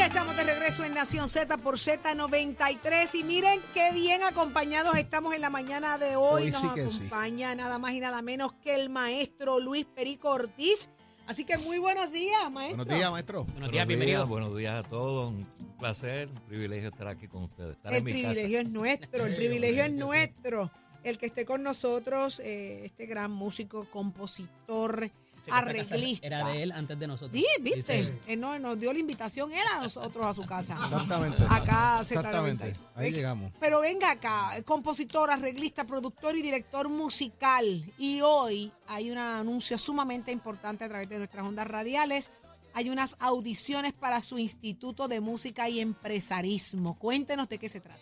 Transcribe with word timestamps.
Ya 0.00 0.06
estamos 0.06 0.34
de 0.34 0.44
regreso 0.44 0.82
en 0.82 0.94
Nación 0.94 1.28
Z 1.28 1.58
por 1.58 1.74
Z93. 1.74 3.20
Y 3.20 3.22
miren 3.22 3.60
qué 3.74 3.92
bien 3.92 4.22
acompañados 4.22 4.96
estamos 4.96 5.34
en 5.34 5.42
la 5.42 5.50
mañana 5.50 5.98
de 5.98 6.16
hoy. 6.16 6.44
Hoy 6.44 6.50
Nos 6.52 6.60
sí 6.62 6.68
que 6.74 6.88
sí. 6.88 6.96
acompaña 6.96 7.54
nada 7.54 7.78
más 7.78 7.92
y 7.92 8.00
nada 8.00 8.22
menos 8.22 8.54
que 8.62 8.74
el 8.76 8.88
maestro 8.88 9.60
Luis 9.60 9.84
Perico 9.84 10.30
Ortiz. 10.30 10.88
Así 11.26 11.44
que 11.44 11.58
muy 11.58 11.78
buenos 11.78 12.10
días, 12.12 12.50
maestro. 12.50 12.78
Buenos 12.78 12.96
días, 12.96 13.10
maestro. 13.10 13.44
Buenos 13.44 13.70
días, 13.70 13.86
bienvenido. 13.86 14.26
buenos 14.26 14.56
días 14.56 14.82
a 14.86 14.88
todos. 14.88 15.32
Un 15.32 15.46
placer, 15.78 16.30
un 16.30 16.40
privilegio 16.48 16.88
estar 16.88 17.06
aquí 17.06 17.28
con 17.28 17.42
ustedes. 17.42 17.76
Estar 17.76 17.92
El 17.92 17.98
en 17.98 18.04
mi 18.04 18.12
privilegio 18.12 18.56
casa. 18.56 18.62
es 18.62 18.70
nuestro, 18.70 19.26
el 19.26 19.36
privilegio 19.36 19.84
es 19.84 19.92
nuestro. 19.92 20.72
El 21.04 21.18
que 21.18 21.26
esté 21.26 21.44
con 21.44 21.62
nosotros, 21.62 22.40
eh, 22.40 22.86
este 22.86 23.04
gran 23.04 23.32
músico, 23.32 23.84
compositor, 23.90 25.10
arreglista. 25.50 26.26
Era 26.26 26.46
de 26.46 26.62
él 26.62 26.72
antes 26.72 26.98
de 26.98 27.06
nosotros. 27.06 27.30
Sí, 27.40 27.46
viste. 27.60 27.78
Dice- 27.94 28.18
Él 28.26 28.40
no- 28.40 28.58
nos 28.58 28.78
dio 28.78 28.92
la 28.92 28.98
invitación 28.98 29.52
él 29.52 29.58
a 29.76 29.82
nosotros 29.82 30.26
a 30.26 30.34
su 30.34 30.44
casa. 30.44 30.78
Exactamente. 30.82 31.42
Acá 31.48 32.00
Z93. 32.00 32.10
Exactamente. 32.18 32.74
Ahí 32.94 33.08
Eh, 33.08 33.12
llegamos. 33.12 33.52
Pero 33.60 33.80
venga 33.80 34.10
acá, 34.10 34.52
compositor, 34.64 35.30
arreglista, 35.30 35.84
productor 35.84 36.36
y 36.36 36.42
director 36.42 36.88
musical. 36.88 37.64
Y 37.98 38.20
hoy 38.22 38.72
hay 38.86 39.10
un 39.10 39.18
anuncio 39.18 39.78
sumamente 39.78 40.32
importante 40.32 40.84
a 40.84 40.88
través 40.88 41.08
de 41.08 41.18
nuestras 41.18 41.46
ondas 41.46 41.66
radiales. 41.66 42.32
Hay 42.72 42.88
unas 42.88 43.16
audiciones 43.18 43.92
para 43.92 44.20
su 44.20 44.38
Instituto 44.38 45.08
de 45.08 45.20
Música 45.20 45.68
y 45.68 45.80
Empresarismo. 45.80 46.98
Cuéntenos 46.98 47.48
de 47.48 47.58
qué 47.58 47.68
se 47.68 47.80
trata. 47.80 48.00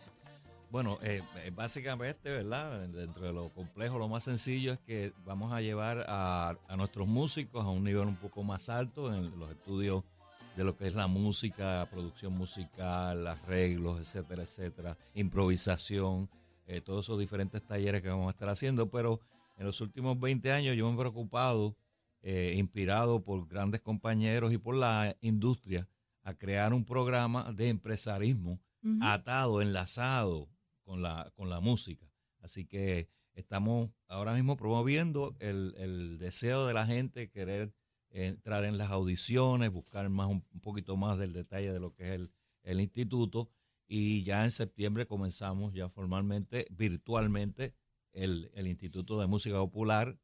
Bueno, 0.70 0.98
eh, 1.02 1.22
eh, 1.36 1.50
básicamente, 1.55 2.30
¿verdad? 2.30 2.88
Dentro 2.88 3.24
de 3.24 3.33
lo 3.33 3.48
complejo, 3.55 3.98
lo 3.98 4.08
más 4.08 4.24
sencillo 4.24 4.75
es 4.75 4.78
que 4.80 5.12
vamos 5.25 5.50
a 5.52 5.62
llevar 5.62 6.05
a, 6.08 6.58
a 6.69 6.77
nuestros 6.77 7.08
músicos 7.08 7.64
a 7.64 7.70
un 7.70 7.84
nivel 7.84 8.06
un 8.06 8.16
poco 8.16 8.42
más 8.42 8.69
alto 8.69 9.14
en 9.14 9.38
los 9.38 9.50
estudios 9.50 10.05
de 10.58 10.64
lo 10.64 10.77
que 10.77 10.88
es 10.88 10.94
la 10.94 11.06
música, 11.06 11.88
producción 11.88 12.36
musical, 12.36 13.28
arreglos, 13.28 14.00
etcétera, 14.00 14.42
etcétera, 14.42 14.98
improvisación, 15.14 16.28
eh, 16.66 16.80
todos 16.80 17.06
esos 17.06 17.19
diferentes 17.19 17.62
talleres 17.62 18.03
que 18.03 18.08
vamos 18.08 18.27
a 18.27 18.32
estar 18.32 18.48
haciendo. 18.48 18.91
Pero 18.91 19.20
en 19.56 19.66
los 19.66 19.80
últimos 19.80 20.19
20 20.19 20.53
años 20.53 20.77
yo 20.77 20.86
me 20.88 20.94
he 20.94 20.98
preocupado, 20.98 21.77
eh, 22.22 22.55
inspirado 22.56 23.22
por 23.22 23.47
grandes 23.48 23.80
compañeros 23.80 24.53
y 24.53 24.58
por 24.58 24.77
la 24.77 25.16
industria, 25.20 25.88
a 26.25 26.34
crear 26.34 26.75
un 26.75 26.84
programa 26.84 27.53
de 27.53 27.69
empresarismo 27.69 28.60
atado, 29.00 29.62
enlazado 29.62 30.48
con 30.89 31.03
la, 31.03 31.31
con 31.36 31.50
la 31.50 31.61
música. 31.61 32.11
Así 32.41 32.64
que 32.64 33.11
estamos 33.34 33.91
ahora 34.06 34.33
mismo 34.33 34.56
promoviendo 34.56 35.36
el, 35.39 35.75
el 35.77 36.19
deseo 36.19 36.67
de 36.67 36.72
la 36.72 36.86
gente 36.86 37.28
querer 37.28 37.75
entrar 38.08 38.64
en 38.64 38.78
las 38.78 38.91
audiciones, 38.91 39.70
buscar 39.70 40.09
más 40.09 40.28
un, 40.28 40.47
un 40.50 40.61
poquito 40.61 40.97
más 40.97 41.19
del 41.19 41.34
detalle 41.34 41.70
de 41.75 41.78
lo 41.78 41.92
que 41.92 42.05
es 42.05 42.12
el, 42.12 42.33
el 42.62 42.81
instituto 42.81 43.50
y 43.86 44.22
ya 44.22 44.44
en 44.44 44.50
septiembre 44.50 45.06
comenzamos 45.06 45.75
ya 45.75 45.91
formalmente, 45.91 46.66
virtualmente, 46.70 47.75
el, 48.12 48.50
el 48.55 48.66
Instituto 48.66 49.20
de 49.20 49.27
Música 49.27 49.56
Popular 49.56 50.19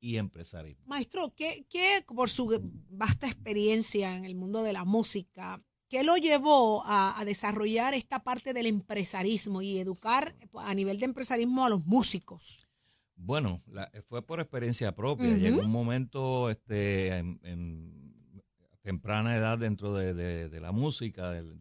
y 0.00 0.16
Empresarismo. 0.16 0.86
Maestro, 0.86 1.34
¿qué, 1.34 1.66
qué, 1.68 2.02
por 2.06 2.30
su 2.30 2.58
vasta 2.88 3.26
experiencia 3.26 4.16
en 4.16 4.24
el 4.24 4.34
mundo 4.34 4.62
de 4.62 4.72
la 4.72 4.86
música, 4.86 5.62
qué 5.90 6.02
lo 6.04 6.16
llevó 6.16 6.82
a, 6.86 7.20
a 7.20 7.24
desarrollar 7.26 7.92
esta 7.92 8.22
parte 8.22 8.54
del 8.54 8.66
empresarismo 8.66 9.60
y 9.60 9.78
educar 9.78 10.34
a 10.54 10.72
nivel 10.72 10.98
de 10.98 11.04
empresarismo 11.06 11.66
a 11.66 11.68
los 11.68 11.84
músicos? 11.84 12.66
Bueno, 13.16 13.60
la- 13.66 13.90
fue 14.08 14.24
por 14.24 14.40
experiencia 14.40 14.94
propia. 14.94 15.26
Llegó 15.36 15.60
un 15.60 15.70
momento 15.70 16.48
este, 16.48 17.08
en, 17.18 17.38
en 17.42 18.42
temprana 18.82 19.36
edad 19.36 19.58
dentro 19.58 19.92
de, 19.94 20.14
de- 20.14 20.48
de 20.48 20.60
la 20.60 20.72
música 20.72 21.30
del- 21.32 21.60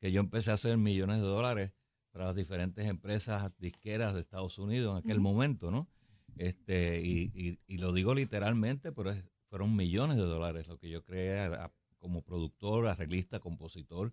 que 0.00 0.12
yo 0.12 0.20
empecé 0.20 0.50
a 0.50 0.54
hacer 0.54 0.76
millones 0.76 1.18
de 1.18 1.26
dólares 1.26 1.72
para 2.10 2.26
las 2.26 2.34
diferentes 2.34 2.86
empresas 2.86 3.50
disqueras 3.58 4.14
de 4.14 4.20
Estados 4.20 4.58
Unidos 4.58 4.92
en 4.92 5.04
aquel 5.04 5.20
momento, 5.20 5.70
¿no? 5.70 5.88
Este, 6.36 7.00
y, 7.04 7.30
y- 7.34 7.58
y 7.66 7.78
lo 7.78 7.92
digo 7.92 8.14
literalmente, 8.14 8.92
pero 8.92 9.12
es- 9.12 9.24
fueron 9.48 9.74
millones 9.76 10.16
de 10.16 10.22
dólares 10.24 10.66
lo 10.68 10.78
que 10.78 10.88
yo 10.90 11.02
creé 11.04 11.38
a- 11.40 11.72
como 12.00 12.22
productor, 12.22 12.88
arreglista, 12.88 13.38
compositor. 13.38 14.12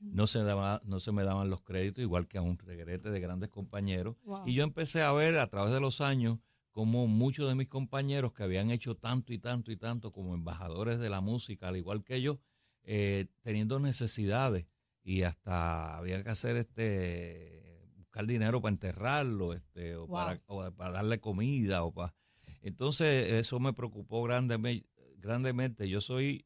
No 0.00 0.26
se, 0.26 0.42
daba, 0.42 0.82
no 0.84 1.00
se 1.00 1.10
me 1.12 1.22
daban 1.22 1.48
los 1.48 1.62
créditos, 1.62 2.02
igual 2.02 2.26
que 2.28 2.36
a 2.36 2.42
un 2.42 2.58
regrete 2.58 3.10
de 3.10 3.20
grandes 3.20 3.48
compañeros. 3.48 4.16
Wow. 4.24 4.42
Y 4.46 4.52
yo 4.54 4.62
empecé 4.64 5.02
a 5.02 5.12
ver 5.12 5.38
a 5.38 5.46
través 5.46 5.72
de 5.72 5.80
los 5.80 6.00
años 6.00 6.38
como 6.70 7.06
muchos 7.06 7.48
de 7.48 7.54
mis 7.54 7.68
compañeros 7.68 8.34
que 8.34 8.42
habían 8.42 8.70
hecho 8.70 8.96
tanto 8.96 9.32
y 9.32 9.38
tanto 9.38 9.72
y 9.72 9.78
tanto 9.78 10.12
como 10.12 10.34
embajadores 10.34 10.98
de 10.98 11.08
la 11.08 11.22
música, 11.22 11.68
al 11.68 11.78
igual 11.78 12.04
que 12.04 12.20
yo, 12.20 12.38
eh, 12.82 13.26
teniendo 13.40 13.78
necesidades 13.80 14.66
y 15.02 15.22
hasta 15.22 15.96
había 15.96 16.22
que 16.22 16.28
hacer 16.28 16.56
este 16.56 17.90
buscar 17.96 18.26
dinero 18.26 18.60
para 18.60 18.72
enterrarlo, 18.74 19.54
este, 19.54 19.96
o, 19.96 20.06
Wow. 20.06 20.16
para, 20.16 20.42
o 20.46 20.70
para 20.72 20.92
darle 20.92 21.20
comida, 21.20 21.84
o 21.84 21.92
para 21.92 22.14
entonces 22.62 23.32
eso 23.32 23.60
me 23.60 23.72
preocupó 23.72 24.22
grandemente, 24.24 24.88
grandemente. 25.18 25.88
Yo 25.88 26.00
soy 26.00 26.45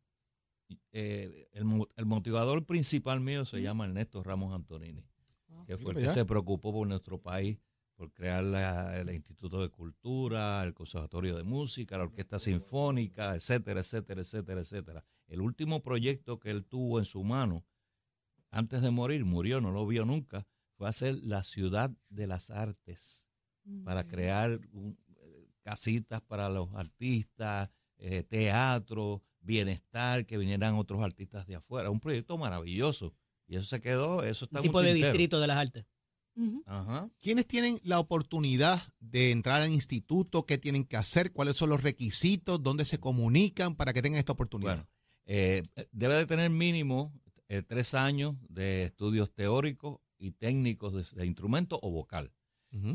eh, 0.93 1.49
el, 1.53 1.65
mo- 1.65 1.89
el 1.97 2.07
motivador 2.07 2.65
principal 2.65 3.21
mío 3.21 3.45
se 3.45 3.61
llama 3.63 3.85
Ernesto 3.87 4.23
Ramos 4.23 4.55
Antonini, 4.55 5.05
que 5.67 5.77
fue 5.79 5.93
el 5.93 5.99
que 5.99 6.05
se 6.15 6.25
preocupó 6.25 6.73
por 6.73 6.87
nuestro 6.87 7.19
país, 7.21 7.59
por 7.97 8.13
crear 8.13 8.43
la- 8.43 8.99
el 8.99 9.11
Instituto 9.11 9.61
de 9.61 9.69
Cultura, 9.69 10.63
el 10.65 10.73
Conservatorio 10.75 11.37
de 11.37 11.43
Música, 11.45 11.97
la 11.99 12.05
Orquesta 12.05 12.39
Sinfónica, 12.39 13.35
etcétera, 13.35 13.81
etcétera, 13.81 14.21
etcétera, 14.23 14.61
etcétera. 14.61 15.05
El 15.29 15.41
último 15.41 15.83
proyecto 15.83 16.41
que 16.41 16.51
él 16.51 16.65
tuvo 16.65 16.99
en 16.99 17.05
su 17.05 17.23
mano, 17.23 17.65
antes 18.51 18.83
de 18.83 18.91
morir, 18.91 19.25
murió, 19.25 19.61
no 19.61 19.71
lo 19.71 19.87
vio 19.87 20.05
nunca, 20.05 20.47
fue 20.77 20.89
hacer 20.89 21.17
la 21.23 21.43
Ciudad 21.43 21.91
de 22.09 22.27
las 22.27 22.51
Artes 22.51 23.27
para 23.85 24.07
crear 24.09 24.59
un- 24.73 24.99
eh, 25.17 25.47
casitas 25.63 26.23
para 26.23 26.49
los 26.49 26.75
artistas, 26.75 27.71
eh, 27.99 28.23
teatro, 28.23 29.23
bienestar, 29.41 30.27
que 30.27 30.39
vinieran 30.39 30.75
otros 30.75 31.01
artistas 31.03 31.47
de 31.47 31.57
afuera. 31.57 31.91
Un 31.91 32.01
proyecto 32.01 32.37
maravilloso. 32.39 33.15
Y 33.47 33.57
eso 33.57 33.65
se 33.67 33.81
quedó, 33.81 34.23
eso 34.23 34.45
está 34.45 34.61
Un 34.61 34.63
tipo 34.63 34.81
de 34.81 34.93
tintero. 34.93 35.13
distrito 35.13 35.41
de 35.41 35.47
las 35.47 35.57
artes. 35.57 35.85
Ajá. 36.65 37.11
¿Quiénes 37.19 37.47
tienen 37.47 37.79
la 37.83 37.99
oportunidad 37.99 38.81
de 39.01 39.31
entrar 39.31 39.61
al 39.63 39.71
instituto? 39.71 40.47
¿Qué 40.47 40.57
tienen 40.57 40.85
que 40.85 40.97
hacer? 40.97 41.33
¿Cuáles 41.33 41.57
son 41.57 41.69
los 41.69 41.83
requisitos? 41.83 42.63
¿Dónde 42.63 42.85
se 42.85 42.99
comunican 42.99 43.75
para 43.75 43.93
que 43.93 44.01
tengan 44.01 44.21
esta 44.21 44.33
oportunidad? 44.33 44.77
Bueno, 44.77 44.89
eh, 45.27 45.63
debe 45.93 46.15
de 46.15 46.27
tener 46.27 46.49
mínimo 46.51 47.13
eh, 47.49 47.63
tres 47.63 47.95
años 47.95 48.37
de 48.49 48.85
estudios 48.85 49.35
teóricos 49.35 49.99
y 50.17 50.31
técnicos 50.31 50.95
de, 50.95 51.21
de 51.21 51.27
instrumento 51.27 51.79
o 51.83 51.91
vocal. 51.91 52.33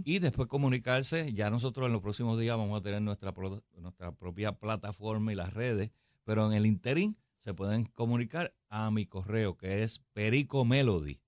Y 0.05 0.19
después 0.19 0.47
comunicarse, 0.47 1.33
ya 1.33 1.49
nosotros 1.49 1.87
en 1.87 1.91
los 1.91 2.01
próximos 2.01 2.39
días 2.39 2.55
vamos 2.55 2.79
a 2.79 2.81
tener 2.81 3.01
nuestra, 3.01 3.33
pro- 3.33 3.61
nuestra 3.73 4.13
propia 4.13 4.53
plataforma 4.53 5.33
y 5.33 5.35
las 5.35 5.53
redes, 5.53 5.91
pero 6.25 6.45
en 6.47 6.53
el 6.53 6.65
interín 6.65 7.17
se 7.39 7.53
pueden 7.53 7.85
comunicar 7.85 8.53
a 8.67 8.91
mi 8.91 9.05
correo 9.05 9.55
que 9.55 9.83
es 9.83 9.99
pericomelody 10.11 11.21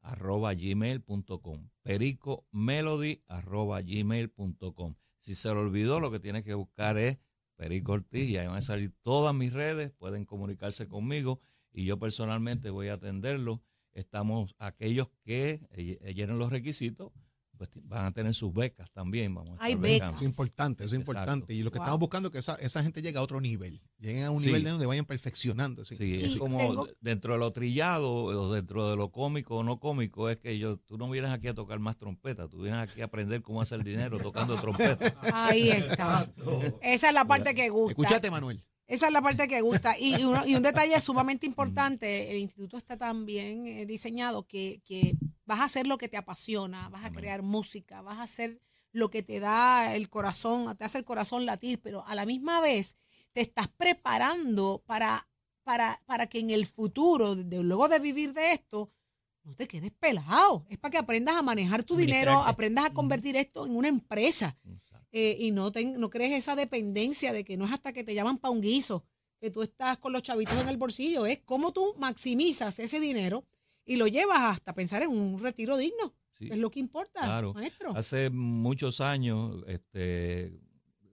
arroba 0.00 0.54
gmail.com 0.54 1.70
pericomelody 1.82 3.24
arroba 3.26 3.82
gmail.com 3.82 4.94
si 5.18 5.34
se 5.34 5.48
le 5.48 5.56
olvidó 5.56 5.98
lo 5.98 6.12
que 6.12 6.20
tiene 6.20 6.44
que 6.44 6.54
buscar 6.54 6.96
es 6.98 7.18
Perico 7.56 7.92
Ortiz 7.92 8.28
y 8.28 8.36
ahí 8.36 8.46
van 8.46 8.58
a 8.58 8.62
salir 8.62 8.92
todas 9.02 9.34
mis 9.34 9.52
redes 9.52 9.90
pueden 9.92 10.24
comunicarse 10.24 10.86
conmigo 10.86 11.40
y 11.72 11.84
yo 11.84 11.98
personalmente 11.98 12.70
voy 12.70 12.88
a 12.88 12.94
atenderlo. 12.94 13.62
Estamos 13.92 14.54
aquellos 14.58 15.08
que 15.24 15.66
eh, 15.70 16.14
llenen 16.14 16.38
los 16.38 16.50
requisitos 16.50 17.12
pues 17.56 17.70
van 17.84 18.04
a 18.06 18.12
tener 18.12 18.34
sus 18.34 18.52
becas 18.52 18.90
también. 18.92 19.34
Vamos 19.34 19.50
a 19.50 19.52
estar 19.54 19.66
Hay 19.66 19.74
becas. 19.74 20.14
Eso 20.14 20.24
es 20.24 20.30
importante, 20.30 20.84
eso 20.84 20.94
es 20.94 21.00
Exacto. 21.00 21.12
importante. 21.20 21.54
Y 21.54 21.62
lo 21.62 21.70
que 21.70 21.78
Wow. 21.78 21.84
estamos 21.84 22.00
buscando 22.00 22.28
es 22.28 22.32
que 22.32 22.38
esa, 22.38 22.54
esa 22.56 22.82
gente 22.82 23.02
llegue 23.02 23.18
a 23.18 23.22
otro 23.22 23.40
nivel. 23.40 23.80
Lleguen 23.98 24.24
a 24.24 24.30
un 24.30 24.40
Sí. 24.40 24.46
nivel 24.48 24.64
de 24.64 24.70
donde 24.70 24.86
vayan 24.86 25.04
perfeccionando. 25.04 25.84
sí. 25.84 25.96
Sí, 25.96 26.20
es 26.22 26.36
como 26.36 26.58
tengo- 26.58 26.88
dentro 27.00 27.32
de 27.32 27.38
lo 27.38 27.52
trillado 27.52 28.12
o 28.12 28.52
dentro 28.52 28.88
de 28.90 28.96
lo 28.96 29.10
cómico 29.10 29.56
o 29.56 29.62
no 29.62 29.80
cómico, 29.80 30.28
es 30.30 30.36
que 30.38 30.58
yo, 30.58 30.76
tú 30.78 30.98
no 30.98 31.08
vienes 31.10 31.30
aquí 31.30 31.48
a 31.48 31.54
tocar 31.54 31.78
más 31.78 31.96
trompeta, 31.96 32.48
tú 32.48 32.62
vienes 32.62 32.80
aquí 32.80 33.00
a 33.00 33.06
aprender 33.06 33.42
cómo 33.42 33.60
hacer 33.62 33.82
dinero 33.82 34.18
tocando 34.18 34.54
trompeta. 34.60 35.14
Ahí 35.32 35.70
está. 35.70 36.30
Esa 36.82 37.08
es 37.08 37.14
la 37.14 37.24
parte 37.24 37.54
que 37.54 37.68
gusta. 37.70 37.92
Escúchate, 37.92 38.30
Manuel. 38.30 38.62
Esa 38.88 39.08
es 39.08 39.12
la 39.12 39.20
parte 39.20 39.48
que 39.48 39.60
gusta. 39.62 39.98
Y, 39.98 40.14
uno- 40.22 40.46
y 40.46 40.54
un 40.54 40.62
detalle 40.62 41.00
sumamente 41.00 41.44
importante, 41.46 42.30
el 42.30 42.38
instituto 42.38 42.76
está 42.76 42.96
tan 42.96 43.26
bien 43.26 43.66
eh, 43.66 43.84
diseñado 43.86 44.46
que, 44.46 44.80
que 44.84 45.16
vas 45.46 45.60
a 45.60 45.64
hacer 45.64 45.86
lo 45.86 45.96
que 45.98 46.08
te 46.08 46.16
apasiona, 46.16 46.88
vas 46.90 47.04
a 47.04 47.06
Amén. 47.06 47.20
crear 47.20 47.42
música, 47.42 48.02
vas 48.02 48.18
a 48.18 48.24
hacer 48.24 48.60
lo 48.92 49.10
que 49.10 49.22
te 49.22 49.40
da 49.40 49.94
el 49.94 50.08
corazón, 50.08 50.76
te 50.76 50.84
hace 50.84 50.98
el 50.98 51.04
corazón 51.04 51.46
latir, 51.46 51.80
pero 51.80 52.04
a 52.06 52.14
la 52.14 52.26
misma 52.26 52.60
vez 52.60 52.96
te 53.32 53.40
estás 53.42 53.68
preparando 53.68 54.82
para, 54.86 55.28
para, 55.62 56.02
para 56.06 56.26
que 56.28 56.38
en 56.40 56.50
el 56.50 56.66
futuro, 56.66 57.34
de- 57.34 57.62
luego 57.62 57.88
de 57.88 57.98
vivir 57.98 58.32
de 58.32 58.52
esto, 58.52 58.90
no 59.44 59.54
te 59.54 59.68
quedes 59.68 59.92
pelado. 59.92 60.66
Es 60.68 60.78
para 60.78 60.90
que 60.92 60.98
aprendas 60.98 61.36
a 61.36 61.42
manejar 61.42 61.84
tu 61.84 61.96
dinero, 61.96 62.32
aprendas 62.48 62.86
a 62.86 62.92
convertir 62.94 63.36
esto 63.36 63.66
en 63.66 63.76
una 63.76 63.88
empresa 63.88 64.56
eh, 65.12 65.36
y 65.38 65.50
no, 65.52 65.70
ten- 65.70 66.00
no 66.00 66.10
crees 66.10 66.32
esa 66.32 66.56
dependencia 66.56 67.32
de 67.32 67.44
que 67.44 67.56
no 67.56 67.66
es 67.66 67.72
hasta 67.72 67.92
que 67.92 68.02
te 68.04 68.14
llaman 68.14 68.38
pa' 68.38 68.50
un 68.50 68.60
guiso, 68.60 69.04
que 69.38 69.50
tú 69.50 69.62
estás 69.62 69.98
con 69.98 70.12
los 70.12 70.22
chavitos 70.22 70.56
en 70.60 70.68
el 70.68 70.78
bolsillo, 70.78 71.26
es 71.26 71.40
cómo 71.44 71.72
tú 71.72 71.94
maximizas 71.98 72.78
ese 72.78 72.98
dinero 72.98 73.44
y 73.86 73.96
lo 73.96 74.06
llevas 74.06 74.40
hasta 74.40 74.74
pensar 74.74 75.02
en 75.02 75.08
un 75.10 75.40
retiro 75.40 75.76
digno, 75.78 76.14
Sí. 76.38 76.48
es 76.52 76.58
lo 76.58 76.70
que 76.70 76.80
importa, 76.80 77.20
Claro. 77.20 77.54
maestro. 77.54 77.96
Hace 77.96 78.28
muchos 78.28 79.00
años, 79.00 79.64
este, 79.68 80.60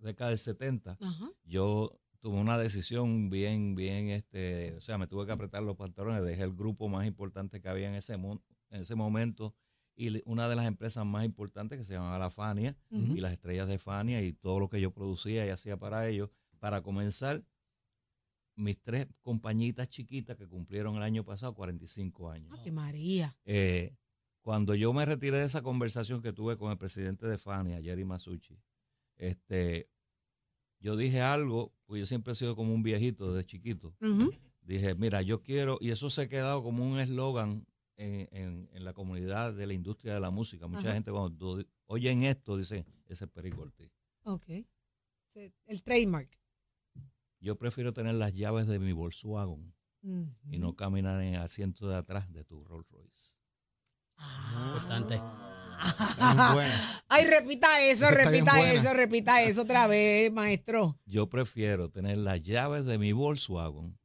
década 0.01 0.31
del 0.31 0.37
70, 0.39 0.97
Ajá. 0.99 1.31
yo 1.45 1.97
tuve 2.19 2.37
una 2.37 2.57
decisión 2.57 3.29
bien, 3.29 3.73
bien, 3.75 4.09
este, 4.09 4.73
o 4.75 4.81
sea, 4.81 4.97
me 4.97 5.07
tuve 5.07 5.25
que 5.25 5.31
apretar 5.31 5.63
los 5.63 5.77
pantalones, 5.77 6.25
dejé 6.25 6.43
el 6.43 6.53
grupo 6.53 6.89
más 6.89 7.05
importante 7.07 7.61
que 7.61 7.69
había 7.69 7.87
en 7.87 7.95
ese, 7.95 8.13
en 8.15 8.41
ese 8.71 8.95
momento 8.95 9.55
y 9.95 10.21
una 10.29 10.49
de 10.49 10.55
las 10.55 10.65
empresas 10.65 11.05
más 11.05 11.23
importantes 11.23 11.77
que 11.77 11.83
se 11.85 11.93
llamaba 11.93 12.17
La 12.17 12.29
Fania 12.31 12.75
y 12.89 13.19
las 13.21 13.31
estrellas 13.31 13.67
de 13.67 13.77
Fania 13.77 14.21
y 14.23 14.33
todo 14.33 14.59
lo 14.59 14.67
que 14.67 14.81
yo 14.81 14.91
producía 14.91 15.45
y 15.45 15.49
hacía 15.49 15.77
para 15.77 16.07
ellos, 16.09 16.29
para 16.59 16.81
comenzar 16.81 17.43
mis 18.55 18.79
tres 18.81 19.07
compañitas 19.21 19.89
chiquitas 19.89 20.37
que 20.37 20.47
cumplieron 20.47 20.95
el 20.95 21.03
año 21.03 21.23
pasado 21.23 21.53
45 21.55 22.29
años. 22.29 22.51
Ave 22.59 22.71
María. 22.71 23.35
Eh, 23.45 23.95
cuando 24.41 24.75
yo 24.75 24.91
me 24.93 25.05
retiré 25.05 25.37
de 25.37 25.45
esa 25.45 25.61
conversación 25.61 26.21
que 26.21 26.33
tuve 26.33 26.57
con 26.57 26.71
el 26.71 26.77
presidente 26.77 27.25
de 27.27 27.37
Fania, 27.37 27.81
Jerry 27.81 28.03
Masucci, 28.05 28.59
este, 29.15 29.89
yo 30.79 30.95
dije 30.97 31.21
algo, 31.21 31.73
pues 31.85 31.99
yo 32.01 32.05
siempre 32.05 32.33
he 32.33 32.35
sido 32.35 32.55
como 32.55 32.73
un 32.73 32.83
viejito 32.83 33.33
desde 33.33 33.47
chiquito. 33.47 33.95
Dije, 34.61 34.95
mira, 34.95 35.21
yo 35.21 35.41
quiero, 35.41 35.77
y 35.81 35.91
eso 35.91 36.09
se 36.09 36.21
ha 36.23 36.27
quedado 36.29 36.61
como 36.63 36.85
un 36.89 36.99
eslogan 36.99 37.65
en, 37.97 38.27
en- 38.31 38.69
en 38.73 38.83
la 38.85 38.93
comunidad 38.93 39.53
de 39.53 39.65
la 39.67 39.73
industria 39.73 40.13
de 40.15 40.19
la 40.19 40.29
música. 40.29 40.67
Mucha 40.67 40.81
Ajá. 40.87 40.93
gente 40.93 41.11
cuando 41.11 41.63
oyen 41.85 42.23
esto 42.23 42.57
dice, 42.57 42.85
ese 43.07 43.25
es 43.25 43.29
Perico 43.31 43.61
Ortiz. 43.61 43.91
Ok. 44.23 44.45
El 45.65 45.83
trademark. 45.83 46.29
Yo 47.43 47.57
prefiero 47.57 47.91
tener 47.91 48.15
las 48.15 48.33
llaves 48.33 48.67
de 48.67 48.79
mi 48.79 48.93
Volkswagen 48.93 49.73
y 50.49 50.59
no 50.59 50.77
caminar 50.77 51.21
en 51.21 51.33
el 51.33 51.41
asiento 51.41 51.89
de 51.89 51.97
atrás 51.97 52.31
de 52.31 52.45
tu 52.45 52.63
Rolls 52.63 52.89
Royce. 52.89 53.33
Importante. 54.67 55.17
Muy 55.17 56.53
buena. 56.53 57.03
Ay, 57.09 57.25
repita 57.25 57.81
eso, 57.81 58.09
repita 58.09 58.71
eso, 58.71 58.93
repita 58.93 59.43
eso 59.43 59.63
otra 59.63 59.87
vez, 59.87 60.31
maestro. 60.31 60.97
Yo 61.05 61.27
prefiero 61.27 61.89
tener 61.89 62.17
las 62.17 62.41
llaves 62.41 62.85
de 62.85 62.97
mi 62.97 63.11
Volkswagen 63.11 63.99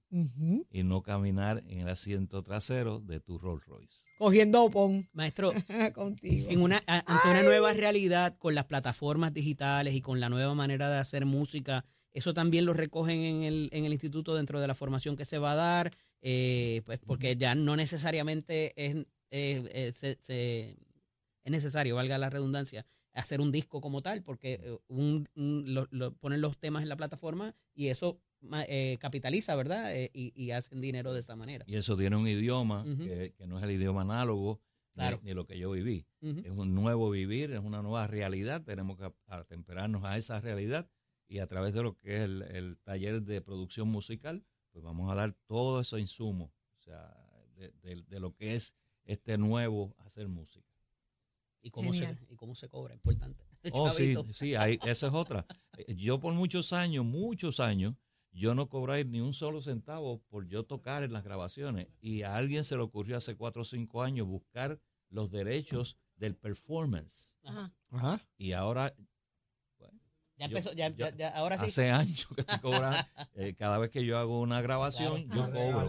y 0.73 0.83
no 0.83 1.03
caminar 1.03 1.63
en 1.69 1.79
el 1.83 1.89
asiento 1.89 2.43
trasero 2.43 2.99
de 2.99 3.21
tu 3.21 3.39
Rolls 3.39 3.65
Royce. 3.67 4.05
Cogiendo 4.19 4.65
opón 4.65 5.09
Maestro, 5.13 5.53
contigo. 5.95 6.51
en 6.51 6.61
una, 6.61 6.83
ante 6.89 7.31
una 7.31 7.43
nueva 7.45 7.73
realidad 7.73 8.37
con 8.37 8.57
las 8.57 8.65
plataformas 8.65 9.33
digitales 9.33 9.95
y 9.95 10.01
con 10.01 10.19
la 10.19 10.29
nueva 10.29 10.57
manera 10.57 10.91
de 10.91 10.99
hacer 10.99 11.25
música, 11.25 11.85
eso 12.19 12.35
también 12.35 12.65
lo 12.65 12.75
recogen 12.75 13.21
en 13.21 13.43
el, 13.43 13.69
en 13.73 13.85
el 13.85 13.93
instituto 13.93 14.35
dentro 14.35 14.61
de 14.61 14.67
la 14.67 14.75
formación 14.75 15.17
que 15.17 15.25
se 15.25 15.39
va 15.39 15.53
a 15.53 15.57
dar, 15.57 15.93
eh, 16.21 16.83
pues 16.85 16.99
porque 16.99 17.37
ya 17.37 17.55
no 17.55 17.77
necesariamente 17.77 18.73
es, 18.77 18.97
eh, 19.31 19.63
eh, 19.73 19.93
se- 19.93 20.19
se- 20.21 20.77
es 21.45 21.51
necesario, 21.53 21.97
valga 21.97 22.19
la 22.19 22.31
redundancia, 22.31 22.85
hacer 23.15 23.41
un 23.41 23.51
disco 23.53 23.81
como 23.81 24.03
tal, 24.03 24.23
porque 24.23 24.61
eh, 24.63 24.79
un- 24.89 25.27
un- 25.35 25.65
lo- 25.75 25.89
lo- 25.91 26.13
ponen 26.15 26.41
los 26.41 26.59
temas 26.59 26.83
en 26.83 26.89
la 26.89 26.97
plataforma 26.97 27.55
y 27.75 27.89
eso 27.89 28.21
eh, 28.69 28.99
capitaliza, 29.01 29.57
¿verdad? 29.57 29.93
Eh, 29.97 30.11
y, 30.15 30.33
y 30.41 30.53
hacen 30.53 30.81
dinero 30.81 31.13
de 31.13 31.19
esa 31.21 31.35
manera. 31.35 31.65
Y 31.67 31.75
eso 31.75 31.97
tiene 31.97 32.15
un 32.17 32.29
idioma 32.29 32.85
que, 32.85 33.33
que 33.37 33.47
no 33.49 33.59
es 33.59 33.65
el 33.65 33.73
idioma 33.73 34.03
análogo 34.03 34.61
ni- 34.95 35.01
Claro. 35.01 35.21
ni, 35.25 35.35
lo 35.35 35.45
que 35.45 35.59
yo 35.59 35.71
viví. 35.73 36.07
Es 36.21 36.51
un 36.51 36.75
nuevo 36.75 37.11
vivir, 37.11 37.51
es 37.53 37.61
una 37.61 37.83
nueva 37.83 38.07
realidad. 38.07 38.63
Tenemos 38.65 38.97
que 38.97 39.13
atemperarnos 39.27 40.05
a 40.05 40.17
esa 40.17 40.41
realidad 40.41 40.89
y 41.29 41.39
a 41.41 41.47
través 41.47 41.75
de 41.75 41.83
lo 41.83 41.97
que 41.99 42.15
es 42.17 42.21
el, 42.23 42.43
el 42.43 42.79
taller 42.79 43.23
de 43.23 43.41
producción 43.41 43.89
musical, 43.89 44.45
pues 44.73 44.85
vamos 44.85 45.11
a 45.11 45.15
dar 45.15 45.33
todo 45.47 45.81
eso 45.81 45.99
insumo, 45.99 46.53
o 46.79 46.81
sea, 46.83 47.15
de, 47.55 47.71
de- 47.83 48.03
de 48.03 48.21
lo 48.21 48.35
que 48.35 48.55
es 48.55 48.75
este 49.05 49.37
nuevo 49.39 49.95
hacer 49.99 50.29
música. 50.29 50.67
¿Y 51.61 51.71
cómo, 51.71 51.93
se, 51.93 52.17
y 52.31 52.37
cómo 52.37 52.55
se 52.55 52.69
cobra, 52.69 52.95
importante. 52.95 53.45
Oh, 53.73 53.91
sí, 53.91 54.15
sí, 54.33 54.55
ahí, 54.55 54.79
esa 54.87 55.09
es 55.09 55.13
otra. 55.13 55.45
Yo 55.89 56.21
por 56.21 56.33
muchos 56.33 56.73
años, 56.73 57.05
muchos 57.05 57.59
años, 57.59 57.95
yo 58.31 58.55
no 58.55 58.69
cobré 58.69 59.05
ni 59.05 59.21
un 59.21 59.35
solo 59.35 59.61
centavo 59.61 60.21
por 60.29 60.47
yo 60.47 60.65
tocar 60.65 61.03
en 61.03 61.13
las 61.13 61.25
grabaciones. 61.25 61.89
Y 62.01 62.23
a 62.23 62.37
alguien 62.37 62.63
se 62.63 62.77
le 62.77 62.83
ocurrió 62.83 63.17
hace 63.17 63.35
cuatro 63.37 63.63
o 63.63 63.65
cinco 63.65 64.03
años 64.03 64.29
buscar 64.29 64.81
los 65.11 65.31
derechos 65.33 65.97
del 66.15 66.37
performance. 66.37 67.37
Ajá. 67.45 67.73
Ajá. 67.91 68.21
Y 68.37 68.53
ahora, 68.53 68.95
Ya 70.39 70.47
empezó, 70.47 70.73
ya, 70.73 70.89
yo- 70.91 70.97
ya- 71.09 71.17
ya- 71.17 71.29
ahora 71.31 71.59
sí. 71.59 71.67
hace 71.67 71.91
años 71.91 72.29
que 72.35 72.43
estoy 72.43 72.59
cobrando, 72.61 72.97
eh, 73.35 73.55
cada 73.59 73.77
vez 73.79 73.91
que 73.91 74.05
yo 74.05 74.19
hago 74.19 74.41
una 74.41 74.61
grabación, 74.63 75.29
yo 75.35 75.51
cobro. 75.51 75.89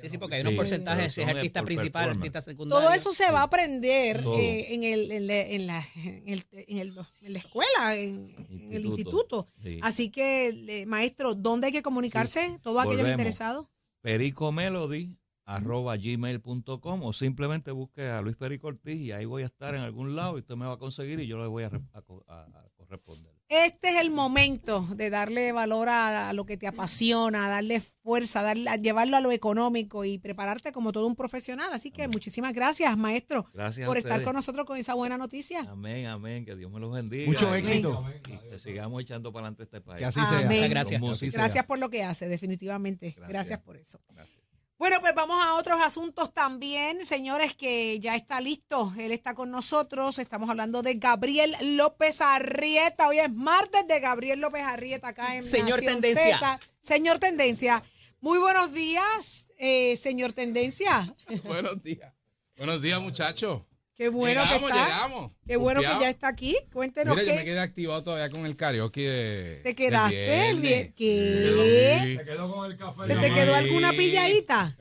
Sí, 0.00 0.08
sí, 0.08 0.18
porque 0.18 0.36
hay 0.36 0.42
unos 0.42 0.54
porcentajes, 0.54 1.12
si 1.14 1.22
es 1.22 1.28
artista 1.28 1.60
por 1.60 1.66
principal, 1.66 2.10
artista 2.10 2.40
secundario. 2.40 2.84
Todo 2.84 2.94
eso 2.94 3.12
se 3.12 3.30
va 3.32 3.40
a 3.40 3.44
aprender 3.44 4.22
Todo. 4.22 4.36
eh, 4.38 4.74
en, 4.74 4.84
el, 4.84 5.10
en, 5.10 5.26
la, 5.26 5.34
en, 5.40 5.66
la, 5.66 5.84
en, 5.96 6.28
el- 6.28 6.46
en 6.52 6.78
el- 6.78 6.94
en 7.22 7.32
la 7.32 7.38
escuela, 7.38 7.96
en, 7.96 8.34
en 8.50 8.72
el 8.74 8.86
instituto. 8.86 9.48
Sí. 9.62 9.80
Así 9.82 10.10
que, 10.10 10.84
maestro, 10.86 11.34
¿dónde 11.34 11.66
hay 11.68 11.72
que 11.72 11.82
comunicarse? 11.82 12.58
Todos 12.62 12.78
aquellos 12.80 12.98
Volvemos. 12.98 13.12
interesados. 13.18 13.66
pericomelody 14.02 15.16
arroba 15.46 15.96
gmail.com 15.96 17.02
o 17.02 17.12
simplemente 17.12 17.70
busque 17.70 18.08
a 18.08 18.22
Luis 18.22 18.36
Perico 18.36 18.68
Ortiz 18.68 18.98
y 19.00 19.12
ahí 19.12 19.26
voy 19.26 19.42
a 19.42 19.46
estar 19.46 19.74
en 19.74 19.82
algún 19.82 20.16
lado 20.16 20.36
y 20.36 20.40
usted 20.40 20.54
me 20.56 20.64
va 20.66 20.74
a 20.74 20.78
conseguir 20.78 21.20
y 21.20 21.26
yo 21.26 21.36
le 21.38 21.46
voy 21.48 21.64
a, 21.64 21.68
re- 21.68 21.82
a 21.92 22.00
co- 22.02 22.24
a- 22.28 22.44
a 22.44 22.68
corresponder. 22.76 23.33
Este 23.48 23.90
es 23.90 24.00
el 24.00 24.10
momento 24.10 24.80
de 24.96 25.10
darle 25.10 25.52
valor 25.52 25.88
a, 25.90 26.30
a 26.30 26.32
lo 26.32 26.46
que 26.46 26.56
te 26.56 26.66
apasiona, 26.66 27.46
darle 27.48 27.80
fuerza, 27.80 28.42
darle, 28.42 28.70
a 28.70 28.76
llevarlo 28.76 29.16
a 29.18 29.20
lo 29.20 29.32
económico 29.32 30.04
y 30.04 30.18
prepararte 30.18 30.72
como 30.72 30.92
todo 30.92 31.06
un 31.06 31.14
profesional. 31.14 31.70
Así 31.72 31.90
que 31.90 32.08
muchísimas 32.08 32.54
gracias, 32.54 32.96
maestro, 32.96 33.44
Gracias 33.52 33.86
por 33.86 33.98
estar 33.98 34.22
con 34.24 34.34
nosotros 34.34 34.66
con 34.66 34.78
esa 34.78 34.94
buena 34.94 35.18
noticia. 35.18 35.60
Amén, 35.68 36.06
amén, 36.06 36.44
que 36.46 36.56
Dios 36.56 36.70
me 36.72 36.80
los 36.80 36.92
bendiga. 36.92 37.26
Mucho 37.26 37.54
Y- 37.54 37.58
éxito. 37.58 38.04
Y 38.28 38.48
que 38.50 38.58
sigamos 38.58 39.02
echando 39.02 39.30
para 39.32 39.46
adelante 39.48 39.64
este 39.64 39.80
país. 39.82 39.98
Que 39.98 40.04
así 40.06 40.20
Amén. 40.20 40.38
sea. 40.38 40.48
Muchas 40.48 40.70
gracias. 40.70 41.32
Gracias 41.34 41.66
por 41.66 41.78
lo 41.78 41.90
que 41.90 42.02
hace, 42.02 42.26
definitivamente. 42.28 43.10
Gracias, 43.10 43.28
Gracias. 43.28 43.60
por 43.60 43.76
eso. 43.76 44.00
Gracias. 44.08 44.43
Bueno, 44.76 44.96
pues 45.00 45.14
vamos 45.14 45.42
a 45.42 45.54
otros 45.54 45.80
asuntos 45.80 46.34
también, 46.34 47.06
señores, 47.06 47.54
que 47.54 48.00
ya 48.00 48.16
está 48.16 48.40
listo. 48.40 48.92
Él 48.98 49.12
está 49.12 49.34
con 49.34 49.50
nosotros. 49.50 50.18
Estamos 50.18 50.50
hablando 50.50 50.82
de 50.82 50.94
Gabriel 50.94 51.56
López 51.76 52.20
Arrieta. 52.20 53.08
Hoy 53.08 53.20
es 53.20 53.32
martes 53.32 53.86
de 53.86 54.00
Gabriel 54.00 54.40
López 54.40 54.62
Arrieta 54.62 55.08
acá 55.08 55.36
en 55.36 55.42
Señor 55.44 55.82
Nación 55.82 56.00
Tendencia. 56.00 56.38
Z. 56.38 56.60
Señor 56.80 57.18
Tendencia. 57.20 57.84
Muy 58.20 58.38
buenos 58.38 58.72
días, 58.72 59.46
eh, 59.58 59.96
señor 59.96 60.32
Tendencia. 60.32 61.14
Buenos 61.44 61.82
días. 61.82 62.10
Buenos 62.56 62.80
días, 62.80 62.98
muchachos. 63.00 63.60
Qué 63.96 64.08
bueno 64.08 64.42
llegamos, 64.42 64.70
que 64.70 64.76
está. 64.76 64.84
llegamos. 64.86 65.30
Qué 65.46 65.56
bueno 65.56 65.80
que 65.80 65.86
ya 65.86 66.10
está 66.10 66.28
aquí. 66.28 66.56
Cuéntenos 66.72 67.14
Mira, 67.14 67.26
yo 67.28 67.34
me 67.34 67.38
qué 67.38 67.44
quedé 67.44 67.60
activado 67.60 68.02
todavía 68.02 68.28
con 68.28 68.44
el 68.44 68.56
karaoke 68.56 69.08
de. 69.08 69.60
te 69.62 69.74
quedaste 69.76 70.50
el 70.50 70.60
viernes. 70.60 70.94
viernes. 70.94 70.94
¿Qué? 70.96 72.00
Sí. 72.02 73.06
¿Se 73.06 73.16
te 73.16 73.32
quedó 73.32 73.54
alguna 73.54 73.92
pilladita? 73.92 74.76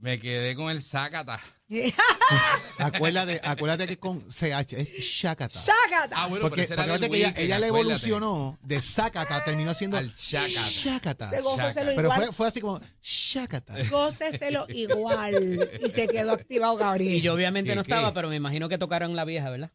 Me 0.00 0.18
quedé 0.18 0.56
con 0.56 0.70
el 0.70 0.82
Zacata. 0.82 1.40
Acuérdate, 2.78 3.40
acuérdate 3.44 3.86
que 3.86 3.98
con 3.98 4.20
CH 4.30 4.72
es 4.76 4.90
Shakata. 5.00 5.48
¡Sácata! 5.58 6.14
Ah, 6.16 6.26
bueno, 6.26 6.42
Porque, 6.42 6.62
pero 6.62 6.64
ese 6.64 6.74
era 6.74 6.82
porque 6.84 6.92
del 6.92 7.04
acuérdate 7.04 7.10
que 7.10 7.16
ella, 7.18 7.26
Weekend, 7.28 7.44
ella 7.44 7.58
le 7.58 7.66
acuérdate. 7.66 7.88
evolucionó 7.90 8.58
de 8.62 8.80
Sakata, 8.82 9.44
terminó 9.44 9.74
siendo 9.74 9.96
Al 9.96 10.12
Shakata. 10.14 10.48
Shakata. 10.68 11.30
Te 11.30 11.40
góceselo 11.40 11.92
Pero 11.94 12.08
igual. 12.08 12.22
fue, 12.24 12.32
fue 12.32 12.48
así 12.48 12.60
como 12.60 12.80
Shakata. 13.02 13.74
Góceselo 13.90 14.66
igual. 14.68 15.70
Y 15.84 15.90
se 15.90 16.06
quedó 16.08 16.32
activado 16.32 16.76
Gabriel. 16.76 17.14
Y 17.14 17.20
yo 17.20 17.34
obviamente 17.34 17.70
¿Qué, 17.70 17.76
no 17.76 17.84
qué? 17.84 17.90
estaba, 17.92 18.12
pero 18.14 18.28
me 18.28 18.36
imagino 18.36 18.68
que 18.68 18.78
tocaron 18.78 19.14
la 19.16 19.24
vieja, 19.24 19.50
¿verdad? 19.50 19.70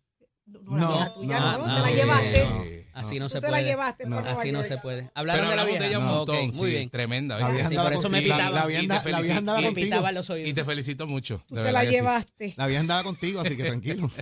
No, 0.45 0.75
la 0.75 0.79
No, 0.81 0.91
vieja 0.93 1.13
tuya 1.13 1.39
no, 1.39 1.51
no, 1.51 1.67
no, 1.67 1.75
te 1.75 1.81
la 1.81 1.89
no. 1.89 1.95
llevaste. 1.95 2.78
Así 2.93 3.19
no, 3.19 3.25
Tú 3.25 3.29
se 3.29 3.39
te 3.39 3.47
la 3.47 3.57
puede. 3.57 3.63
llevaste 3.69 4.03
para 4.05 4.21
Nueva 4.21 4.31
Así 4.39 4.51
no 4.51 4.59
York. 4.59 4.67
se 4.67 4.77
puede. 4.77 5.01
Pero 5.03 5.11
Hablaron 5.15 5.41
de 5.41 5.45
la 5.47 5.51
hablamos 5.61 5.71
vieja. 5.71 5.83
de 5.83 5.89
ella 5.89 5.99
un 5.99 6.05
No, 6.05 6.15
montón, 6.17 6.35
ok, 6.37 6.51
sí, 6.51 6.57
muy 6.57 6.69
bien. 6.71 6.89
tremenda. 6.89 7.39
La 7.39 7.49
vieja 7.49 7.69
Sí, 7.69 7.73
andaba 7.75 7.89
por 7.89 7.99
eso 7.99 8.09
me 8.09 8.17
contigo. 8.17 8.35
pitaban. 8.35 8.55
La 8.55 8.65
vieja 8.65 8.81
te 9.03 9.11
la 9.11 9.37
andaba 9.37 9.59
Y 9.59 9.61
Me 9.63 9.67
contigo. 9.69 9.85
pitaban 9.85 10.15
los 10.15 10.29
oídos. 10.29 10.49
Y 10.49 10.53
te 10.53 10.65
felicito 10.65 11.07
mucho. 11.07 11.41
Tú 11.47 11.55
de 11.55 11.61
te 11.63 11.71
la 11.71 11.79
verdad 11.79 11.81
que 11.81 11.87
sí. 11.87 11.93
llevaste. 11.95 12.53
La 12.57 12.67
vieja 12.67 12.79
andaba 12.81 13.03
contigo, 13.03 13.41
así 13.41 13.55
que 13.57 13.63
tranquilo. 13.63 14.09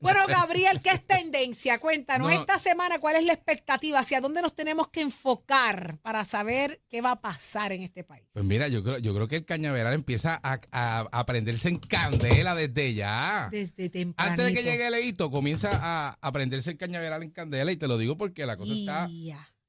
Bueno, 0.00 0.20
Gabriel, 0.28 0.80
¿qué 0.82 0.90
es 0.90 1.06
tendencia? 1.06 1.78
Cuéntanos, 1.78 2.30
No. 2.30 2.38
esta 2.40 2.58
semana, 2.58 2.98
¿cuál 2.98 3.16
es 3.16 3.24
la 3.24 3.32
expectativa? 3.32 3.98
¿Hacia 4.00 4.20
dónde 4.20 4.42
nos 4.42 4.54
tenemos 4.54 4.88
que 4.88 5.00
enfocar 5.00 5.96
para 6.02 6.24
saber 6.26 6.80
qué 6.90 7.00
va 7.00 7.12
a 7.12 7.20
pasar 7.22 7.72
en 7.72 7.80
este 7.82 8.04
país? 8.04 8.24
Pues 8.32 8.44
mira, 8.44 8.68
yo 8.68 8.82
creo, 8.82 8.98
yo 8.98 9.14
creo 9.14 9.28
que 9.28 9.36
el 9.36 9.44
cañaveral 9.46 9.94
empieza 9.94 10.38
a, 10.42 10.60
a, 10.72 11.00
a 11.10 11.26
prenderse 11.26 11.68
en 11.70 11.78
candela 11.78 12.54
desde 12.54 12.92
ya. 12.94 13.48
Desde 13.50 13.88
temprano. 13.88 14.30
Antes 14.32 14.46
de 14.46 14.52
que 14.54 14.62
llegue 14.62 14.86
el 14.86 14.92
leíto, 14.92 15.30
comienza 15.30 15.70
a, 15.72 16.18
a 16.20 16.32
prenderse 16.32 16.72
el 16.72 16.76
cañaveral 16.76 17.22
en 17.22 17.30
candela 17.30 17.72
y 17.72 17.76
te 17.76 17.88
lo 17.88 17.96
digo 17.96 18.03
porque 18.16 18.46
la 18.46 18.56
cosa 18.56 18.74
está 18.74 19.08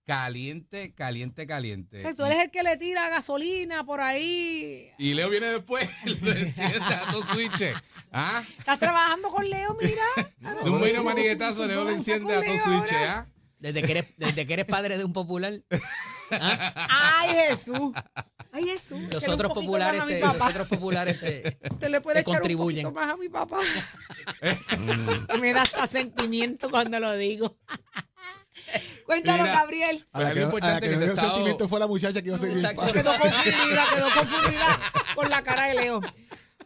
caliente, 0.05 0.93
caliente, 0.93 1.47
caliente. 1.47 1.97
O 1.97 1.99
sea, 1.99 2.13
tú 2.13 2.23
eres 2.23 2.39
el 2.39 2.51
que 2.51 2.63
le 2.63 2.77
tira 2.77 3.09
gasolina 3.09 3.83
por 3.83 4.01
ahí. 4.01 4.91
Y 4.97 5.13
Leo 5.13 5.29
viene 5.29 5.47
después, 5.47 5.89
le 6.05 6.41
enciende 6.41 6.79
a 6.79 7.11
dos 7.11 7.25
switches. 7.25 7.75
¿Ah? 8.11 8.43
Estás 8.57 8.79
trabajando 8.79 9.29
con 9.29 9.49
Leo, 9.49 9.75
mira. 9.81 10.61
De 10.63 10.69
un 10.69 10.79
bueno 10.79 11.03
maniguetazo, 11.03 11.65
Leo 11.65 11.83
le 11.83 11.93
enciende 11.93 12.33
a 12.33 12.37
dos 12.37 12.61
switches, 12.63 12.97
¿ah? 13.07 13.27
Desde 13.59 13.81
que 13.81 13.91
eres, 13.91 14.13
desde 14.17 14.45
que 14.45 14.53
eres 14.53 14.65
padre 14.65 14.97
de 14.97 15.05
un 15.05 15.13
popular. 15.13 15.59
Ay, 16.29 17.29
Jesús. 17.47 17.93
Ay, 18.51 18.65
Jesús. 18.65 18.99
Los 19.11 19.27
otros 19.27 19.53
populares, 19.53 20.05
te, 20.05 20.19
los 20.19 20.41
otros 20.41 20.67
populares 20.67 21.19
te, 21.19 21.89
le 21.89 22.01
puede 22.01 22.15
te 22.17 22.21
echar 22.21 22.39
contribuyen. 22.39 22.85
un 22.85 22.93
poquito 22.93 23.07
más 23.07 23.15
a 23.15 23.17
mi 23.17 23.29
papá. 23.29 23.57
Me 25.39 25.53
da 25.53 25.63
hasta 25.63 25.87
sentimiento 25.87 26.69
cuando 26.69 26.99
lo 26.99 27.15
digo. 27.15 27.57
Cuéntanos, 29.05 29.41
Mira. 29.41 29.53
Gabriel. 29.53 30.07
A 30.11 30.21
la 30.21 30.33
que, 30.33 30.39
lo 30.39 30.47
a 30.47 30.49
la 30.49 30.55
importante 30.55 30.87
que 30.87 30.93
es 30.93 30.99
que 30.99 31.05
se 31.07 31.11
dio 31.13 31.21
sentimiento 31.21 31.67
fue 31.67 31.79
la 31.79 31.87
muchacha 31.87 32.21
que 32.21 32.27
iba 32.27 32.35
a 32.37 32.39
seguir. 32.39 32.57
Exacto. 32.57 32.91
Quedó 32.91 33.11
confundida, 33.17 33.85
quedó 33.95 34.09
confundida 34.11 34.79
con 35.15 35.29
la 35.29 35.43
cara 35.43 35.67
de 35.67 35.73
Leo. 35.75 36.01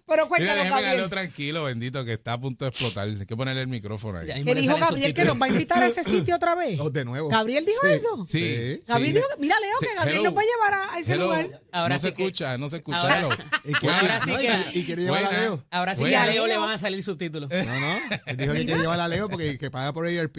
Pero 0.08 0.24
Mira, 0.24 0.28
cuéntanos, 0.28 0.64
déjame 0.64 0.76
a 0.76 0.82
Leo 0.82 0.90
Gabriel. 1.04 1.10
tranquilo, 1.12 1.64
bendito, 1.66 2.04
que 2.04 2.14
está 2.14 2.34
a 2.34 2.40
punto 2.40 2.66
de 2.66 2.70
explotar. 2.70 3.08
Hay 3.08 3.26
que 3.28 3.38
ponerle 3.38 3.62
el 3.62 3.68
micrófono 3.68 4.18
ahí. 4.18 4.44
Que 4.44 4.56
dijo 4.56 4.76
Gabriel 4.78 5.14
que 5.14 5.24
nos 5.24 5.40
va 5.40 5.46
a 5.46 5.50
invitar 5.50 5.84
a 5.84 5.88
ese 5.88 6.04
sitio 6.04 6.36
otra 6.36 6.56
vez. 6.56 6.80
No, 6.80 6.90
de 6.90 7.06
nuevo. 7.06 7.30
¿Gabriel 7.30 7.64
dijo 7.64 7.80
Sí. 7.84 7.94
eso? 7.94 8.26
Sí. 8.26 8.82
Gabriel 8.88 9.10
sí. 9.10 9.22
dijo, 9.22 9.28
mira 9.38 9.56
Leo, 9.60 9.78
que 9.80 9.96
Gabriel 9.96 10.20
hello. 10.22 10.30
nos 10.32 10.38
va 10.38 10.42
a 10.42 10.46
llevar 10.46 10.74
a, 10.96 11.00
ese 11.00 11.14
Hello. 11.14 11.26
lugar. 11.26 11.62
Ahora 11.72 11.94
no 11.96 12.00
sí 12.00 12.08
se 12.08 12.14
que- 12.16 12.24
escucha, 12.24 12.58
no 12.58 12.70
se 12.70 12.78
escucha. 12.78 13.02
Ahora-. 13.02 13.38
Y 13.66 13.88
Ahora 13.88 14.22
sí 14.26 14.32
que- 14.36 14.80
y 14.80 14.84
quiere 14.86 15.04
llevar 15.04 15.26
a. 15.26 15.32
Leo. 15.32 15.64
Ahora 15.70 15.96
sí 15.96 16.04
que 16.06 16.16
a 16.18 16.26
Leo 16.26 16.48
le 16.48 16.58
van 16.58 16.72
a 16.72 16.78
salir 16.80 17.04
subtítulos. 17.04 17.48
No, 17.52 17.58
no. 17.80 17.98
Él 18.26 18.38
dijo 18.38 18.54
que 18.54 18.66
quiere 18.66 18.82
llevar 18.82 19.00
a 19.00 19.08
Leo 19.08 19.30
porque 19.30 19.60
que 19.60 19.70
paga 19.70 19.94
por 19.94 20.08
ARP. 20.08 20.38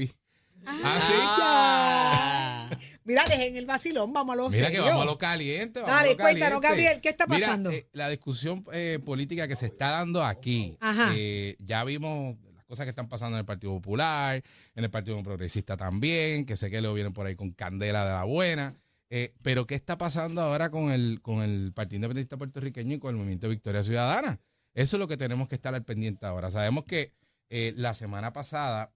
Ah, 0.67 1.01
sí. 1.07 1.13
Ah. 1.17 2.71
Mira, 3.05 3.25
dejen 3.29 3.57
el 3.57 3.67
vacilón, 3.67 4.13
vamos 4.13 4.35
a 4.35 4.37
lo 4.37 4.51
Mira 4.51 4.71
que 4.71 4.81
vamos 4.81 5.03
a 5.03 5.05
lo 5.05 5.19
caliente. 5.19 5.81
Vamos 5.81 5.95
Dale, 5.95 6.11
a 6.11 6.13
lo 6.13 6.19
cuéntanos, 6.19 6.61
caliente. 6.61 6.69
Gabriel, 6.69 7.01
¿qué 7.01 7.09
está 7.09 7.27
Mira, 7.27 7.47
pasando? 7.47 7.71
eh, 7.71 7.89
la 7.93 8.09
discusión 8.09 8.65
eh, 8.73 8.99
política 9.05 9.49
que 9.49 9.57
se 9.57 9.67
está 9.67 9.91
dando 9.91 10.23
aquí, 10.25 10.77
Ajá. 10.81 11.13
eh, 11.17 11.57
ya 11.61 11.83
vimos 11.85 12.37
las 12.55 12.65
cosas 12.65 12.85
que 12.87 12.91
están 12.91 13.09
pasando 13.09 13.37
en 13.37 13.41
el 13.41 13.45
Partido 13.47 13.73
Popular, 13.75 14.43
en 14.75 14.85
el 14.85 14.91
Partido 14.91 15.21
Progresista 15.23 15.77
también, 15.77 16.47
que 16.47 16.57
sé 16.57 16.71
que 16.71 16.81
luego 16.81 16.95
vienen 16.95 17.13
por 17.13 17.27
ahí 17.27 17.35
con 17.35 17.51
candela 17.53 18.05
de 18.05 18.13
la 18.13 18.25
buena. 18.25 18.77
eh, 19.11 19.35
pero 19.43 19.67
¿qué 19.67 19.75
está 19.75 19.99
pasando 19.99 20.41
ahora 20.41 20.71
con 20.71 20.93
el, 20.93 21.21
con 21.23 21.43
el 21.43 21.73
Partido 21.75 21.97
Independentista 21.97 22.37
Puertorriqueño 22.37 22.95
y 22.95 22.99
con 23.01 23.11
el 23.11 23.17
Movimiento 23.17 23.49
Victoria 23.49 23.83
Ciudadana? 23.83 24.39
Eso 24.73 24.97
es 24.97 25.01
lo 25.01 25.09
que 25.09 25.17
tenemos 25.17 25.49
que 25.49 25.57
estar 25.57 25.75
al 25.75 25.83
pendiente 25.85 26.27
ahora. 26.27 26.49
Sabemos 26.53 26.85
que 26.85 27.13
eh, 27.49 27.73
la 27.77 27.93
semana 27.93 28.33
pasada 28.33 28.93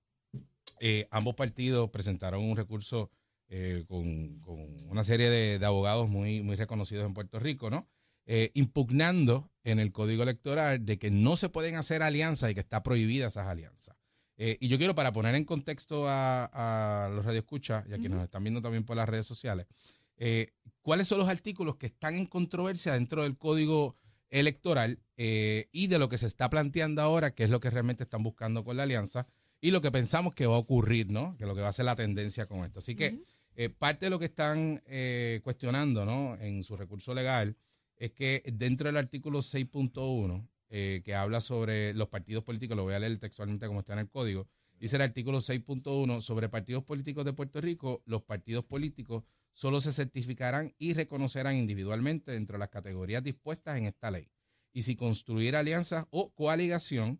eh, 0.80 1.06
ambos 1.10 1.34
partidos 1.34 1.90
presentaron 1.90 2.42
un 2.42 2.56
recurso 2.56 3.10
eh, 3.48 3.84
con, 3.86 4.40
con 4.40 4.58
una 4.88 5.04
serie 5.04 5.30
de, 5.30 5.58
de 5.58 5.66
abogados 5.66 6.08
muy, 6.08 6.42
muy 6.42 6.56
reconocidos 6.56 7.06
en 7.06 7.14
Puerto 7.14 7.38
Rico, 7.38 7.70
¿no? 7.70 7.88
Eh, 8.26 8.50
impugnando 8.54 9.50
en 9.64 9.78
el 9.78 9.92
código 9.92 10.22
electoral 10.22 10.84
de 10.84 10.98
que 10.98 11.10
no 11.10 11.36
se 11.36 11.50
pueden 11.50 11.76
hacer 11.76 12.02
alianzas 12.02 12.50
y 12.50 12.54
que 12.54 12.60
está 12.60 12.82
prohibida 12.82 13.26
esas 13.26 13.46
alianzas. 13.46 13.96
Y 14.36 14.66
yo 14.66 14.78
quiero, 14.78 14.96
para 14.96 15.12
poner 15.12 15.36
en 15.36 15.44
contexto 15.44 16.08
a, 16.08 17.04
a 17.04 17.08
los 17.08 17.24
radioescuchas 17.24 17.84
y 17.88 17.92
a 17.92 17.98
quienes 17.98 18.16
nos 18.16 18.24
están 18.24 18.42
viendo 18.42 18.60
también 18.60 18.84
por 18.84 18.96
las 18.96 19.08
redes 19.08 19.28
sociales, 19.28 19.66
cuáles 20.82 21.06
son 21.06 21.18
los 21.18 21.28
artículos 21.28 21.76
que 21.76 21.86
están 21.86 22.16
en 22.16 22.26
controversia 22.26 22.94
dentro 22.94 23.22
del 23.22 23.38
código 23.38 23.96
electoral 24.30 24.98
y 25.16 25.86
de 25.86 25.98
lo 26.00 26.08
que 26.08 26.18
se 26.18 26.26
está 26.26 26.50
planteando 26.50 27.00
ahora, 27.00 27.32
que 27.32 27.44
es 27.44 27.50
lo 27.50 27.60
que 27.60 27.70
realmente 27.70 28.02
están 28.02 28.24
buscando 28.24 28.64
con 28.64 28.76
la 28.76 28.82
alianza 28.82 29.28
y 29.64 29.70
lo 29.70 29.80
que 29.80 29.90
pensamos 29.90 30.34
que 30.34 30.44
va 30.44 30.56
a 30.56 30.58
ocurrir, 30.58 31.10
¿no? 31.10 31.38
Que 31.38 31.46
lo 31.46 31.54
que 31.54 31.62
va 31.62 31.68
a 31.68 31.72
ser 31.72 31.86
la 31.86 31.96
tendencia 31.96 32.44
con 32.44 32.66
esto. 32.66 32.80
Así 32.80 32.94
que 32.94 33.22
eh, 33.56 33.70
parte 33.70 34.04
de 34.04 34.10
lo 34.10 34.18
que 34.18 34.26
están 34.26 34.82
eh, 34.84 35.40
cuestionando, 35.42 36.04
¿no? 36.04 36.36
En 36.38 36.62
su 36.64 36.76
recurso 36.76 37.14
legal 37.14 37.56
es 37.96 38.12
que 38.12 38.42
dentro 38.52 38.88
del 38.88 38.98
artículo 38.98 39.38
6.1, 39.38 40.46
eh, 40.68 41.00
que 41.02 41.14
habla 41.14 41.40
sobre 41.40 41.94
los 41.94 42.08
partidos 42.08 42.44
políticos, 42.44 42.76
lo 42.76 42.82
voy 42.82 42.92
a 42.92 42.98
leer 42.98 43.18
textualmente 43.18 43.66
como 43.66 43.80
está 43.80 43.94
en 43.94 44.00
el 44.00 44.10
código, 44.10 44.46
dice 44.78 44.96
el 44.96 45.02
artículo 45.02 45.38
6.1 45.38 46.20
sobre 46.20 46.50
partidos 46.50 46.84
políticos 46.84 47.24
de 47.24 47.32
Puerto 47.32 47.62
Rico, 47.62 48.02
los 48.04 48.22
partidos 48.22 48.66
políticos 48.66 49.24
solo 49.54 49.80
se 49.80 49.94
certificarán 49.94 50.74
y 50.76 50.92
reconocerán 50.92 51.56
individualmente 51.56 52.32
dentro 52.32 52.56
de 52.56 52.58
las 52.58 52.68
categorías 52.68 53.24
dispuestas 53.24 53.78
en 53.78 53.86
esta 53.86 54.10
ley. 54.10 54.28
Y 54.74 54.82
si 54.82 54.94
construir 54.94 55.56
alianzas 55.56 56.04
o 56.10 56.34
coaligación 56.34 57.18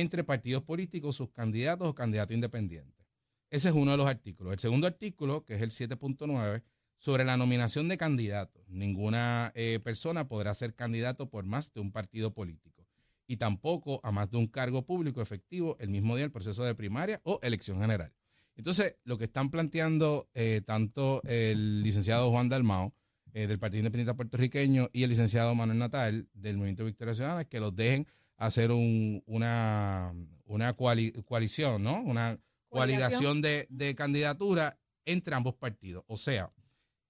entre 0.00 0.24
partidos 0.24 0.62
políticos, 0.62 1.16
sus 1.16 1.30
candidatos 1.30 1.88
o 1.88 1.94
candidatos 1.94 2.34
independientes. 2.34 3.06
Ese 3.50 3.68
es 3.70 3.74
uno 3.74 3.92
de 3.92 3.96
los 3.96 4.06
artículos. 4.06 4.52
El 4.52 4.58
segundo 4.58 4.86
artículo, 4.86 5.44
que 5.44 5.54
es 5.54 5.62
el 5.62 5.70
7.9, 5.70 6.62
sobre 6.98 7.24
la 7.24 7.36
nominación 7.36 7.88
de 7.88 7.96
candidatos. 7.96 8.62
Ninguna 8.68 9.52
eh, 9.54 9.80
persona 9.82 10.28
podrá 10.28 10.52
ser 10.54 10.74
candidato 10.74 11.30
por 11.30 11.44
más 11.44 11.72
de 11.72 11.80
un 11.80 11.92
partido 11.92 12.32
político 12.32 12.86
y 13.26 13.38
tampoco 13.38 14.00
a 14.04 14.12
más 14.12 14.30
de 14.30 14.36
un 14.36 14.46
cargo 14.46 14.84
público 14.84 15.20
efectivo 15.20 15.76
el 15.80 15.88
mismo 15.88 16.14
día 16.16 16.24
del 16.24 16.32
proceso 16.32 16.64
de 16.64 16.74
primaria 16.74 17.20
o 17.24 17.38
elección 17.42 17.80
general. 17.80 18.12
Entonces, 18.56 18.96
lo 19.04 19.18
que 19.18 19.24
están 19.24 19.50
planteando 19.50 20.28
eh, 20.34 20.62
tanto 20.64 21.22
el 21.24 21.82
licenciado 21.82 22.30
Juan 22.30 22.48
Dalmao 22.48 22.94
eh, 23.32 23.46
del 23.46 23.58
Partido 23.58 23.80
Independiente 23.80 24.14
Puertorriqueño 24.14 24.88
y 24.92 25.02
el 25.02 25.10
licenciado 25.10 25.54
Manuel 25.54 25.78
Natal 25.78 26.28
del 26.32 26.56
Movimiento 26.56 26.84
Victoria 26.84 27.14
Ciudadana 27.14 27.42
es 27.42 27.48
que 27.48 27.60
los 27.60 27.74
dejen 27.74 28.06
hacer 28.36 28.70
un- 28.72 29.22
una, 29.26 30.12
una 30.44 30.76
coali- 30.76 31.12
coalición, 31.24 31.82
¿no? 31.82 32.00
Una 32.02 32.38
coaligación 32.68 33.42
de, 33.42 33.66
de 33.70 33.94
candidatura 33.94 34.78
entre 35.04 35.34
ambos 35.34 35.54
partidos. 35.54 36.04
O 36.08 36.16
sea, 36.16 36.52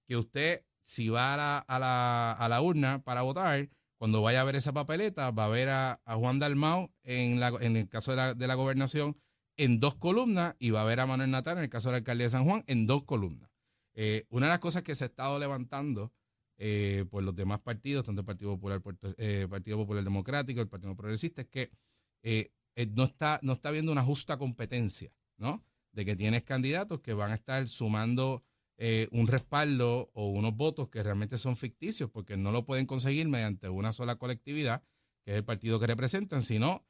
que 0.06 0.16
usted, 0.16 0.64
si 0.83 1.09
va 1.09 1.35
a 1.35 1.37
la, 1.37 1.59
a 1.59 1.78
la, 1.78 2.33
a 2.33 2.49
la 2.49 2.61
urna 2.62 3.02
para 3.02 3.23
votar, 3.23 3.68
cuando 3.99 4.21
vaya 4.23 4.42
a 4.42 4.45
ver 4.45 4.56
esa 4.56 4.73
papeleta, 4.73 5.30
va 5.30 5.47
a 5.47 5.49
ver 5.49 5.71
a, 5.71 6.00
a 6.04 6.16
Juan 6.16 6.38
Dalmau 6.38 6.92
en, 7.02 7.40
la, 7.40 7.49
en 7.61 7.76
el 7.76 7.88
caso 7.88 8.11
de 8.12 8.16
la, 8.18 8.35
de 8.35 8.47
la 8.47 8.54
gobernación 8.54 9.16
en 9.56 9.80
dos 9.80 9.95
columnas 9.95 10.54
y 10.59 10.71
va 10.71 10.83
a 10.83 10.85
ver 10.85 11.00
a 11.00 11.06
Manuel 11.06 11.30
Natal 11.30 11.56
en 11.56 11.64
el 11.64 11.71
caso 11.71 11.88
de 11.88 11.92
la 11.92 11.99
alcaldía 11.99 12.26
de 12.26 12.30
San 12.30 12.45
Juan 12.45 12.62
en 12.66 12.87
dos 12.87 13.04
columnas. 13.04 13.50
Eh, 13.95 14.26
una 14.28 14.47
de 14.47 14.50
las 14.50 14.59
cosas 14.59 14.83
que 14.83 14.95
se 14.95 15.04
ha 15.04 15.06
estado 15.06 15.38
levantando 15.38 16.12
eh, 16.59 17.05
por 17.11 17.23
los 17.23 17.35
demás 17.35 17.61
partidos, 17.61 18.05
tanto 18.07 18.21
el 18.23 18.27
Partido 18.27 18.53
Popular, 18.53 18.81
Puerto- 18.81 19.15
eh, 19.19 19.47
Partido 19.49 19.77
Popular 19.77 20.03
Democrático, 20.05 20.61
el 20.61 20.69
Partido 20.69 20.97
Progresista, 20.97 21.43
es 21.43 21.49
que 21.49 21.71
eh, 22.23 22.51
eh, 22.75 22.87
no, 22.95 23.05
está, 23.05 23.39
no 23.43 23.53
está 23.53 23.69
habiendo 23.69 23.93
una 23.93 24.03
justa 24.03 24.37
competencia, 24.39 25.13
¿no? 25.37 25.63
De 25.93 26.05
que 26.05 26.17
tienes 26.17 26.43
candidatos 26.45 27.01
que 27.01 27.13
van 27.15 27.31
a 27.33 27.35
estar 27.35 27.67
sumando 27.69 28.43
un 29.11 29.27
respaldo 29.27 30.11
o 30.13 30.29
unos 30.29 30.55
votos 30.55 30.91
que 30.91 31.03
realmente 31.03 31.39
son 31.39 31.57
ficticios 31.57 32.11
porque 32.11 32.37
no 32.37 32.53
lo 32.53 32.67
pueden 32.67 32.85
conseguir 32.85 33.27
mediante 33.27 33.71
una 33.71 33.91
sola 33.91 34.17
colectividad, 34.17 34.83
que 35.25 35.31
es 35.33 35.37
el 35.39 35.45
partido 35.45 35.81
que 35.81 35.87
representan, 35.87 36.43
sino 36.43 36.85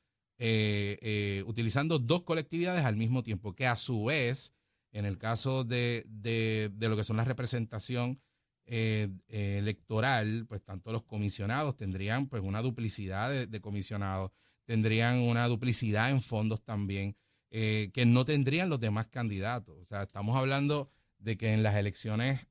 utilizando 1.46 1.98
dos 2.00 2.22
colectividades 2.22 2.84
al 2.84 2.96
mismo 2.96 3.22
tiempo, 3.22 3.54
que 3.54 3.66
a 3.68 3.76
su 3.76 4.04
vez, 4.06 4.52
en 4.90 5.04
el 5.04 5.18
caso 5.18 5.62
de, 5.64 6.04
de- 6.08 6.70
de 6.74 6.88
lo 6.88 6.96
que 6.96 7.04
son 7.04 7.16
la 7.18 7.24
representación 7.24 8.20
eh, 8.68 9.08
eh, 9.28 9.58
electoral, 9.58 10.44
pues 10.48 10.60
tanto 10.60 10.90
los 10.90 11.04
comisionados 11.04 11.76
tendrían 11.76 12.26
pues 12.26 12.42
una 12.42 12.62
duplicidad 12.62 13.46
de, 13.46 13.60
comisionados, 13.60 14.32
tendrían 14.64 15.20
una 15.20 15.46
duplicidad 15.46 16.10
en 16.10 16.20
fondos 16.20 16.64
también, 16.64 17.16
eh, 17.50 17.90
que 17.94 18.06
no 18.06 18.24
tendrían 18.24 18.68
los 18.68 18.80
demás 18.80 19.06
candidatos. 19.06 19.78
O 19.78 19.84
sea, 19.84 20.02
estamos 20.02 20.36
hablando 20.36 20.90
de 21.18 21.36
que 21.36 21.52
en 21.52 21.62
las 21.62 21.76
elecciones 21.76 22.48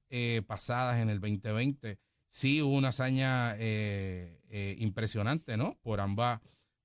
pasadas, 0.48 1.02
en 1.02 1.10
el 1.10 1.20
2020, 1.20 2.00
sí 2.28 2.62
hubo 2.62 2.76
una 2.76 2.90
hazaña 2.90 3.58
impresionante, 4.78 5.58
¿no? 5.58 5.78
Por 5.82 6.00
ambas, 6.00 6.40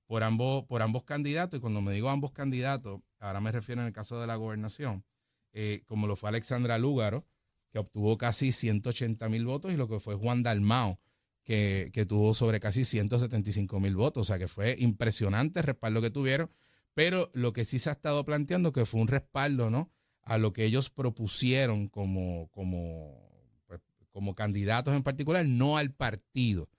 por 0.07 0.23
ambos, 0.23 0.65
por 0.65 0.81
ambos 0.81 1.05
candidatos. 1.05 1.57
Y 1.57 1.61
cuando 1.61 1.79
me 1.81 1.93
digo 1.93 2.09
ambos 2.09 2.31
candidatos, 2.31 2.99
ahora 3.19 3.39
me 3.39 3.53
refiero 3.53 3.79
en 3.79 3.87
el 3.87 3.93
caso 3.93 4.19
de 4.19 4.27
la 4.27 4.35
gobernación, 4.35 5.05
como 5.85 6.07
lo 6.07 6.17
fue 6.17 6.27
Alexandra 6.27 6.77
Lúgaro, 6.77 7.25
que 7.71 7.79
obtuvo 7.79 8.17
casi 8.17 8.51
180 8.51 9.27
mil 9.29 9.45
votos, 9.45 9.71
y 9.71 9.77
lo 9.77 9.87
que 9.87 9.99
fue 9.99 10.15
Juan 10.15 10.43
Dalmao, 10.43 10.99
que, 11.43 11.89
que 11.93 12.05
tuvo 12.05 12.33
sobre 12.33 12.59
casi 12.59 12.83
175 12.83 13.79
mil 13.79 13.95
votos. 13.95 14.21
O 14.21 14.25
sea 14.25 14.37
que 14.37 14.47
fue 14.47 14.75
impresionante 14.79 15.59
el 15.59 15.65
respaldo 15.65 16.01
que 16.01 16.11
tuvieron. 16.11 16.51
Pero 16.93 17.31
lo 17.33 17.53
que 17.53 17.65
sí 17.65 17.79
se 17.79 17.89
ha 17.89 17.93
estado 17.93 18.23
planteando 18.25 18.73
que 18.73 18.85
fue 18.85 19.01
un 19.01 19.07
respaldo, 19.07 19.69
¿no? 19.69 19.91
a 20.23 20.37
lo 20.37 20.53
que 20.53 20.65
ellos 20.65 20.89
propusieron 20.89 21.87
como, 21.87 22.49
como, 22.51 23.29
pues, 23.67 23.81
como 24.11 24.35
candidatos 24.35 24.95
en 24.95 25.03
particular, 25.03 25.45
no 25.45 25.77
al 25.77 25.93
partido 25.93 26.69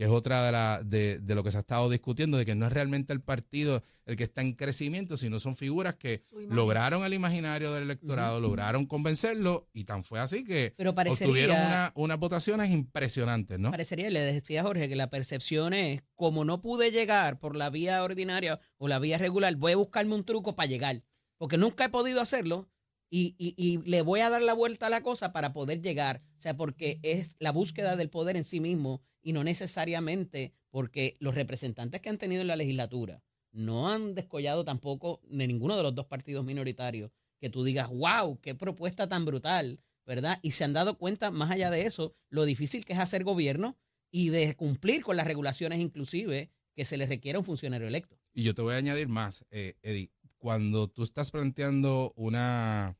que 0.00 0.06
es 0.06 0.10
otra 0.10 0.46
de, 0.46 0.52
la, 0.52 0.80
de, 0.82 1.18
de, 1.18 1.34
lo 1.34 1.44
que 1.44 1.50
se 1.50 1.58
ha 1.58 1.60
estado 1.60 1.90
discutiendo, 1.90 2.38
de 2.38 2.46
que 2.46 2.54
no 2.54 2.64
es 2.64 2.72
realmente 2.72 3.12
el 3.12 3.20
partido 3.20 3.82
el 4.06 4.16
que 4.16 4.24
está 4.24 4.40
en 4.40 4.52
crecimiento, 4.52 5.18
sino 5.18 5.38
son 5.38 5.54
figuras 5.54 5.94
que 5.96 6.22
lograron 6.48 7.04
el 7.04 7.12
imaginario 7.12 7.74
del 7.74 7.82
electorado, 7.82 8.40
lograron 8.40 8.86
convencerlo, 8.86 9.68
y 9.74 9.84
tan 9.84 10.02
fue 10.02 10.18
así 10.18 10.42
que 10.42 10.72
Pero 10.78 10.92
obtuvieron 10.92 11.54
una, 11.54 11.92
unas 11.94 12.18
votaciones 12.18 12.70
impresionantes, 12.70 13.58
¿no? 13.58 13.70
Parecería, 13.72 14.08
le 14.08 14.20
decía 14.20 14.62
Jorge, 14.62 14.88
que 14.88 14.96
la 14.96 15.10
percepción 15.10 15.74
es, 15.74 16.00
como 16.14 16.46
no 16.46 16.62
pude 16.62 16.92
llegar 16.92 17.38
por 17.38 17.54
la 17.54 17.68
vía 17.68 18.02
ordinaria 18.02 18.58
o 18.78 18.88
la 18.88 19.00
vía 19.00 19.18
regular, 19.18 19.54
voy 19.56 19.72
a 19.72 19.76
buscarme 19.76 20.14
un 20.14 20.24
truco 20.24 20.56
para 20.56 20.66
llegar, 20.66 21.02
porque 21.36 21.58
nunca 21.58 21.84
he 21.84 21.88
podido 21.90 22.22
hacerlo, 22.22 22.70
y, 23.10 23.34
y, 23.38 23.78
le 23.90 24.02
voy 24.02 24.20
a 24.20 24.30
dar 24.30 24.40
la 24.40 24.54
vuelta 24.54 24.86
a 24.86 24.90
la 24.90 25.02
cosa 25.02 25.32
para 25.32 25.52
poder 25.52 25.82
llegar. 25.82 26.22
O 26.38 26.40
sea, 26.40 26.56
porque 26.56 27.00
es 27.02 27.34
la 27.40 27.50
búsqueda 27.50 27.96
del 27.96 28.08
poder 28.08 28.36
en 28.36 28.44
sí 28.44 28.60
mismo 28.60 29.02
y 29.20 29.32
no 29.32 29.42
necesariamente 29.42 30.54
porque 30.70 31.16
los 31.18 31.34
representantes 31.34 32.00
que 32.00 32.08
han 32.08 32.18
tenido 32.18 32.40
en 32.40 32.46
la 32.46 32.56
legislatura 32.56 33.22
no 33.52 33.90
han 33.90 34.14
descollado 34.14 34.64
tampoco 34.64 35.20
de 35.24 35.46
ninguno 35.46 35.76
de 35.76 35.82
los 35.82 35.94
dos 35.94 36.06
partidos 36.06 36.44
minoritarios 36.44 37.10
que 37.40 37.50
tú 37.50 37.64
digas, 37.64 37.88
wow, 37.88 38.38
qué 38.40 38.54
propuesta 38.54 39.08
tan 39.08 39.24
brutal, 39.24 39.80
¿verdad? 40.06 40.38
Y 40.42 40.52
se 40.52 40.64
han 40.64 40.72
dado 40.72 40.98
cuenta, 40.98 41.30
más 41.30 41.50
allá 41.50 41.70
de 41.70 41.86
eso, 41.86 42.14
lo 42.28 42.44
difícil 42.44 42.84
que 42.84 42.92
es 42.92 42.98
hacer 42.98 43.24
gobierno 43.24 43.76
y 44.10 44.28
de 44.28 44.54
cumplir 44.54 45.02
con 45.02 45.16
las 45.16 45.26
regulaciones 45.26 45.80
inclusive 45.80 46.50
que 46.74 46.84
se 46.84 46.96
les 46.96 47.08
requiere 47.08 47.36
a 47.36 47.40
un 47.40 47.44
funcionario 47.44 47.88
electo. 47.88 48.18
Y 48.32 48.44
yo 48.44 48.54
te 48.54 48.62
voy 48.62 48.74
a 48.74 48.78
añadir 48.78 49.08
más, 49.08 49.44
eh, 49.50 49.74
Eddie, 49.82 50.12
cuando 50.40 50.88
tú 50.88 51.04
estás 51.04 51.30
planteando 51.30 52.12
una 52.16 52.96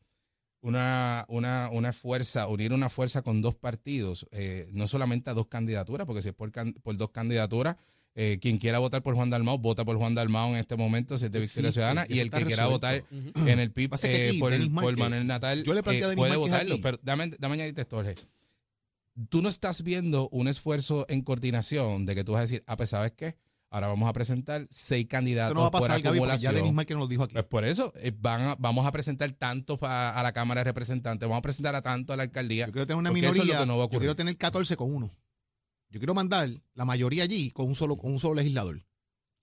una, 0.62 1.24
una, 1.28 1.70
una 1.72 1.92
fuerza, 1.92 2.46
unir 2.46 2.72
una 2.72 2.88
fuerza 2.88 3.22
con 3.22 3.40
dos 3.42 3.54
partidos, 3.54 4.26
eh, 4.30 4.68
no 4.72 4.86
solamente 4.86 5.30
a 5.30 5.34
dos 5.34 5.46
candidaturas, 5.46 6.06
porque 6.06 6.22
si 6.22 6.28
es 6.28 6.34
por, 6.34 6.52
por 6.52 6.96
dos 6.96 7.10
candidaturas, 7.10 7.76
eh, 8.14 8.38
quien 8.40 8.58
quiera 8.58 8.78
votar 8.78 9.02
por 9.02 9.14
Juan 9.14 9.30
Dalmau, 9.30 9.58
vota 9.58 9.84
por 9.84 9.96
Juan 9.96 10.14
Dalmau 10.14 10.50
en 10.50 10.56
este 10.56 10.76
momento, 10.76 11.16
si 11.16 11.26
es 11.26 11.30
de 11.30 11.40
Victoria 11.40 11.72
Ciudadana, 11.72 12.06
y 12.08 12.18
el 12.18 12.30
que 12.30 12.44
quiera 12.44 12.66
votar 12.66 13.02
en 13.10 13.58
el 13.58 13.72
PIB 13.72 13.94
eh, 14.02 14.36
por, 14.38 14.52
por 14.74 14.98
Manuel 14.98 15.26
Natal 15.26 15.62
yo 15.62 15.72
le 15.72 15.82
puede 15.82 16.36
votarlo. 16.36 16.76
Pero 16.82 16.98
dame, 17.02 17.30
dame 17.38 17.54
añadirte 17.54 17.82
esto, 17.82 17.96
Jorge. 17.96 18.16
Tú 19.28 19.42
no 19.42 19.48
estás 19.48 19.82
viendo 19.82 20.28
un 20.30 20.48
esfuerzo 20.48 21.06
en 21.08 21.22
coordinación 21.22 22.04
de 22.06 22.14
que 22.14 22.24
tú 22.24 22.32
vas 22.32 22.40
a 22.40 22.42
decir, 22.42 22.64
ah, 22.66 22.76
pues, 22.76 22.90
¿sabes 22.90 23.12
qué? 23.12 23.36
Ahora 23.72 23.86
vamos 23.86 24.08
a 24.08 24.12
presentar 24.12 24.66
seis 24.68 25.06
candidatos 25.06 25.54
no 25.54 25.60
va 25.60 25.68
a 25.68 25.70
pasar, 25.70 26.02
por 26.02 26.36
ya 26.36 26.52
Denis 26.52 26.72
Márquez 26.72 26.96
nos 26.96 27.04
lo 27.04 27.08
dijo 27.08 27.22
aquí. 27.22 27.34
Pues 27.34 27.44
por 27.44 27.64
eso, 27.64 27.92
eh, 27.96 28.12
van 28.18 28.42
a, 28.42 28.54
vamos 28.56 28.84
a 28.84 28.90
presentar 28.90 29.30
tanto 29.32 29.78
a, 29.82 30.10
a, 30.10 30.22
la 30.24 30.32
Cámara 30.32 30.60
de 30.60 30.64
Representantes, 30.64 31.28
vamos 31.28 31.38
a 31.38 31.42
presentar 31.42 31.76
a 31.76 31.82
tanto 31.82 32.12
a 32.12 32.16
la 32.16 32.24
alcaldía. 32.24 32.66
Yo 32.66 32.72
quiero 32.72 32.86
tener 32.88 32.98
una 32.98 33.12
minoría, 33.12 33.64
no 33.64 33.78
yo 33.78 33.88
quiero 33.88 34.16
tener 34.16 34.36
14 34.36 34.76
con 34.76 34.92
uno. 34.92 35.08
Yo 35.88 36.00
quiero 36.00 36.14
mandar 36.14 36.50
la 36.74 36.84
mayoría 36.84 37.22
allí 37.22 37.52
con 37.52 37.66
un 37.66 37.76
solo, 37.76 37.96
con 37.96 38.10
un 38.10 38.18
solo 38.18 38.34
legislador. 38.34 38.78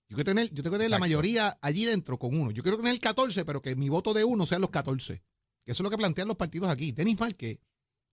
Yo 0.08 0.16
quiero 0.16 0.24
tener, 0.24 0.50
yo 0.52 0.62
tengo 0.62 0.72
que 0.72 0.78
tener 0.78 0.90
la 0.90 0.98
mayoría 0.98 1.58
allí 1.62 1.86
dentro 1.86 2.18
con 2.18 2.38
uno. 2.38 2.50
Yo 2.50 2.62
quiero 2.62 2.76
tener 2.76 2.98
14, 2.98 3.46
pero 3.46 3.62
que 3.62 3.76
mi 3.76 3.88
voto 3.88 4.12
de 4.12 4.24
uno 4.24 4.44
sean 4.44 4.60
los 4.60 4.70
14. 4.70 5.22
Que 5.64 5.72
eso 5.72 5.82
es 5.82 5.84
lo 5.84 5.90
que 5.90 5.98
plantean 5.98 6.28
los 6.28 6.36
partidos 6.36 6.68
aquí. 6.68 6.92
Denis 6.92 7.18
Márquez 7.18 7.60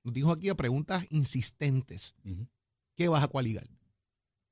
nos 0.04 0.14
dijo 0.14 0.32
aquí 0.32 0.48
a 0.48 0.56
preguntas 0.56 1.06
insistentes. 1.10 2.16
¿Qué 2.96 3.10
vas 3.10 3.24
a 3.24 3.28
coaligar? 3.28 3.68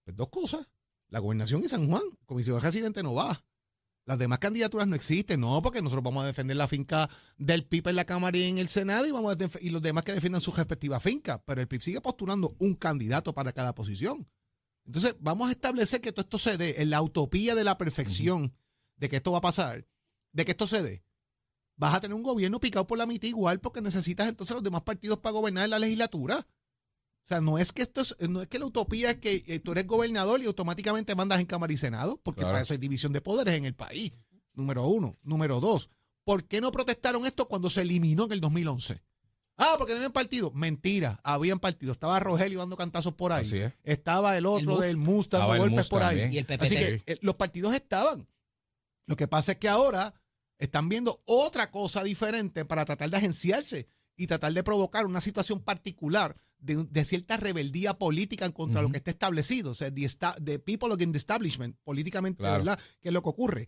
Pues 0.03 0.15
dos 0.17 0.27
cosas 0.29 0.67
la 1.13 1.19
gobernación 1.19 1.63
y 1.63 1.69
San 1.69 1.87
Juan, 1.87 2.01
comisión 2.25 2.59
residente 2.59 3.03
no 3.03 3.13
va. 3.13 3.45
Las 4.05 4.17
demás 4.17 4.39
candidaturas 4.39 4.87
no 4.87 4.95
existen, 4.95 5.41
no, 5.41 5.61
porque 5.61 5.79
nosotros 5.79 6.03
vamos 6.03 6.23
a 6.23 6.27
defender 6.27 6.57
la 6.57 6.67
finca 6.67 7.07
del 7.37 7.67
PIB 7.67 7.89
en 7.89 7.97
la 7.97 8.05
Cámara 8.05 8.35
y 8.35 8.45
en 8.45 8.57
el 8.57 8.67
Senado 8.67 9.05
y, 9.05 9.11
vamos 9.11 9.37
y 9.61 9.69
los 9.69 9.83
demás 9.83 10.03
que 10.03 10.11
defiendan 10.11 10.41
su 10.41 10.51
respectiva 10.51 10.99
finca, 10.99 11.43
pero 11.45 11.61
el 11.61 11.67
PIB 11.67 11.81
sigue 11.83 12.01
postulando 12.01 12.55
un 12.57 12.73
candidato 12.73 13.31
para 13.31 13.53
cada 13.53 13.75
posición. 13.75 14.27
Entonces, 14.85 15.15
vamos 15.19 15.49
a 15.49 15.51
establecer 15.51 16.01
que 16.01 16.11
todo 16.11 16.23
esto 16.23 16.39
se 16.39 16.57
dé 16.57 16.81
en 16.81 16.89
la 16.89 17.03
utopía 17.03 17.53
de 17.53 17.63
la 17.63 17.77
perfección 17.77 18.57
de 18.97 19.07
que 19.07 19.17
esto 19.17 19.33
va 19.33 19.37
a 19.37 19.41
pasar, 19.41 19.85
de 20.31 20.45
que 20.45 20.51
esto 20.51 20.65
se 20.65 20.81
dé. 20.81 21.03
Vas 21.75 21.93
a 21.93 22.01
tener 22.01 22.15
un 22.15 22.23
gobierno 22.23 22.59
picado 22.59 22.87
por 22.87 22.97
la 22.97 23.05
mitad 23.05 23.27
igual 23.27 23.59
porque 23.59 23.81
necesitas 23.81 24.27
entonces 24.27 24.55
los 24.55 24.63
demás 24.63 24.81
partidos 24.81 25.19
para 25.19 25.33
gobernar 25.33 25.65
en 25.65 25.69
la 25.69 25.79
legislatura. 25.79 26.43
O 27.23 27.27
sea, 27.27 27.39
no 27.39 27.57
es 27.57 27.71
que 27.71 27.81
esto 27.83 28.01
es, 28.01 28.15
no 28.29 28.41
es 28.41 28.49
que 28.49 28.59
la 28.59 28.65
utopía 28.65 29.11
es 29.11 29.17
que 29.17 29.43
eh, 29.47 29.59
tú 29.59 29.71
eres 29.71 29.87
gobernador 29.87 30.41
y 30.41 30.45
automáticamente 30.45 31.15
mandas 31.15 31.39
en 31.39 31.45
Cámara 31.45 31.71
y 31.71 31.77
Senado, 31.77 32.19
porque 32.21 32.43
para 32.43 32.59
eso 32.59 32.73
hay 32.73 32.79
división 32.79 33.13
de 33.13 33.21
poderes 33.21 33.55
en 33.55 33.63
el 33.63 33.73
país. 33.73 34.11
Número 34.53 34.85
uno. 34.87 35.17
Número 35.23 35.61
dos, 35.61 35.89
¿por 36.25 36.43
qué 36.43 36.59
no 36.59 36.71
protestaron 36.71 37.25
esto 37.25 37.47
cuando 37.47 37.69
se 37.69 37.81
eliminó 37.81 38.25
en 38.25 38.33
el 38.33 38.41
2011? 38.41 39.01
Ah, 39.55 39.75
porque 39.77 39.93
no 39.93 39.97
habían 39.97 40.11
partido. 40.11 40.51
Mentira, 40.51 41.19
habían 41.23 41.59
partido. 41.59 41.93
Estaba 41.93 42.19
Rogelio 42.19 42.59
dando 42.59 42.75
cantazos 42.75 43.13
por 43.13 43.31
ahí. 43.31 43.47
Estaba 43.83 44.37
el 44.37 44.45
otro 44.45 44.79
del 44.79 44.97
Mustang 44.97 45.47
dando 45.47 45.57
golpes 45.57 45.87
por 45.87 46.03
ahí. 46.03 46.29
Y 46.33 46.39
el 46.39 46.47
Así 46.59 46.75
que 46.75 47.03
eh, 47.05 47.19
los 47.21 47.35
partidos 47.35 47.73
estaban. 47.73 48.27
Lo 49.05 49.15
que 49.15 49.27
pasa 49.27 49.53
es 49.53 49.57
que 49.59 49.69
ahora 49.69 50.13
están 50.57 50.89
viendo 50.89 51.21
otra 51.25 51.71
cosa 51.71 52.03
diferente 52.03 52.65
para 52.65 52.83
tratar 52.85 53.09
de 53.09 53.17
agenciarse 53.17 53.87
y 54.15 54.27
tratar 54.27 54.53
de 54.53 54.63
provocar 54.63 55.05
una 55.05 55.21
situación 55.21 55.59
particular 55.61 56.35
de, 56.63 57.05
cierta 57.05 57.37
rebeldía 57.37 57.93
política 57.93 58.45
en 58.45 58.51
contra 58.51 58.81
de 58.81 58.87
lo 58.87 58.91
que 58.91 58.97
está 58.97 59.11
establecido, 59.11 59.71
o 59.71 59.73
sea, 59.73 59.91
de, 59.91 60.59
people 60.59 60.89
in 60.99 61.11
the 61.11 61.17
establishment, 61.17 61.75
políticamente, 61.83 62.43
¿verdad? 62.43 62.79
¿Qué 63.01 63.09
es 63.09 63.13
lo 63.13 63.21
que 63.21 63.29
ocurre? 63.29 63.67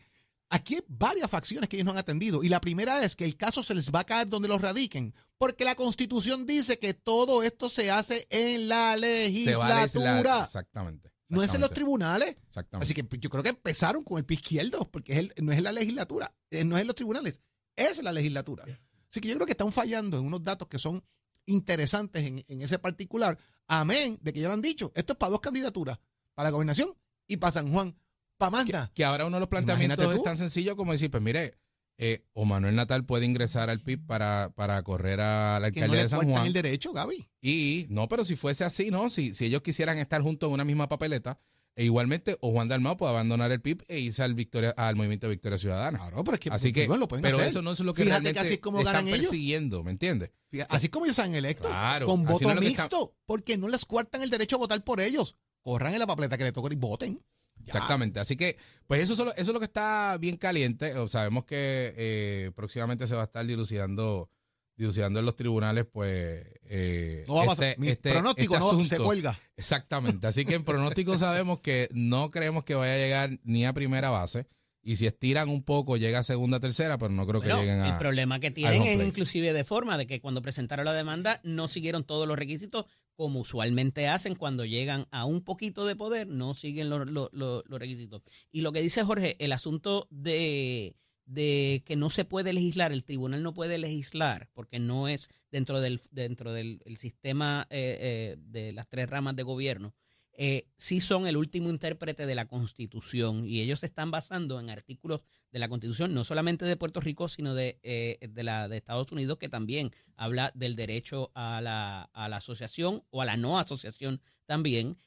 Aquí 0.49 0.75
hay 0.75 0.83
varias 0.87 1.29
facciones 1.29 1.67
que 1.67 1.75
ellos 1.75 1.85
no 1.85 1.91
han 1.91 1.97
atendido. 1.97 2.43
Y 2.43 2.49
la 2.49 2.61
primera 2.61 3.03
es 3.03 3.15
que 3.15 3.25
el 3.25 3.35
caso 3.35 3.63
se 3.63 3.73
les 3.73 3.91
va 3.91 4.01
a 4.01 4.03
caer 4.03 4.29
donde 4.29 4.47
los 4.47 4.61
radiquen. 4.61 5.13
Porque 5.37 5.65
la 5.65 5.75
constitución 5.75 6.45
dice 6.45 6.77
que 6.77 6.93
todo 6.93 7.43
esto 7.43 7.67
se 7.67 7.91
hace 7.91 8.27
en 8.29 8.69
la 8.69 8.95
legislatura. 8.95 10.43
exactamente, 10.43 11.11
No 11.29 11.41
es 11.41 11.53
en 11.55 11.61
los 11.61 11.71
tribunales. 11.71 12.37
Exactamente. 12.47 12.85
Así 12.85 12.93
que 12.93 13.19
yo 13.19 13.29
creo 13.29 13.43
que 13.43 13.49
empezaron 13.49 14.03
con 14.03 14.19
el 14.19 14.25
pie 14.25 14.37
izquierdo, 14.37 14.89
porque 14.91 15.29
no 15.41 15.51
es 15.51 15.57
en 15.57 15.63
la 15.63 15.71
legislatura, 15.71 16.33
eh, 16.51 16.63
no 16.63 16.75
es 16.75 16.81
en 16.81 16.87
los 16.87 16.95
tribunales, 16.95 17.41
es 17.75 17.97
en 17.97 18.05
la 18.05 18.13
legislatura. 18.13 18.63
Así 19.09 19.21
que 19.21 19.27
yo 19.27 19.35
creo 19.35 19.45
que 19.45 19.53
están 19.53 19.71
fallando 19.71 20.17
en 20.19 20.25
unos 20.25 20.43
datos 20.43 20.67
que 20.67 20.77
son 20.77 21.03
interesantes 21.45 22.23
en, 22.23 22.61
ese 22.61 22.79
particular. 22.79 23.37
Amén 23.67 24.17
de 24.21 24.33
que 24.33 24.39
ya 24.39 24.47
lo 24.47 24.53
han 24.53 24.61
dicho. 24.61 24.91
Esto 24.95 25.13
es 25.13 25.19
para 25.19 25.31
dos 25.31 25.41
candidaturas, 25.41 25.99
para 26.33 26.49
la 26.49 26.51
gobernación 26.51 26.93
y 27.27 27.37
para 27.37 27.51
San 27.51 27.71
Juan. 27.71 27.95
Para 28.37 28.51
Manda. 28.51 28.91
Que, 28.93 29.05
ahora 29.05 29.25
uno 29.25 29.37
de 29.37 29.39
los 29.39 29.49
planteamientos 29.49 30.15
es 30.15 30.23
tan 30.23 30.37
sencillo 30.37 30.75
como 30.75 30.91
decir, 30.91 31.09
pues 31.09 31.23
mire, 31.23 31.57
eh, 31.97 32.25
o 32.33 32.43
Manuel 32.43 32.75
Natal 32.75 33.05
puede 33.05 33.25
ingresar 33.25 33.69
al 33.69 33.79
PIB 33.79 34.05
para, 34.05 34.51
para 34.55 34.81
correr 34.83 35.21
a 35.21 35.59
la 35.59 35.67
alcaldía 35.67 36.03
de 36.03 36.09
San 36.09 36.29
Juan. 36.29 36.45
el 36.45 36.53
derecho, 36.53 36.91
Gaby. 36.91 37.29
Y 37.41 37.87
no, 37.89 38.09
pero 38.09 38.25
si 38.25 38.35
fuese 38.35 38.65
así, 38.65 38.91
¿no? 38.91 39.09
Si, 39.09 39.33
si 39.33 39.45
ellos 39.45 39.61
quisieran 39.61 39.97
estar 39.97 40.21
juntos 40.21 40.47
en 40.47 40.53
una 40.53 40.65
misma 40.65 40.89
papeleta, 40.89 41.39
e 41.75 41.83
igualmente, 41.83 42.37
o 42.39 42.51
Juan 42.51 42.69
Dalmau 42.69 42.95
puede 42.95 43.11
abandonar 43.11 43.51
el 43.51 43.61
PIB 43.61 43.83
e 43.89 43.99
irse 43.99 44.23
al, 44.23 44.33
Victoria, 44.33 44.73
al 44.77 44.95
movimiento 44.95 45.27
de 45.27 45.31
Victoria 45.31 45.57
Ciudadana. 45.57 45.99
Claro, 45.99 46.23
pero 46.23 46.35
es 46.35 46.39
que, 46.39 46.49
así 46.49 46.71
que 46.71 46.87
lo 46.87 47.07
pero 47.07 47.41
eso 47.41 47.61
no 47.61 47.71
es 47.71 47.79
lo 47.81 47.93
que 47.93 48.03
Fíjate 48.03 48.21
realmente 48.21 48.33
que 48.33 48.45
así 48.45 48.53
es 48.55 48.59
como 48.59 48.79
están 48.79 49.05
persiguiendo, 49.05 49.83
¿me 49.83 49.91
entiendes? 49.91 50.31
así 50.69 50.87
como 50.87 51.05
ellos 51.05 51.17
se 51.17 51.23
han 51.23 51.35
electo, 51.35 51.69
con 52.05 52.23
voto 52.23 52.55
mixto, 52.55 53.15
porque 53.25 53.57
no 53.57 53.67
les 53.67 53.83
cuartan 53.85 54.21
el 54.23 54.29
derecho 54.29 54.55
a 54.55 54.59
votar 54.59 54.83
por 54.83 55.01
ellos. 55.01 55.35
Corran 55.61 55.93
en 55.93 55.99
la 55.99 56.07
papeleta 56.07 56.37
que 56.37 56.43
le 56.45 56.51
toquen 56.51 56.73
y 56.73 56.75
voten. 56.75 57.21
Exactamente. 57.65 58.19
Así 58.19 58.35
que, 58.35 58.57
pues 58.85 59.01
eso, 59.01 59.13
eso 59.13 59.33
es 59.35 59.47
lo 59.47 59.59
que 59.59 59.65
está 59.65 60.17
bien 60.19 60.37
caliente. 60.37 60.93
sabemos 61.07 61.45
que 61.45 61.93
eh, 61.97 62.51
próximamente 62.55 63.07
se 63.07 63.15
va 63.15 63.21
a 63.21 63.25
estar 63.25 63.45
dilucidando 63.45 64.29
dilucidando 64.75 65.19
en 65.19 65.25
los 65.25 65.35
tribunales, 65.35 65.85
pues. 65.91 66.45
Eh, 66.67 67.25
no 67.27 67.35
va 67.35 67.53
este, 67.53 67.65
a 67.65 67.71
este, 67.71 68.11
pronóstico 68.11 68.55
este 68.55 68.75
no 68.75 68.85
se 68.85 68.97
cuelga. 68.97 69.39
Exactamente. 69.55 70.27
Así 70.27 70.45
que 70.45 70.55
en 70.55 70.63
pronóstico 70.63 71.15
sabemos 71.17 71.59
que 71.59 71.89
no 71.93 72.31
creemos 72.31 72.63
que 72.63 72.75
vaya 72.75 72.93
a 72.93 72.97
llegar 72.97 73.39
ni 73.43 73.65
a 73.65 73.73
primera 73.73 74.09
base. 74.09 74.47
Y 74.87 74.97
si 74.97 75.07
estiran 75.07 75.49
un 75.49 75.63
poco, 75.63 75.97
llega 75.97 76.19
a 76.19 76.23
segunda, 76.23 76.59
tercera, 76.59 76.99
pero 76.99 77.09
no 77.09 77.25
creo 77.25 77.41
que 77.41 77.47
lleguen 77.47 77.79
a. 77.79 77.89
El 77.89 77.97
problema 77.97 78.39
que 78.39 78.51
tienen 78.51 78.83
es 78.83 79.01
inclusive 79.01 79.51
de 79.51 79.63
forma 79.63 79.97
de 79.97 80.05
que 80.05 80.21
cuando 80.21 80.43
presentaron 80.43 80.85
la 80.85 80.93
demanda 80.93 81.41
no 81.43 81.67
siguieron 81.67 82.03
todos 82.03 82.27
los 82.27 82.37
requisitos 82.37 82.85
como 83.15 83.39
usualmente 83.39 84.07
hacen 84.07 84.35
cuando 84.35 84.63
llegan 84.63 85.07
a 85.09 85.25
un 85.25 85.41
poquito 85.41 85.87
de 85.87 85.95
poder, 85.95 86.27
no 86.27 86.53
siguen 86.53 86.91
los, 86.91 87.09
los 87.09 87.63
requisitos. 87.67 88.21
Y 88.51 88.61
lo 88.61 88.71
que 88.73 88.81
dice 88.81 89.03
Jorge, 89.03 89.35
el 89.39 89.53
asunto 89.53 90.07
de 90.11 90.95
de 91.25 91.83
que 91.85 91.95
no 91.95 92.09
se 92.09 92.25
puede 92.25 92.53
legislar, 92.53 92.91
el 92.91 93.03
tribunal 93.03 93.41
no 93.43 93.53
puede 93.53 93.77
legislar 93.77 94.49
porque 94.53 94.79
no 94.79 95.07
es 95.07 95.29
dentro 95.51 95.81
del, 95.81 95.99
dentro 96.11 96.53
del 96.53 96.81
sistema 96.97 97.67
eh, 97.69 97.97
eh, 97.99 98.37
de 98.39 98.73
las 98.73 98.87
tres 98.87 99.09
ramas 99.09 99.35
de 99.35 99.43
gobierno, 99.43 99.93
eh, 100.37 100.67
sí 100.75 100.99
son 100.99 101.27
el 101.27 101.37
último 101.37 101.69
intérprete 101.69 102.25
de 102.25 102.35
la 102.35 102.47
Constitución 102.47 103.47
y 103.47 103.61
ellos 103.61 103.79
se 103.79 103.85
están 103.85 104.11
basando 104.11 104.59
en 104.59 104.69
artículos 104.69 105.23
de 105.51 105.59
la 105.59 105.69
Constitución, 105.69 106.13
no 106.13 106.25
solamente 106.25 106.65
de 106.65 106.75
Puerto 106.75 106.99
Rico, 106.99 107.29
sino 107.29 107.55
de, 107.55 107.79
de, 107.81 108.43
la, 108.43 108.67
de 108.67 108.75
Estados 108.75 109.11
Unidos, 109.13 109.37
que 109.37 109.47
también 109.47 109.91
habla 110.17 110.51
del 110.53 110.75
derecho 110.75 111.31
a 111.35 111.61
la, 111.61 112.09
a 112.13 112.27
la 112.27 112.37
asociación 112.37 113.03
o 113.11 113.21
a 113.21 113.25
la 113.25 113.37
no 113.37 113.57
asociación 113.57 114.19
también 114.45 114.97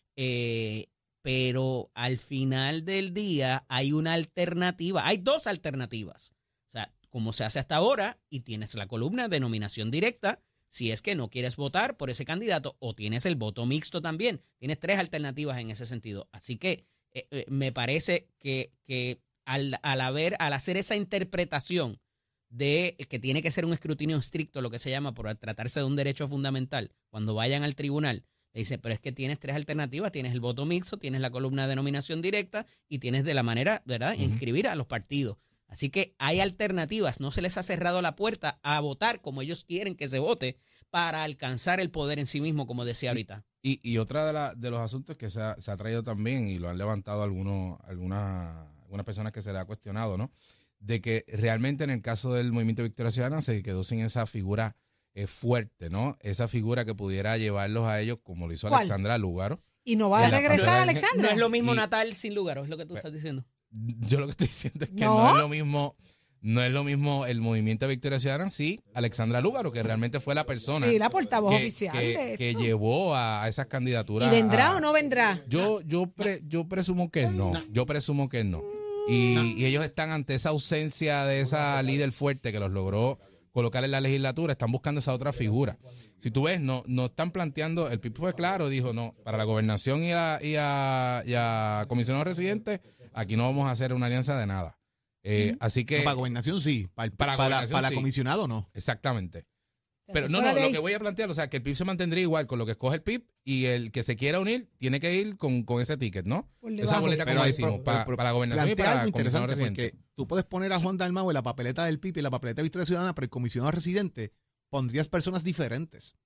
pero 1.29 1.91
al 1.93 2.17
final 2.17 2.87
del 2.87 3.13
día 3.13 3.67
hay 3.69 3.93
una 3.93 4.15
alternativa, 4.15 5.07
hay 5.07 5.19
dos 5.19 5.47
alternativas. 5.47 6.33
O 6.69 6.71
sea, 6.71 6.91
como 7.11 7.35
se 7.35 7.45
hace 7.45 7.59
hasta 7.59 7.77
ahora, 7.77 8.19
y 8.31 8.41
tienes 8.41 8.75
la 8.75 8.89
columna 8.89 9.29
de 9.29 9.39
nominación 9.39 9.91
directa, 9.91 10.41
si 10.71 10.91
es 10.91 11.03
que 11.03 11.15
no 11.15 11.29
quieres 11.29 11.57
votar 11.57 11.99
por 11.99 12.09
ese 12.09 12.25
candidato, 12.25 12.79
o 12.79 12.95
tienes 12.95 13.27
el 13.27 13.37
voto 13.37 13.67
mixto 13.67 14.01
también. 14.01 14.41
Tienes 14.57 14.81
tres 14.81 14.97
alternativas 14.97 15.59
en 15.59 15.71
ese 15.71 15.85
sentido. 15.85 16.31
Así 16.33 16.57
que 16.57 16.87
eh, 17.13 17.27
eh, 17.31 17.45
me 17.49 17.73
parece 17.73 18.31
que, 18.39 18.73
que 18.85 19.21
al, 19.45 19.79
al 19.83 20.01
haber, 20.01 20.35
al 20.39 20.55
hacer 20.55 20.79
esa 20.79 20.97
interpretación 20.97 22.01
de 22.49 22.97
que 23.11 23.19
tiene 23.19 23.43
que 23.43 23.51
ser 23.51 23.67
un 23.67 23.75
escrutinio 23.75 24.17
estricto, 24.17 24.63
lo 24.63 24.71
que 24.71 24.79
se 24.79 24.89
llama, 24.89 25.13
por 25.13 25.35
tratarse 25.35 25.81
de 25.81 25.85
un 25.85 25.97
derecho 25.97 26.27
fundamental, 26.27 26.91
cuando 27.11 27.35
vayan 27.35 27.65
al 27.65 27.75
tribunal, 27.75 28.25
le 28.59 28.63
dice, 28.63 28.77
pero 28.77 28.93
es 28.93 28.99
que 28.99 29.13
tienes 29.13 29.39
tres 29.39 29.55
alternativas, 29.55 30.11
tienes 30.11 30.33
el 30.33 30.41
voto 30.41 30.67
mixto, 30.67 30.99
tienes 30.99 31.21
la 31.21 31.31
columna 31.31 31.69
de 31.69 31.77
nominación 31.77 32.21
directa 32.21 32.67
y 32.89 32.99
tienes 32.99 33.23
de 33.23 33.33
la 33.33 33.45
manera, 33.45 33.83
¿verdad?, 33.87 34.15
inscribir 34.19 34.67
a 34.67 34.75
los 34.75 34.89
partidos. 34.89 35.39
Así 35.69 35.91
que 35.91 36.17
hay 36.19 36.41
alternativas, 36.41 37.21
no 37.21 37.31
se 37.31 37.41
les 37.41 37.57
ha 37.57 37.63
cerrado 37.63 38.03
la 38.03 38.17
puerta 38.17 38.59
a 38.65 38.81
votar 38.81 39.21
como 39.21 39.43
ellos 39.43 39.63
quieren 39.63 39.95
que 39.95 40.09
se 40.09 40.19
vote 40.19 40.57
para 40.91 41.23
alcanzar 41.23 41.79
el 41.79 41.93
poder 41.93 42.19
en 42.19 42.27
sí 42.27 42.41
mismo, 42.41 42.67
como 42.67 42.85
decía 42.85 43.11
ahorita. 43.11 43.45
Y, 43.63 43.79
y 43.89 43.99
otra 43.99 44.27
de, 44.27 44.33
la, 44.33 44.55
de 44.57 44.71
los 44.73 44.81
asuntos 44.81 45.17
que 45.17 45.31
se 45.31 45.41
ha, 45.41 45.55
se 45.61 45.71
ha 45.71 45.77
traído 45.77 46.03
también, 46.03 46.49
y 46.49 46.59
lo 46.59 46.69
han 46.69 46.79
levantado 46.79 47.23
algunos, 47.23 47.79
algunas, 47.85 48.67
algunas 48.83 49.07
personas 49.07 49.33
que 49.33 49.41
se 49.41 49.53
le 49.53 49.61
ha 49.61 49.67
cuestionado, 49.67 50.19
¿no? 50.19 50.33
De 50.81 51.01
que 51.01 51.25
realmente 51.29 51.85
en 51.85 51.91
el 51.91 52.03
caso 52.03 52.35
del 52.35 52.51
Movimiento 52.51 52.83
Victoria 52.83 53.13
Ciudadana 53.13 53.41
se 53.41 53.63
quedó 53.63 53.85
sin 53.85 54.01
esa 54.01 54.27
figura 54.27 54.75
eh, 55.23 55.27
fuerte, 55.27 55.91
¿no? 55.91 56.17
Esa 56.21 56.49
figura 56.49 56.85
que 56.85 56.95
pudiera 56.95 57.37
llevarlos 57.37 57.87
a 57.87 58.01
ellos, 58.01 58.19
como 58.23 58.47
lo 58.47 58.53
hizo 58.53 58.69
¿Cuál? 58.69 58.81
Alexandra 58.81 59.19
Lúgaro. 59.19 59.61
Y 59.85 59.97
no 59.97 60.11
va 60.11 60.21
a 60.27 60.31
regresar, 60.31 60.81
Alexandra. 60.83 61.29
No 61.29 61.33
es 61.33 61.39
lo 61.39 61.49
mismo 61.51 61.73
Y- 61.73 61.77
Natal 61.77 62.15
sin 62.15 62.35
lugar, 62.35 62.59
es 62.59 62.69
lo 62.69 62.77
que 62.77 62.87
tú 62.87 62.95
estás 62.97 63.13
diciendo. 63.13 63.45
Yo 63.71 64.21
lo 64.21 64.27
que 64.27 64.31
estoy 64.33 64.47
diciendo 64.49 64.85
es 64.85 64.91
que 64.91 65.05
¿No? 65.05 65.19
no, 65.25 65.31
es 65.31 65.39
lo 65.39 65.49
mismo. 65.49 65.97
No 66.41 66.63
es 66.63 66.73
lo 66.73 66.85
mismo 66.85 67.27
el 67.27 67.41
movimiento 67.41 67.87
de 67.87 67.95
Victoria 67.95 68.21
Ciudadana, 68.21 68.49
sí, 68.49 68.79
Alexandra 68.95 69.41
Lúgaro, 69.41 69.73
que 69.73 69.83
realmente 69.83 70.21
fue 70.21 70.37
la 70.37 70.47
persona 70.47 70.87
Sí, 70.89 70.97
la 70.97 71.11
portavoz 71.11 71.51
que, 71.51 71.57
oficial 71.57 71.99
que- 71.99 72.17
de 72.17 72.39
que 72.39 72.51
esto. 72.51 72.63
llevó 72.63 73.17
a, 73.17 73.43
a 73.43 73.49
esas 73.49 73.67
¿Y 73.67 73.69
candidaturas. 73.71 74.31
vendrá 74.31 74.69
a- 74.69 74.77
o 74.77 74.81
no 74.81 74.93
vendrá? 74.93 75.41
Yo, 75.49 75.81
yo, 75.81 76.07
pre- 76.07 76.41
yo 76.47 76.69
presumo 76.69 77.11
que 77.11 77.27
no. 77.27 77.51
Yo 77.73 77.87
presumo 77.87 78.29
que 78.29 78.45
no. 78.45 78.63
Y, 79.09 79.55
y 79.57 79.65
ellos 79.65 79.83
están 79.85 80.11
ante 80.11 80.35
esa 80.37 80.51
ausencia 80.51 81.25
de 81.25 81.41
esa 81.41 81.83
líder 81.83 82.13
fuerte 82.13 82.53
que 82.53 82.61
los 82.61 82.71
logró 82.71 83.19
colocar 83.59 83.83
en 83.83 83.91
la 83.91 84.01
legislatura, 84.01 84.53
están 84.53 84.71
buscando 84.71 85.01
esa 85.01 85.13
otra 85.13 85.33
figura. 85.33 85.79
Si 86.17 86.31
tú 86.31 86.45
ves, 86.45 86.61
no, 86.61 86.85
no 86.87 87.07
están 87.07 87.33
planteando, 87.33 87.91
el 87.91 87.99
PIB 87.99 88.17
fue 88.17 88.33
claro, 88.33 88.69
dijo, 88.69 88.93
no, 88.93 89.17
para 89.25 89.37
la 89.37 89.43
gobernación 89.43 90.05
y 90.05 90.13
a, 90.13 90.39
y 90.41 90.55
a, 90.57 91.25
y 91.27 91.35
a 91.35 91.85
comisionados 91.89 92.25
residentes, 92.25 92.81
aquí 93.13 93.37
no 93.37 93.43
vamos 93.47 93.67
a 93.67 93.73
hacer 93.73 93.93
una 93.93 94.07
alianza 94.07 94.39
de 94.39 94.47
nada. 94.47 94.79
Eh, 95.25 95.57
Así 95.59 95.85
que, 95.85 95.99
No, 95.99 96.05
para 96.05 96.15
gobernación 96.15 96.61
sí, 96.61 96.89
para, 96.95 97.11
Para 97.11 97.37
para, 97.37 97.49
gobernación, 97.49 97.77
para 97.77 97.89
sí. 97.89 97.95
comisionado 97.97 98.47
no. 98.47 98.71
exactamente. 98.75 99.45
Pero 100.13 100.29
no, 100.29 100.41
no, 100.41 100.55
lo 100.55 100.71
que 100.71 100.79
voy 100.79 100.93
a 100.93 101.01
plantear, 101.01 101.29
o 101.29 101.35
sea, 101.35 101.51
que 101.51 101.57
el 101.57 101.63
PIB 101.65 101.75
se 101.75 101.85
mantendría 101.85 102.23
igual 102.23 102.47
con 102.47 102.61
lo 102.61 102.65
que 102.65 102.73
escoge 102.73 102.95
el 102.95 103.03
PIB 103.03 103.27
y 103.45 103.67
el 103.67 103.91
que 103.91 104.05
se 104.05 104.15
quiera 104.15 104.39
unir 104.39 104.71
tiene 104.79 105.01
que 105.01 105.15
ir 105.15 105.37
con, 105.37 105.65
con 105.65 105.83
ese 105.83 105.97
ticket, 105.97 106.27
¿no? 106.27 106.49
Esa 106.79 107.01
boleta, 107.01 107.27
como 107.27 107.45
decimos, 107.45 107.81
para 107.81 108.07
la 108.07 108.33
gobernación 108.33 108.71
y 108.71 108.75
para 108.77 108.93
algo 109.03 109.07
la 109.07 109.13
comisión 109.13 109.43
interesante 109.43 109.47
residente. 109.49 109.91
porque 109.91 110.08
tú 110.19 110.27
puedes 110.27 110.45
poner 110.45 110.73
a 110.73 110.81
Juan 110.81 110.97
Dalmau 110.97 111.31
en 111.31 111.35
la 111.35 111.43
papeleta 111.45 111.85
del 111.85 112.01
PIB 112.01 112.17
y 112.17 112.19
en 112.19 112.25
la 112.25 112.31
papeleta 112.31 112.57
de 112.57 112.65
Victoria 112.65 112.85
Ciudadana, 112.87 113.15
pero 113.15 113.27
el 113.27 113.31
comisionado 113.31 113.71
residente 113.71 114.33
pondrías 114.69 115.09
personas 115.09 115.45
diferentes. 115.45 116.17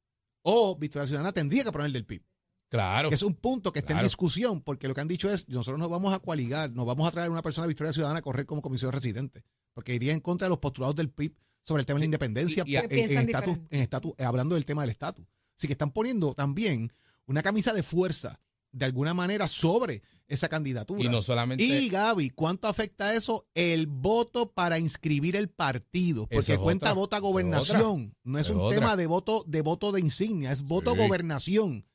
O 0.41 0.77
Victoria 0.77 1.07
Ciudadana 1.07 1.33
tendría 1.33 1.63
que 1.63 1.71
poner 1.73 1.89
el 1.89 1.93
del 1.93 2.07
PIB. 2.07 2.25
Claro. 2.71 3.11
Que 3.11 3.17
es 3.17 3.23
un 3.23 3.35
punto 3.35 3.71
que 3.71 3.81
está 3.81 3.93
en 3.93 4.03
discusión, 4.03 4.63
porque 4.63 4.89
lo 4.89 4.95
que 4.95 5.03
han 5.03 5.09
dicho 5.09 5.31
es, 5.31 5.47
nosotros 5.51 5.79
nos 5.79 5.91
vamos 5.91 6.15
a 6.15 6.21
coaligar, 6.21 6.73
nos 6.73 6.87
vamos 6.87 7.07
a 7.07 7.11
traer 7.11 7.29
una 7.29 7.43
persona 7.43 7.67
de 7.67 7.69
Victoria 7.69 7.93
Ciudadana 7.93 8.21
a 8.21 8.23
correr 8.23 8.47
como 8.47 8.63
comisionado 8.63 8.93
residente, 8.93 9.45
porque 9.75 9.95
iría 9.95 10.15
en 10.15 10.21
contra 10.21 10.47
de 10.47 10.49
los 10.49 10.59
postulados 10.59 10.97
del 10.97 11.11
PIB 11.11 11.37
sobre 11.63 11.81
el 11.83 11.87
tema 11.87 11.99
de 11.99 12.01
la 12.01 12.05
independencia, 12.07 12.65
y- 12.67 12.73
y- 12.73 12.77
en- 12.77 12.83
en 12.85 12.89
Piensan 12.89 13.27
estatus- 13.29 13.47
diferente. 13.61 13.77
en 13.77 13.83
estatus- 13.83 14.15
eh, 14.17 14.25
hablando 14.25 14.55
del 14.55 14.65
tema 14.65 14.81
del 14.81 14.91
estatus. 14.91 15.27
Así 15.55 15.67
que 15.67 15.75
están 15.75 15.91
poniendo 15.93 16.33
también 16.33 16.91
una 17.27 17.43
camisa 17.43 17.75
de 17.75 17.83
fuerza, 17.83 18.41
de 18.73 18.87
alguna 18.87 19.13
manera, 19.13 19.47
sobre 19.49 20.03
esa 20.33 20.49
candidatura. 20.49 21.03
Y 21.05 21.09
no 21.09 21.23
solamente. 21.23 21.63
Y 21.63 21.89
Gaby, 21.89 22.31
¿cuánto 22.31 22.69
afecta 22.69 23.15
eso? 23.15 23.47
El 23.55 23.87
voto 23.87 24.51
para 24.53 24.79
inscribir 24.79 25.37
el 25.37 25.49
partido. 25.49 26.27
Porque 26.27 26.55
es 26.55 26.59
cuenta 26.59 26.95
otra, 26.95 27.19
eso 27.19 27.27
es 27.27 27.31
gobernación. 27.33 28.17
No 28.25 28.39
es 28.39 28.49
un 28.49 28.71
tema 28.71 28.97
de 28.97 29.07
voto, 29.07 29.45
de 29.47 29.61
voto 29.61 29.93
de 29.93 30.01
insignia, 30.01 30.53
es 30.53 30.63
voto 30.63 30.93
Sí. 30.93 30.99
gobernación. 30.99 31.87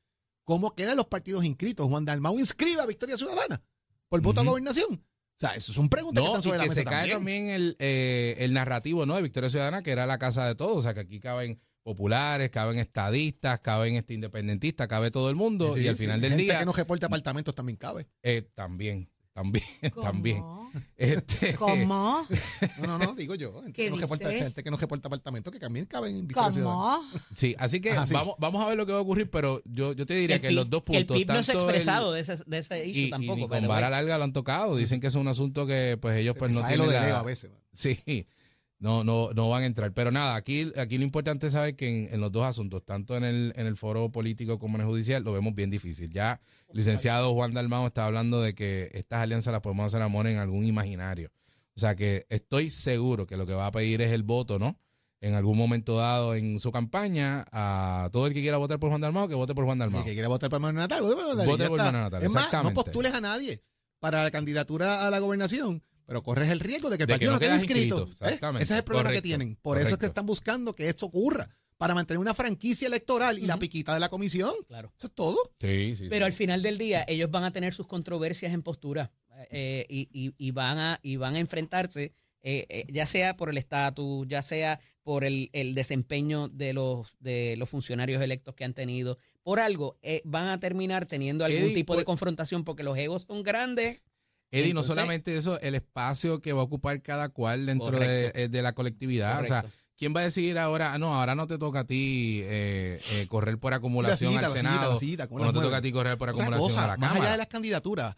¿Cómo 0.43 0.75
quedan 0.75 0.95
los 0.97 1.07
partidos 1.07 1.43
inscritos? 1.43 1.87
Juan 1.87 2.05
Dalmau 2.05 2.37
inscribe 2.39 2.81
a 2.81 2.85
Victoria 2.85 3.17
Ciudadana 3.17 3.61
por 4.07 4.21
voto 4.21 4.41
a 4.41 4.43
gobernación. 4.43 4.93
O 4.93 5.39
sea, 5.39 5.55
eso 5.55 5.73
son 5.73 5.89
preguntas 5.89 6.21
que 6.21 6.27
no, 6.29 6.35
están 6.35 6.41
sobre 6.41 6.55
y 6.55 6.59
la 6.59 6.63
que 6.63 6.69
mesa 6.69 6.81
se 6.81 6.85
cae 6.85 7.11
también. 7.11 7.45
también 7.45 7.49
el, 7.49 7.75
eh, 7.79 8.35
el 8.39 8.53
narrativo 8.53 9.05
¿no? 9.05 9.15
de 9.15 9.21
Victoria 9.21 9.49
Ciudadana, 9.49 9.83
que 9.83 9.91
era 9.91 10.05
la 10.07 10.17
casa 10.17 10.47
de 10.47 10.55
todos. 10.55 10.77
O 10.77 10.81
sea, 10.81 10.93
que 10.93 11.01
aquí 11.01 11.19
caben 11.19 11.59
populares, 11.87 12.49
caben 12.49 12.79
estadistas, 12.79 13.61
caben 13.61 13.95
este 13.95 14.13
independentistas, 14.13 14.89
cabe 14.89 15.09
todo 15.09 15.29
el 15.29 15.37
mundo. 15.37 15.73
Sí, 15.73 15.83
y 15.83 15.87
al 15.87 15.95
sí, 15.97 16.03
final 16.03 16.19
del 16.19 16.31
gente 16.31 16.43
día. 16.43 16.59
que 16.59 16.65
no 16.65 16.73
reporta 16.73 17.05
apartamentos 17.05 17.55
también 17.55 17.77
cabe. 17.77 18.07
eh, 18.23 18.41
también, 18.55 19.09
también, 19.31 19.63
también. 20.01 20.41
¿Cómo? 20.41 20.57
Este, 20.97 21.53
¿Cómo? 21.55 22.27
No, 22.81 22.85
no, 22.87 22.97
no, 22.99 23.15
digo 23.15 23.35
yo. 23.35 23.53
Gente, 23.63 23.71
¿Qué 23.71 23.83
que 23.85 23.89
no 23.91 23.95
reporta, 23.97 24.29
gente 24.29 24.63
que 24.63 24.69
no 24.69 24.75
reporta 24.77 25.07
apartamentos 25.07 25.53
que 25.53 25.59
también 25.59 25.85
caben 25.85 26.17
en. 26.17 26.27
¿Cómo? 26.27 27.01
Sí, 27.33 27.55
así 27.57 27.79
que 27.79 27.91
Ajá, 27.91 28.05
sí. 28.05 28.13
Vamos, 28.13 28.35
vamos 28.37 28.61
a 28.61 28.67
ver 28.67 28.75
lo 28.77 28.85
que 28.85 28.91
va 28.91 28.97
a 28.99 29.01
ocurrir, 29.01 29.29
pero 29.29 29.61
yo, 29.63 29.93
yo 29.93 30.05
te 30.05 30.13
diría 30.15 30.35
el 30.35 30.41
que 30.41 30.51
los 30.51 30.69
dos 30.69 30.83
que 30.83 30.97
el 30.97 31.05
puntos. 31.05 31.17
PIB 31.23 31.27
no 31.37 31.41
se 31.43 31.51
ha 31.53 31.55
el- 31.55 31.61
expresado 31.61 32.11
de 32.11 32.19
ese, 32.19 32.35
de 32.45 32.57
ese 32.57 32.85
issue 32.85 33.01
y, 33.03 33.05
y 33.05 33.09
tampoco. 33.11 33.35
ni 33.37 33.47
by 33.47 33.59
con 33.61 33.69
vara 33.69 33.89
larga 33.89 34.17
lo 34.17 34.25
han 34.25 34.33
tocado. 34.33 34.75
Dicen 34.75 34.99
que 34.99 35.07
es 35.07 35.15
un 35.15 35.27
asunto 35.29 35.65
que 35.65 35.97
pues 36.01 36.17
ellos 36.17 36.35
pues 36.37 36.51
no 36.53 36.59
lo 36.61 36.67
tienen 36.67 36.87
de 36.89 36.93
la- 36.95 37.05
Leo 37.05 37.15
a 37.15 37.23
veces. 37.23 37.49
Sí, 37.73 38.27
no, 38.79 39.03
no, 39.03 39.29
no 39.33 39.49
van 39.49 39.63
a 39.63 39.65
entrar. 39.65 39.91
Pero 39.93 40.11
nada, 40.11 40.35
aquí, 40.35 40.71
aquí 40.77 40.97
lo 40.97 41.03
importante 41.03 41.47
es 41.47 41.53
saber 41.53 41.75
que 41.75 42.05
en, 42.05 42.13
en 42.13 42.21
los 42.21 42.31
dos 42.31 42.45
asuntos, 42.45 42.83
tanto 42.85 43.15
en 43.17 43.23
el, 43.23 43.53
en 43.55 43.65
el 43.65 43.75
foro 43.77 44.11
político 44.11 44.59
como 44.59 44.77
en 44.77 44.81
el 44.81 44.87
judicial, 44.87 45.23
lo 45.23 45.33
vemos 45.33 45.55
bien 45.55 45.69
difícil. 45.69 46.11
Ya 46.11 46.39
el 46.69 46.77
licenciado 46.77 47.33
Juan 47.33 47.53
Dalmao 47.53 47.87
está 47.87 48.05
hablando 48.05 48.41
de 48.41 48.53
que 48.53 48.89
estas 48.93 49.21
alianzas 49.21 49.51
las 49.51 49.61
podemos 49.61 49.85
hacer 49.87 50.01
amor 50.01 50.27
en 50.27 50.37
algún 50.37 50.65
imaginario. 50.65 51.31
O 51.75 51.79
sea 51.79 51.95
que 51.95 52.25
estoy 52.29 52.69
seguro 52.69 53.27
que 53.27 53.37
lo 53.37 53.45
que 53.45 53.53
va 53.53 53.67
a 53.67 53.71
pedir 53.71 54.01
es 54.01 54.11
el 54.11 54.23
voto, 54.23 54.57
¿no? 54.59 54.79
En 55.19 55.33
algún 55.33 55.57
momento 55.57 55.97
dado 55.97 56.35
en 56.35 56.59
su 56.59 56.71
campaña, 56.71 57.43
a 57.51 58.09
todo 58.11 58.27
el 58.27 58.33
que 58.33 58.41
quiera 58.41 58.57
votar 58.57 58.79
por 58.79 58.89
Juan 58.89 59.01
Dalmao, 59.01 59.27
que 59.27 59.33
vote 59.33 59.55
por 59.55 59.65
Juan 59.65 59.81
El 59.81 59.87
Dalmao. 59.89 60.03
que 60.03 60.13
quiera 60.13 60.27
votar 60.27 60.49
por 60.49 60.59
Manuel 60.59 60.83
Natal, 60.83 61.01
vote 61.01 61.15
por 61.15 61.23
Manuel 61.23 61.37
Natal. 61.37 61.51
Vote 61.51 61.67
por 61.67 61.79
está. 61.79 61.91
Manuel 61.91 62.03
Natal, 62.03 62.23
Es 62.23 62.33
más, 62.33 62.63
no 62.63 62.73
postules 62.73 63.13
a 63.13 63.21
nadie 63.21 63.63
para 63.99 64.21
la 64.21 64.29
candidatura 64.29 65.07
a 65.07 65.09
la 65.11 65.17
gobernación, 65.19 65.83
pero 66.07 66.23
corres 66.23 66.49
el 66.49 66.59
riesgo 66.59 66.89
de 66.89 66.97
que 66.97 67.03
el 67.03 67.07
De 67.07 67.13
que 67.13 67.25
partido 67.27 67.31
no 67.33 67.35
no, 67.35 67.39
quede 67.39 67.53
inscrito. 67.55 67.97
inscrito, 67.99 68.25
¿eh? 68.25 68.27
exactamente. 68.27 68.63
Ese 68.63 68.73
es 68.73 68.77
el 68.79 68.83
problema 68.85 69.09
Correcto, 69.09 69.21
que 69.23 69.27
tienen. 69.27 69.55
Por 69.61 69.77
eso 69.79 69.91
es 69.91 69.97
que 69.99 70.05
están 70.07 70.25
buscando 70.25 70.73
que 70.73 70.89
esto 70.89 71.05
ocurra, 71.05 71.47
para 71.77 71.93
mantener 71.93 72.17
una 72.17 72.33
franquicia 72.33 72.87
electoral 72.87 73.37
y 73.37 73.45
la 73.45 73.59
piquita 73.59 73.93
de 73.93 73.99
la 73.99 74.09
comisión. 74.09 74.49
Claro. 74.67 74.91
Eso 74.97 75.05
es 75.07 75.13
todo. 75.13 75.37
Sí, 75.61 75.95
sí. 75.95 76.07
Pero 76.09 76.25
sí. 76.25 76.27
al 76.27 76.33
final 76.33 76.63
del 76.63 76.79
día, 76.79 77.05
ellos 77.07 77.29
van 77.29 77.43
a 77.43 77.51
tener 77.53 77.71
sus 77.71 77.85
controversias 77.85 78.51
en 78.51 78.63
postura 78.63 79.11
eh, 79.51 79.85
y, 79.87 80.09
y- 80.11 80.33
y 80.39 80.49
van 80.49 80.79
a, 80.79 80.99
y 81.03 81.17
van 81.17 81.35
a 81.35 81.39
enfrentarse, 81.39 82.13
eh, 82.41 82.65
eh, 82.69 82.85
ya 82.91 83.05
sea 83.05 83.37
por 83.37 83.49
el 83.51 83.59
estatus, 83.59 84.25
ya 84.27 84.41
sea 84.41 84.79
por 85.03 85.23
el, 85.23 85.51
el 85.53 85.75
desempeño 85.75 86.47
de 86.47 86.73
los, 86.73 87.15
de 87.19 87.55
los 87.57 87.69
funcionarios 87.69 88.21
electos 88.23 88.55
que 88.55 88.63
han 88.65 88.73
tenido. 88.73 89.19
Por 89.43 89.59
algo, 89.59 89.99
eh, 90.01 90.21
van 90.25 90.47
a 90.47 90.59
terminar 90.59 91.05
teniendo 91.05 91.45
algún 91.45 91.75
tipo 91.75 91.93
de 91.93 91.99
por- 91.99 92.05
confrontación 92.05 92.63
porque 92.63 92.81
los 92.81 92.97
egos 92.97 93.25
son 93.27 93.43
grandes. 93.43 94.01
Eddie, 94.51 94.73
no 94.73 94.79
Entonces- 94.81 94.95
solamente 94.95 95.35
eso, 95.35 95.59
el 95.61 95.75
espacio 95.75 96.39
que 96.41 96.53
va 96.53 96.61
a 96.61 96.63
ocupar 96.65 97.01
cada 97.01 97.29
cual 97.29 97.65
dentro 97.65 97.91
de, 97.91 97.97
Correcto. 97.97 98.39
eh, 98.39 98.47
de 98.47 98.61
la 98.61 98.73
colectividad. 98.73 99.41
O 99.41 99.45
sea, 99.45 99.61
Correcto. 99.63 99.79
¿quién 99.97 100.13
va 100.15 100.21
a 100.21 100.23
decidir 100.23 100.57
ahora? 100.57 100.93
Ah, 100.93 100.97
no, 100.97 101.13
ahora 101.13 101.35
no 101.35 101.47
te 101.47 101.57
toca 101.57 101.79
a 101.79 101.83
ti 101.83 102.41
eh, 102.43 102.99
eh, 103.11 103.27
correr 103.27 103.57
por 103.59 103.73
acumulación 103.73 104.31
silla, 104.31 104.39
al 104.39 104.43
la 104.45 104.49
sillita, 104.49 104.71
Senado. 104.71 104.91
la 104.93 104.97
sillita, 104.97 105.27
¿cómo 105.27 105.41
o 105.41 105.45
no 105.45 105.51
te 105.51 105.55
toca 105.55 105.63
mueven? 105.65 105.79
a 105.79 105.81
ti 105.81 105.91
correr 105.91 106.17
por 106.17 106.29
acumulación 106.29 106.59
cosa, 106.69 106.83
a 106.85 106.87
la 106.87 106.97
más 106.97 107.09
allá 107.09 107.13
Cámara. 107.15 107.31
de 107.33 107.37
las 107.39 107.47
candidaturas, 107.47 108.15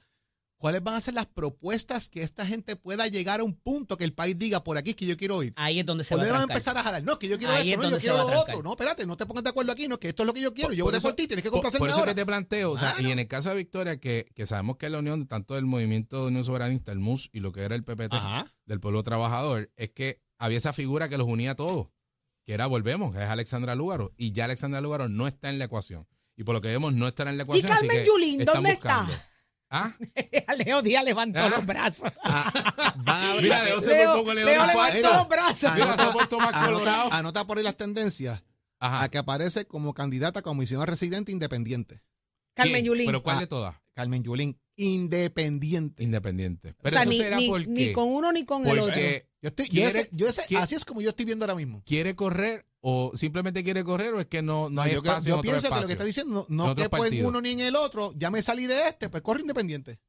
¿cuáles 0.59 0.83
van 0.83 0.93
a 0.95 1.01
ser 1.01 1.15
las 1.15 1.25
propuestas 1.25 2.09
que 2.09 2.21
esta 2.21 2.45
gente 2.45 2.75
pueda 2.75 3.07
llegar 3.07 3.39
a 3.39 3.43
un 3.43 3.55
punto 3.55 3.97
que 3.97 4.03
el 4.03 4.13
país 4.13 4.37
diga 4.37 4.63
por 4.63 4.77
aquí 4.77 4.91
es 4.91 4.95
que 4.95 5.05
yo 5.07 5.17
quiero 5.17 5.41
ir? 5.41 5.53
Ahí 5.55 5.79
es 5.79 5.85
donde 5.85 6.03
se 6.03 6.13
¿Por 6.15 6.23
va 6.23 6.29
a 6.29 6.31
van 6.33 6.41
a 6.41 6.43
empezar 6.43 6.77
a 6.77 6.83
jalar? 6.83 7.01
No, 7.01 7.17
que 7.17 7.27
yo 7.27 7.37
quiero 7.39 7.53
Ahí 7.53 7.69
es 7.71 7.75
esto, 7.75 7.83
no, 7.83 7.89
yo 7.89 7.97
quiero 7.97 8.17
lo 8.17 8.39
otro. 8.41 8.61
No, 8.61 8.71
espérate, 8.71 9.05
no 9.07 9.17
te 9.17 9.25
pongas 9.25 9.43
de 9.43 9.49
acuerdo 9.49 9.71
aquí, 9.71 9.87
no, 9.87 9.97
que 9.97 10.09
esto 10.09 10.23
es 10.23 10.27
lo 10.27 10.33
que 10.33 10.41
yo 10.41 10.53
quiero. 10.53 10.73
Yo 10.73 10.89
eso- 10.91 11.01
por 11.01 11.13
ti, 11.15 11.25
tienes 11.27 11.43
que 11.43 11.49
complacerme 11.49 11.79
Por 11.79 11.89
eso 11.89 11.99
ahora. 11.99 12.11
que 12.13 12.21
te 12.21 12.25
planteo, 12.25 12.71
o 12.71 12.77
sea, 12.77 12.93
y 12.99 13.11
en 13.11 13.19
el 13.19 13.27
caso 13.27 13.49
de 13.49 13.55
Victoria, 13.55 13.99
que, 13.99 14.29
que 14.35 14.45
sabemos 14.45 14.77
que 14.77 14.85
es 14.87 14.91
la 14.91 14.99
unión 14.99 15.25
tanto 15.27 15.55
del 15.55 15.65
movimiento 15.65 16.21
de 16.21 16.27
Unión 16.27 16.43
Soberanista, 16.43 16.91
el 16.91 16.99
MUS, 16.99 17.29
y 17.33 17.39
lo 17.39 17.51
que 17.51 17.61
era 17.61 17.73
el 17.75 17.83
PPT, 17.83 18.13
Ajá. 18.13 18.45
del 18.65 18.79
pueblo 18.79 19.01
trabajador, 19.01 19.71
es 19.77 19.89
que 19.91 20.21
había 20.37 20.57
esa 20.57 20.73
figura 20.73 21.09
que 21.09 21.17
los 21.17 21.27
unía 21.27 21.51
a 21.51 21.55
todos, 21.55 21.87
que 22.45 22.53
era, 22.53 22.67
volvemos, 22.67 23.15
que 23.15 23.23
es 23.23 23.29
Alexandra 23.29 23.75
Lúgaro, 23.75 24.13
y 24.17 24.33
ya 24.33 24.45
Alexandra 24.45 24.81
Lúgaro 24.81 25.07
no 25.07 25.25
está 25.27 25.49
en 25.49 25.57
la 25.59 25.65
ecuación. 25.65 26.05
Y 26.35 26.43
por 26.43 26.55
lo 26.55 26.61
que 26.61 26.69
vemos, 26.69 26.93
no 26.93 27.07
estará 27.07 27.31
en 27.31 27.37
la 27.37 27.43
ecuación. 27.43 27.71
así 27.71 27.87
Carmen 27.87 28.03
que 28.03 28.09
Yulín, 28.09 28.45
dónde 28.45 28.71
está? 28.71 29.05
¿Ah? 29.69 29.93
Leo 30.65 30.81
Díaz 30.81 31.03
levantó 31.03 31.47
los 31.49 31.65
brazos. 31.65 32.11
Ah, 32.23 32.91
Mira, 33.41 33.63
Leo 33.63 33.81
se 33.81 33.87
Leo, 33.87 34.15
poco 34.17 34.33
Leo 34.33 34.45
levantó 34.65 35.13
los 35.13 35.27
brazos. 35.29 35.71
Mira, 35.73 36.11
puesto 36.11 36.39
más 36.39 36.51
colorado. 36.65 37.01
Anota, 37.03 37.17
anota 37.17 37.45
por 37.47 37.57
ahí 37.59 37.63
las 37.63 37.77
tendencias 37.77 38.43
Ajá. 38.79 39.03
a 39.03 39.09
que 39.09 39.17
aparece 39.19 39.65
como 39.65 39.93
candidata 39.93 40.39
a 40.39 40.43
comisión 40.43 40.85
residente 40.87 41.31
independiente. 41.31 42.01
Carmen. 42.55 42.83
Yulín. 42.83 43.05
¿Pero 43.05 43.21
cuál 43.23 43.37
Ah. 43.37 43.39
de 43.41 43.47
todas? 43.47 43.75
Carmen 43.93 44.23
Yulín. 44.23 44.59
independiente. 44.75 46.03
Independiente. 46.03 46.73
Pero 46.81 46.89
o 46.89 46.91
sea, 46.91 47.01
eso 47.01 47.09
ni, 47.11 47.17
será 47.17 47.37
ni- 47.37 47.47
porque, 47.49 47.67
ni 47.67 47.91
con 47.93 48.07
uno 48.07 48.31
ni 48.31 48.45
con 48.45 48.65
el 48.65 48.71
otro. 48.79 48.85
porque 48.85 49.27
Yo 49.41 49.49
estoy, 49.49 49.65
yo 49.67 49.71
quiere- 49.71 49.99
ese- 49.99 50.09
yo 50.11 50.27
ese- 50.27 50.45
quiere- 50.47 50.63
así 50.63 50.75
es 50.75 50.85
como 50.85 51.01
yo 51.01 51.09
estoy 51.09 51.25
viendo 51.25 51.45
ahora 51.45 51.55
mismo. 51.55 51.83
quiere 51.85 52.15
correr 52.15 52.65
o 52.81 53.11
simplemente 53.13 53.63
quiere 53.63 53.83
correr 53.83 54.13
o 54.13 54.19
es 54.21 54.27
que 54.27 54.41
no, 54.41 54.69
no 54.69 54.81
hay 54.81 54.93
yo 54.93 55.01
creo- 55.01 55.13
espacio 55.13 55.29
yo 55.29 55.35
en 55.35 55.39
otro 55.39 55.51
pienso 55.51 55.61
que 55.67 55.69
lo 55.69 55.75
que 55.75 55.79
espacio? 55.79 55.93
está 55.93 56.03
diciendo 56.05 56.45
no, 56.49 56.69
En 56.69 56.75
no 56.77 56.83
en 56.83 56.89
partidos. 56.89 57.29
uno 57.29 57.41
ni 57.41 57.51
en 57.51 57.59
el 57.61 57.75
otro. 57.75 58.13
Ya 58.15 58.31
me 58.31 58.41
salí 58.41 58.67
de 58.67 58.87
este, 58.87 59.09
pues 59.09 59.21
corre 59.23 59.41
independiente. 59.41 59.99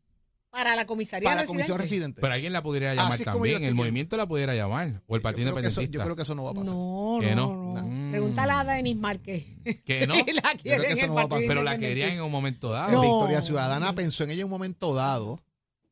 Para 0.52 0.74
la 0.74 0.84
comisaría 0.84 1.26
Para 1.28 1.36
la 1.36 1.40
residente. 1.42 1.62
comisión 1.68 1.78
residente. 1.78 2.20
Pero 2.20 2.34
alguien 2.34 2.52
la 2.52 2.60
pudiera 2.60 2.92
llamar 2.92 3.12
Así 3.12 3.24
yo 3.24 3.30
también. 3.30 3.62
El 3.62 3.76
movimiento 3.76 4.16
la 4.16 4.26
pudiera 4.26 4.52
llamar. 4.52 5.00
O 5.06 5.14
el 5.14 5.20
Yo 5.20 5.22
partido 5.22 5.52
creo 5.52 5.62
que 5.62 5.68
eso- 5.68 5.80
independentista. 5.80 5.98
yo 5.98 6.02
creo 6.04 6.16
que 6.16 6.22
eso 6.22 6.34
no 6.34 6.42
va 6.44 6.50
a 6.50 6.54
pasar. 6.54 6.74
No, 6.74 7.18
Que 7.20 7.34
no, 7.36 7.54
no. 7.54 7.74
no. 7.80 7.86
Mm. 7.86 8.10
Pregúntale 8.10 8.52
a 8.52 8.64
Denis 8.64 8.96
Márquez. 8.96 9.46
Que 9.84 10.06
no. 10.08 10.14
la 10.14 10.22
creo 10.22 10.56
quiere 10.60 10.80
que 10.80 10.86
en 10.86 10.92
eso 10.92 11.02
el 11.02 11.08
no 11.08 11.14
va 11.14 11.22
a 11.22 11.28
Partido 11.28 11.48
pasar. 11.48 11.48
Pero 11.48 11.62
la 11.62 11.78
querían 11.78 12.10
en 12.10 12.22
un 12.22 12.32
momento 12.32 12.70
dado. 12.70 12.90
No. 12.90 13.00
Victoria 13.02 13.42
Ciudadana 13.42 13.94
pensó 13.94 14.24
en 14.24 14.30
ella 14.30 14.40
en 14.40 14.46
un 14.46 14.50
momento 14.50 14.92
dado, 14.92 15.38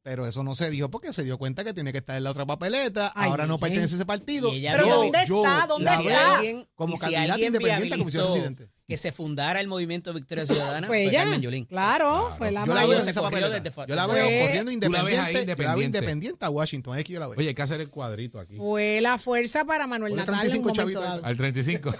pero 0.09 0.27
eso 0.27 0.42
no 0.42 0.55
se 0.55 0.71
dijo 0.71 0.88
porque 0.90 1.12
se 1.12 1.23
dio 1.23 1.37
cuenta 1.37 1.64
que 1.64 1.75
tiene 1.75 1.92
que 1.92 1.99
estar 1.99 2.16
en 2.16 2.25
la 2.25 2.31
otra 2.31 2.47
papeleta. 2.47 3.12
Ay, 3.14 3.29
ahora 3.29 3.44
no 3.47 3.59
bien. 3.59 3.61
pertenece 3.73 3.94
a 3.94 3.97
ese 3.99 4.07
partido. 4.07 4.51
Pero 4.51 4.87
¿dónde 4.87 5.18
yo 5.29 5.44
está? 5.44 5.66
¿Dónde 5.66 5.85
veo 5.85 6.09
está? 6.09 6.37
alguien- 6.37 6.66
como 6.75 6.97
si 6.97 7.01
candidata 7.03 7.33
alguien 7.35 7.47
independiente 7.49 7.94
a 7.94 7.99
comisión 7.99 8.27
residente. 8.27 8.71
que 8.88 8.97
se 8.97 9.12
fundara 9.12 9.61
el 9.61 9.68
movimiento 9.68 10.14
Victoria 10.14 10.47
Ciudadana 10.47 10.87
Fue 10.87 11.05
ella. 11.05 11.25
Carmen. 11.25 11.66
Claro, 11.66 12.35
fue 12.38 12.51
la 12.51 12.64
Yo 12.64 12.73
la 12.73 12.87
veo 12.87 12.99
esa 13.01 13.12
Yo 13.12 13.94
la 13.94 14.07
Fue- 14.07 14.14
veo 14.14 14.47
corriendo 14.47 14.71
la 14.71 14.73
independiente. 14.73 14.87
Yo 14.87 14.90
la 14.90 15.03
veo 15.05 15.40
independiente. 15.42 15.85
independiente 15.85 16.44
a 16.47 16.49
Washington. 16.49 16.97
Es 16.99 17.05
que 17.05 17.12
yo 17.12 17.21
la 17.21 17.27
veo. 17.29 17.38
Oye, 17.38 17.49
hay 17.49 17.55
que 17.55 17.61
hacer 17.62 17.83
el 17.83 17.90
cuadrito 17.90 18.40
aquí. 18.40 18.57
Fue 18.57 19.01
la 19.03 19.18
fuerza 19.18 19.66
para 19.66 19.87
Manuel 19.87 20.16
Natal 20.16 20.37
en 20.37 20.40
un 20.40 20.40
35 20.40 20.68
momento 20.71 21.01
chavitos. 21.03 21.25
Al 21.25 21.37
35. 21.37 21.94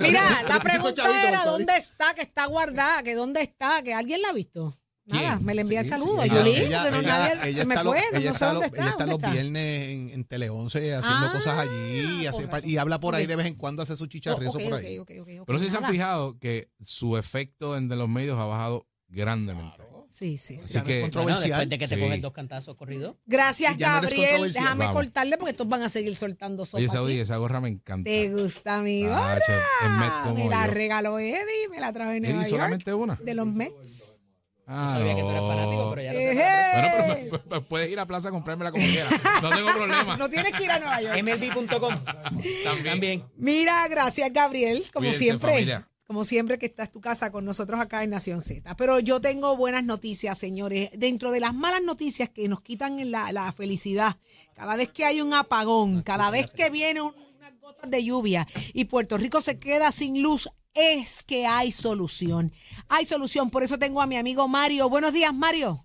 Mira, 0.00 0.20
la 0.48 0.60
35 0.60 0.92
pregunta 0.92 1.28
era. 1.28 1.44
¿dónde 1.46 1.76
está? 1.78 2.12
Que 2.12 2.20
está 2.20 2.44
guardada, 2.44 3.02
que 3.02 3.14
dónde 3.14 3.40
está, 3.40 3.82
que 3.82 3.94
alguien 3.94 4.20
la 4.20 4.28
ha 4.28 4.32
visto. 4.34 4.76
Nada, 5.08 5.34
¿Quién? 5.36 5.44
me 5.46 5.54
le 5.54 5.62
envía 5.62 5.80
el 5.80 5.86
Sí, 5.86 5.90
saludo. 5.90 6.22
sí, 6.22 6.28
Yulín, 6.28 6.54
ella- 6.54 6.82
porque 6.82 6.90
no 6.96 7.00
ella- 7.02 7.18
nadie- 7.18 7.48
ella 7.50 7.58
se 7.58 7.64
me 7.66 7.74
está 7.74 7.82
lo- 7.84 7.90
fue, 7.90 7.98
ella 8.00 8.10
no 8.12 8.20
sé 8.20 8.28
está 8.28 8.46
dónde 8.52 8.60
lo- 8.60 8.66
está. 8.66 8.76
Ella 8.82 8.90
está 8.90 9.04
¿dónde 9.04 9.12
los 9.12 9.18
está? 9.22 9.30
viernes 9.32 9.88
en, 9.88 10.08
en 10.10 10.24
Tele 10.24 10.50
11 10.50 10.78
haciendo 10.94 11.26
Ah, 11.26 11.32
cosas 11.32 11.58
allí 11.58 12.26
hace 12.26 12.48
y 12.64 12.76
habla 12.76 13.00
por 13.00 13.14
ahí 13.14 13.24
Ok. 13.24 13.28
de 13.28 13.36
vez 13.36 13.46
en 13.46 13.54
cuando, 13.54 13.82
hace 13.82 13.96
su 13.96 14.06
chicharrezo 14.06 14.50
Oh, 14.52 14.54
ok, 14.56 14.62
por 14.64 14.74
ahí. 14.74 14.98
ok, 14.98 15.10
ok, 15.20 15.28
ok, 15.40 15.46
Pero 15.46 15.58
sí 15.58 15.68
se 15.70 15.76
han 15.78 15.84
fijado 15.86 16.38
que 16.38 16.68
su 16.80 17.16
efecto 17.16 17.76
en 17.76 17.88
de 17.88 17.96
los 17.96 18.08
medios 18.08 18.38
ha 18.38 18.44
bajado 18.44 18.86
grandemente. 19.08 19.84
Sí, 20.10 20.38
sí, 20.38 20.58
sí. 20.58 20.66
Sea, 20.68 20.80
no 20.80 20.86
que- 20.86 20.92
es 20.92 21.00
Bueno, 21.00 21.12
controversial. 21.12 21.50
después 21.50 21.68
de 21.68 21.78
que 21.78 21.86
te 21.86 21.94
Sí. 21.94 22.00
cogen 22.00 22.20
dos 22.22 22.32
cantazos 22.32 22.76
corridos. 22.76 23.16
Gracias, 23.26 23.72
no 23.74 23.78
Gabriel. 23.78 24.16
controversial. 24.16 24.64
Déjame 24.64 24.84
Vamos. 24.86 24.94
cortarle 25.02 25.36
porque 25.36 25.50
estos 25.50 25.68
van 25.68 25.82
a 25.82 25.90
seguir 25.90 26.14
soltando 26.14 26.64
sopa. 26.64 26.78
Oye, 26.78 26.88
Saudi, 26.88 27.12
aquí. 27.12 27.20
esa 27.20 27.36
gorra 27.36 27.60
me 27.60 27.68
encanta. 27.68 28.08
¿Te 28.08 28.30
gusta 28.32 28.80
mi 28.80 29.04
Ah, 29.04 29.38
gorra? 29.38 30.22
como 30.24 30.44
me 30.44 30.48
la 30.50 30.66
yo. 30.66 30.72
regaló 30.72 31.18
Eddie, 31.18 31.68
me 31.70 31.78
la 31.78 31.92
trajo 31.92 32.12
de 32.12 32.20
Nueva 32.20 32.38
York. 32.38 32.48
solamente 32.48 32.94
una. 32.94 33.16
De 33.16 33.34
los 33.34 33.46
Mets. 33.48 34.22
Ah, 34.70 34.96
Sabía 34.98 35.14
que 35.14 35.22
tú 35.22 35.30
eras 35.30 35.42
no. 35.42 35.48
fanático, 35.48 35.90
pero 35.90 36.02
ya 36.02 36.12
lo 36.12 36.18
sé. 36.18 36.30
Ejé. 36.32 36.44
Bueno, 36.74 36.88
pero 37.16 37.28
pues, 37.30 37.42
pues, 37.48 37.62
puedes 37.68 37.90
ir 37.90 37.98
a 37.98 38.04
Plaza 38.06 38.28
a 38.28 38.32
comprármela 38.32 38.70
como 38.70 38.84
quieras. 38.84 39.10
No 39.42 39.48
tengo 39.50 39.72
problema. 39.74 40.16
No 40.18 40.28
tienes 40.28 40.52
que 40.52 40.64
ir 40.64 40.70
a 40.70 40.78
Nueva 40.78 41.00
York. 41.00 41.22
MLB.com. 41.22 41.94
También. 42.04 42.84
También. 42.84 43.24
Mira, 43.36 43.88
gracias, 43.88 44.30
Gabriel. 44.32 44.82
Como 44.92 45.04
Cuídense, 45.04 45.18
siempre. 45.24 45.52
familia. 45.52 45.88
Como 46.06 46.24
siempre 46.24 46.58
que 46.58 46.64
estás 46.66 46.90
tu 46.90 47.00
casa 47.02 47.30
con 47.30 47.44
nosotros 47.44 47.78
acá 47.80 48.02
en 48.02 48.10
Nación 48.10 48.40
Z. 48.40 48.74
Pero 48.76 48.98
yo 48.98 49.20
tengo 49.20 49.56
buenas 49.56 49.84
noticias, 49.84 50.36
señores. 50.38 50.90
Dentro 50.94 51.30
de 51.32 51.40
las 51.40 51.54
malas 51.54 51.82
noticias 51.82 52.28
que 52.30 52.48
nos 52.48 52.60
quitan 52.62 53.10
la, 53.10 53.30
la 53.32 53.52
felicidad, 53.52 54.16
cada 54.54 54.76
vez 54.76 54.88
que 54.90 55.04
hay 55.04 55.20
un 55.20 55.34
apagón, 55.34 56.02
cada 56.02 56.30
vez 56.30 56.46
que 56.50 56.70
viene 56.70 57.02
un- 57.02 57.14
unas 57.38 57.60
gotas 57.60 57.90
de 57.90 58.02
lluvia 58.04 58.46
y 58.72 58.86
Puerto 58.86 59.18
Rico 59.18 59.40
se 59.42 59.58
queda 59.58 59.92
sin 59.92 60.22
luz, 60.22 60.48
es 60.78 61.24
que 61.24 61.46
hay 61.46 61.72
solución. 61.72 62.52
Hay 62.88 63.04
solución. 63.04 63.50
Por 63.50 63.62
eso 63.62 63.78
tengo 63.78 64.00
a 64.00 64.06
mi 64.06 64.16
amigo 64.16 64.46
Mario. 64.48 64.88
Buenos 64.88 65.12
días, 65.12 65.34
Mario. 65.34 65.84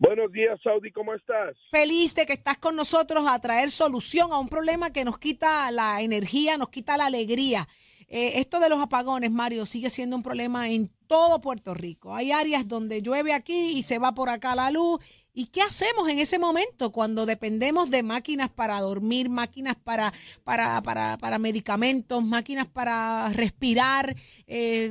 Buenos 0.00 0.30
días, 0.30 0.60
Saudi, 0.62 0.92
¿cómo 0.92 1.12
estás? 1.12 1.56
Feliz 1.72 2.14
de 2.14 2.24
que 2.24 2.34
estás 2.34 2.56
con 2.58 2.76
nosotros 2.76 3.24
a 3.26 3.40
traer 3.40 3.68
solución 3.68 4.30
a 4.32 4.38
un 4.38 4.48
problema 4.48 4.92
que 4.92 5.04
nos 5.04 5.18
quita 5.18 5.68
la 5.72 6.02
energía, 6.02 6.56
nos 6.56 6.68
quita 6.68 6.96
la 6.96 7.06
alegría. 7.06 7.66
Eh, 8.06 8.38
esto 8.38 8.60
de 8.60 8.68
los 8.68 8.80
apagones, 8.80 9.32
Mario, 9.32 9.66
sigue 9.66 9.90
siendo 9.90 10.14
un 10.14 10.22
problema 10.22 10.68
en 10.70 10.88
todo 11.08 11.40
Puerto 11.40 11.74
Rico. 11.74 12.14
Hay 12.14 12.30
áreas 12.30 12.68
donde 12.68 13.02
llueve 13.02 13.32
aquí 13.32 13.76
y 13.76 13.82
se 13.82 13.98
va 13.98 14.14
por 14.14 14.28
acá 14.28 14.54
la 14.54 14.70
luz. 14.70 15.00
¿Y 15.38 15.52
qué 15.52 15.60
hacemos 15.60 16.08
en 16.08 16.18
ese 16.18 16.36
momento 16.36 16.90
cuando 16.90 17.24
dependemos 17.24 17.92
de 17.92 18.02
máquinas 18.02 18.50
para 18.50 18.80
dormir, 18.80 19.30
máquinas 19.30 19.76
para, 19.76 20.10
para, 20.42 20.82
para, 20.82 21.16
para 21.16 21.38
medicamentos, 21.38 22.24
máquinas 22.24 22.66
para 22.66 23.28
respirar? 23.28 24.16
Eh, 24.48 24.90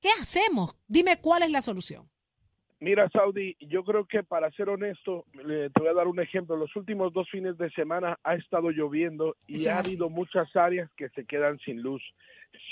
¿Qué 0.00 0.08
hacemos? 0.18 0.74
Dime 0.88 1.20
cuál 1.20 1.42
es 1.42 1.50
la 1.50 1.60
solución. 1.60 2.08
Mira, 2.80 3.06
Saudi, 3.10 3.54
yo 3.60 3.84
creo 3.84 4.06
que 4.06 4.22
para 4.22 4.50
ser 4.52 4.70
honesto, 4.70 5.26
te 5.34 5.78
voy 5.78 5.88
a 5.88 5.92
dar 5.92 6.06
un 6.06 6.20
ejemplo. 6.20 6.56
Los 6.56 6.74
últimos 6.74 7.12
dos 7.12 7.28
fines 7.30 7.58
de 7.58 7.70
semana 7.72 8.18
ha 8.24 8.34
estado 8.36 8.70
lloviendo 8.70 9.36
y 9.46 9.68
ha 9.68 9.80
habido 9.80 10.08
muchas 10.08 10.56
áreas 10.56 10.90
que 10.96 11.10
se 11.10 11.26
quedan 11.26 11.58
sin 11.58 11.82
luz. 11.82 12.02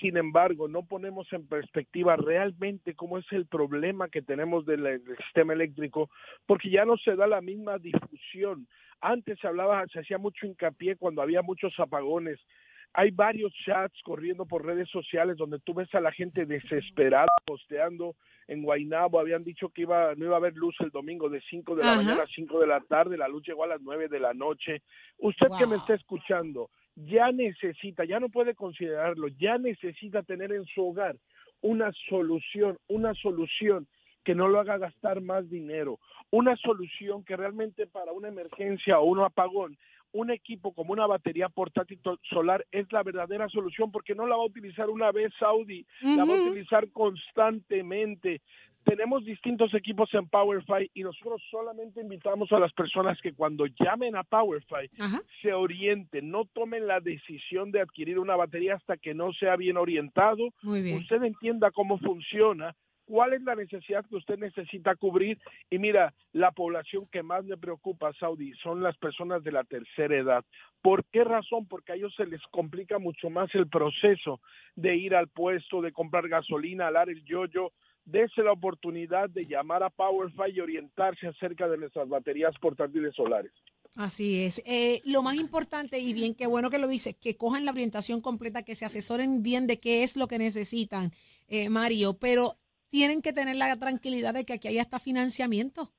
Sin 0.00 0.16
embargo, 0.16 0.68
no 0.68 0.82
ponemos 0.82 1.32
en 1.32 1.46
perspectiva 1.46 2.16
realmente 2.16 2.94
cómo 2.94 3.18
es 3.18 3.26
el 3.32 3.46
problema 3.46 4.08
que 4.08 4.22
tenemos 4.22 4.66
del, 4.66 4.82
del 4.82 5.16
sistema 5.24 5.52
eléctrico, 5.52 6.10
porque 6.46 6.70
ya 6.70 6.84
no 6.84 6.96
se 6.96 7.16
da 7.16 7.26
la 7.26 7.40
misma 7.40 7.78
difusión. 7.78 8.66
Antes 9.00 9.38
se 9.40 9.46
hablaba, 9.46 9.86
se 9.88 10.00
hacía 10.00 10.18
mucho 10.18 10.46
hincapié 10.46 10.96
cuando 10.96 11.22
había 11.22 11.42
muchos 11.42 11.72
apagones. 11.78 12.38
Hay 12.92 13.10
varios 13.10 13.52
chats 13.64 14.02
corriendo 14.02 14.46
por 14.46 14.66
redes 14.66 14.88
sociales 14.90 15.36
donde 15.36 15.60
tú 15.60 15.74
ves 15.74 15.94
a 15.94 16.00
la 16.00 16.12
gente 16.12 16.44
desesperada 16.44 17.28
posteando 17.46 18.16
en 18.50 18.62
Guaynabo 18.64 19.20
habían 19.20 19.44
dicho 19.44 19.68
que 19.68 19.82
iba 19.82 20.12
no 20.16 20.24
iba 20.24 20.34
a 20.34 20.38
haber 20.38 20.56
luz 20.56 20.74
el 20.80 20.90
domingo 20.90 21.28
de 21.28 21.40
5 21.40 21.76
de 21.76 21.84
la 21.84 21.92
Ajá. 21.92 22.02
mañana 22.02 22.22
a 22.24 22.26
5 22.26 22.58
de 22.58 22.66
la 22.66 22.80
tarde, 22.80 23.16
la 23.16 23.28
luz 23.28 23.46
llegó 23.46 23.62
a 23.62 23.68
las 23.68 23.80
9 23.80 24.08
de 24.08 24.18
la 24.18 24.34
noche. 24.34 24.82
Usted 25.18 25.46
que 25.56 25.68
me 25.68 25.76
está 25.76 25.94
escuchando, 25.94 26.68
ya 27.06 27.32
necesita, 27.32 28.04
ya 28.04 28.20
no 28.20 28.28
puede 28.28 28.54
considerarlo, 28.54 29.28
ya 29.28 29.58
necesita 29.58 30.22
tener 30.22 30.52
en 30.52 30.64
su 30.66 30.86
hogar 30.86 31.16
una 31.62 31.92
solución, 32.08 32.78
una 32.88 33.14
solución 33.14 33.86
que 34.24 34.34
no 34.34 34.48
lo 34.48 34.60
haga 34.60 34.78
gastar 34.78 35.20
más 35.20 35.48
dinero, 35.48 35.98
una 36.30 36.56
solución 36.56 37.24
que 37.24 37.36
realmente 37.36 37.86
para 37.86 38.12
una 38.12 38.28
emergencia 38.28 38.98
o 38.98 39.04
un 39.04 39.20
apagón, 39.20 39.76
un 40.12 40.30
equipo 40.30 40.72
como 40.72 40.92
una 40.92 41.06
batería 41.06 41.48
portátil 41.48 42.00
solar 42.28 42.66
es 42.72 42.90
la 42.92 43.02
verdadera 43.02 43.48
solución 43.48 43.90
porque 43.92 44.14
no 44.14 44.26
la 44.26 44.36
va 44.36 44.42
a 44.42 44.46
utilizar 44.46 44.90
una 44.90 45.12
vez 45.12 45.32
Saudi, 45.38 45.86
la 46.02 46.24
va 46.24 46.34
a 46.34 46.48
utilizar 46.48 46.90
constantemente. 46.90 48.42
Tenemos 48.84 49.24
distintos 49.24 49.74
equipos 49.74 50.12
en 50.14 50.28
PowerFi 50.28 50.90
y 50.94 51.02
nosotros 51.02 51.42
solamente 51.50 52.00
invitamos 52.00 52.50
a 52.52 52.58
las 52.58 52.72
personas 52.72 53.20
que 53.20 53.34
cuando 53.34 53.66
llamen 53.66 54.16
a 54.16 54.24
PowerFi 54.24 54.90
Ajá. 54.98 55.20
se 55.42 55.52
orienten, 55.52 56.30
no 56.30 56.46
tomen 56.46 56.86
la 56.86 57.00
decisión 57.00 57.70
de 57.70 57.80
adquirir 57.80 58.18
una 58.18 58.36
batería 58.36 58.74
hasta 58.74 58.96
que 58.96 59.14
no 59.14 59.32
sea 59.32 59.56
bien 59.56 59.76
orientado, 59.76 60.48
bien. 60.62 60.96
usted 60.98 61.22
entienda 61.22 61.70
cómo 61.70 61.98
funciona, 61.98 62.74
cuál 63.10 63.32
es 63.32 63.42
la 63.42 63.56
necesidad 63.56 64.06
que 64.06 64.14
usted 64.14 64.38
necesita 64.38 64.94
cubrir. 64.94 65.36
Y 65.68 65.78
mira, 65.78 66.14
la 66.32 66.52
población 66.52 67.08
que 67.10 67.24
más 67.24 67.44
le 67.44 67.56
preocupa, 67.56 68.12
Saudi, 68.14 68.52
son 68.62 68.82
las 68.82 68.96
personas 68.98 69.42
de 69.42 69.50
la 69.50 69.64
tercera 69.64 70.16
edad. 70.16 70.44
¿Por 70.80 71.04
qué 71.06 71.24
razón? 71.24 71.66
Porque 71.66 71.92
a 71.92 71.94
ellos 71.96 72.14
se 72.16 72.24
les 72.24 72.40
complica 72.52 73.00
mucho 73.00 73.28
más 73.28 73.52
el 73.54 73.68
proceso 73.68 74.40
de 74.76 74.94
ir 74.94 75.16
al 75.16 75.26
puesto, 75.26 75.82
de 75.82 75.92
comprar 75.92 76.28
gasolina, 76.28 76.86
alar 76.86 77.10
el 77.10 77.24
yoyo. 77.24 77.72
Dese 78.10 78.42
la 78.42 78.52
oportunidad 78.52 79.30
de 79.30 79.46
llamar 79.46 79.82
a 79.82 79.90
PowerFi 79.90 80.52
y 80.54 80.60
orientarse 80.60 81.28
acerca 81.28 81.68
de 81.68 81.78
nuestras 81.78 82.08
baterías 82.08 82.54
portátiles 82.60 83.14
solares. 83.14 83.52
Así 83.96 84.44
es. 84.44 84.62
Eh, 84.66 85.00
lo 85.04 85.22
más 85.22 85.36
importante, 85.36 85.98
y 85.98 86.12
bien, 86.12 86.34
qué 86.34 86.46
bueno 86.46 86.70
que 86.70 86.78
lo 86.78 86.88
dices, 86.88 87.16
que 87.20 87.36
cojan 87.36 87.64
la 87.64 87.72
orientación 87.72 88.20
completa, 88.20 88.64
que 88.64 88.74
se 88.74 88.84
asesoren 88.84 89.42
bien 89.42 89.66
de 89.66 89.78
qué 89.78 90.02
es 90.02 90.16
lo 90.16 90.26
que 90.26 90.38
necesitan, 90.38 91.10
eh, 91.48 91.68
Mario, 91.68 92.16
pero 92.20 92.56
tienen 92.88 93.22
que 93.22 93.32
tener 93.32 93.56
la 93.56 93.76
tranquilidad 93.76 94.34
de 94.34 94.44
que 94.44 94.54
aquí 94.54 94.68
hay 94.68 94.78
hasta 94.78 94.98
financiamiento. 94.98 95.92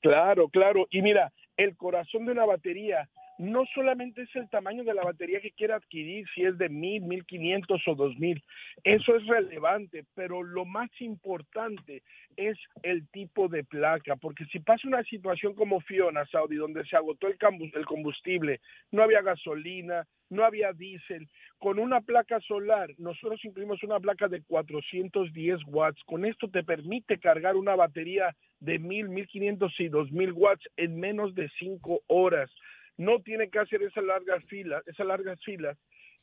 Claro, 0.00 0.48
claro. 0.48 0.86
Y 0.90 1.02
mira, 1.02 1.32
el 1.56 1.76
corazón 1.76 2.26
de 2.26 2.32
una 2.32 2.44
batería 2.44 3.08
no 3.38 3.64
solamente 3.74 4.22
es 4.22 4.36
el 4.36 4.48
tamaño 4.50 4.84
de 4.84 4.94
la 4.94 5.04
batería 5.04 5.40
que 5.40 5.52
quiera 5.52 5.76
adquirir, 5.76 6.26
si 6.34 6.42
es 6.42 6.58
de 6.58 6.68
mil, 6.68 7.02
mil 7.02 7.24
quinientos 7.24 7.80
o 7.86 7.94
dos 7.94 8.16
mil. 8.18 8.42
Eso 8.84 9.16
es 9.16 9.26
relevante, 9.26 10.04
pero 10.14 10.42
lo 10.42 10.64
más 10.64 10.90
importante 11.00 12.02
es 12.36 12.58
el 12.82 13.08
tipo 13.08 13.48
de 13.48 13.64
placa, 13.64 14.16
porque 14.16 14.44
si 14.46 14.60
pasa 14.60 14.86
una 14.86 15.02
situación 15.04 15.54
como 15.54 15.80
Fiona, 15.80 16.26
Saudi, 16.26 16.56
donde 16.56 16.84
se 16.84 16.96
agotó 16.96 17.26
el 17.26 17.36
el 17.74 17.86
combustible, 17.86 18.60
no 18.90 19.02
había 19.02 19.22
gasolina, 19.22 20.04
no 20.30 20.44
había 20.44 20.72
diésel, 20.72 21.28
con 21.58 21.78
una 21.78 22.00
placa 22.00 22.40
solar, 22.40 22.90
nosotros 22.98 23.44
incluimos 23.44 23.82
una 23.82 23.98
placa 23.98 24.28
de 24.28 24.42
410 24.42 25.60
watts. 25.66 26.02
Con 26.04 26.24
esto 26.24 26.48
te 26.48 26.62
permite 26.62 27.18
cargar 27.18 27.56
una 27.56 27.74
batería 27.74 28.34
de 28.60 28.78
1000, 28.78 29.08
1500 29.08 29.80
y 29.80 29.88
2000 29.88 30.32
watts 30.32 30.68
en 30.76 31.00
menos 31.00 31.34
de 31.34 31.48
5 31.58 32.02
horas. 32.08 32.50
No 32.98 33.20
tiene 33.22 33.48
que 33.48 33.60
hacer 33.60 33.82
esa 33.82 34.02
larga 34.02 34.40
fila, 34.48 34.82
esas 34.86 35.06
largas 35.06 35.40
filas 35.44 35.78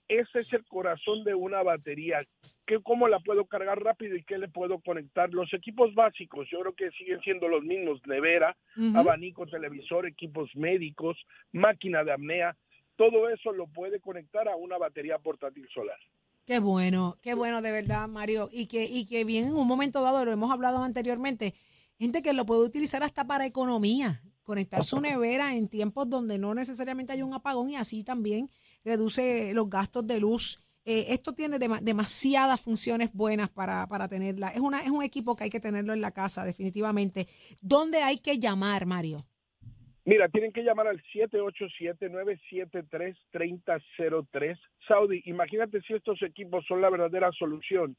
Ese 0.07 0.39
es 0.39 0.53
el 0.53 0.63
corazón 0.65 1.23
de 1.23 1.33
una 1.33 1.63
batería. 1.63 2.19
¿Qué, 2.67 2.79
¿Cómo 2.83 3.07
la 3.07 3.19
puedo 3.19 3.45
cargar 3.45 3.81
rápido 3.81 4.15
y 4.15 4.23
qué 4.23 4.37
le 4.37 4.47
puedo 4.47 4.79
conectar? 4.79 5.29
Los 5.31 5.51
equipos 5.53 5.95
básicos, 5.95 6.47
yo 6.51 6.59
creo 6.59 6.73
que 6.73 6.91
siguen 6.91 7.19
siendo 7.21 7.47
los 7.47 7.63
mismos, 7.63 7.99
nevera, 8.05 8.55
Ujú. 8.75 8.97
abanico, 8.97 9.47
televisor, 9.47 10.05
equipos 10.05 10.49
médicos, 10.55 11.17
máquina 11.51 12.03
de 12.03 12.11
apnea, 12.11 12.55
todo 12.95 13.29
eso 13.29 13.51
lo 13.51 13.67
puede 13.67 13.99
conectar 13.99 14.47
a 14.47 14.55
una 14.55 14.77
batería 14.77 15.17
portátil 15.19 15.67
solar. 15.73 15.97
Qué 16.45 16.59
bueno, 16.59 17.17
qué 17.21 17.33
bueno 17.33 17.61
de 17.61 17.71
verdad, 17.71 18.07
Mario. 18.07 18.49
Y 18.51 18.67
que, 18.67 18.85
y 18.85 19.05
que 19.05 19.25
bien 19.25 19.47
en 19.47 19.55
un 19.55 19.67
momento 19.67 20.01
dado, 20.01 20.25
lo 20.25 20.31
hemos 20.31 20.51
hablado 20.51 20.83
anteriormente, 20.83 21.53
gente 21.97 22.21
que 22.21 22.33
lo 22.33 22.45
puede 22.45 22.65
utilizar 22.65 23.03
hasta 23.03 23.25
para 23.25 23.45
economía, 23.45 24.21
conectar 24.45 24.83
su 24.83 25.01
nevera 25.01 25.53
en 25.55 25.67
tiempos 25.67 26.09
donde 26.09 26.37
no 26.37 26.55
necesariamente 26.55 27.11
hay 27.11 27.21
un 27.21 27.33
apagón 27.33 27.71
y 27.71 27.75
así 27.75 28.03
también 28.05 28.47
reduce 28.85 29.53
los 29.53 29.69
gastos 29.69 30.07
de 30.07 30.19
luz. 30.21 30.61
Eh, 30.85 31.07
esto 31.09 31.33
tiene 31.33 31.57
dema- 31.57 31.81
demasiadas 31.81 32.61
funciones 32.61 33.11
buenas 33.11 33.49
para, 33.49 33.87
para 33.87 34.07
tenerla. 34.07 34.49
Es, 34.49 34.59
una, 34.61 34.81
es 34.81 34.91
un 34.91 35.03
equipo 35.03 35.35
que 35.35 35.45
hay 35.45 35.49
que 35.49 35.59
tenerlo 35.59 35.93
en 35.93 35.99
la 36.01 36.11
casa, 36.11 36.45
definitivamente. 36.45 37.27
¿Dónde 37.61 38.03
hay 38.03 38.19
que 38.19 38.37
llamar, 38.37 38.85
Mario? 38.85 39.25
Mira, 40.05 40.29
tienen 40.29 40.51
que 40.53 40.61
llamar 40.61 40.87
al 40.87 41.01
787-973-3003. 43.33 44.57
Saudi, 44.87 45.21
imagínate 45.25 45.81
si 45.81 45.93
estos 45.93 46.21
equipos 46.21 46.63
son 46.67 46.81
la 46.81 46.89
verdadera 46.91 47.31
solución, 47.31 47.97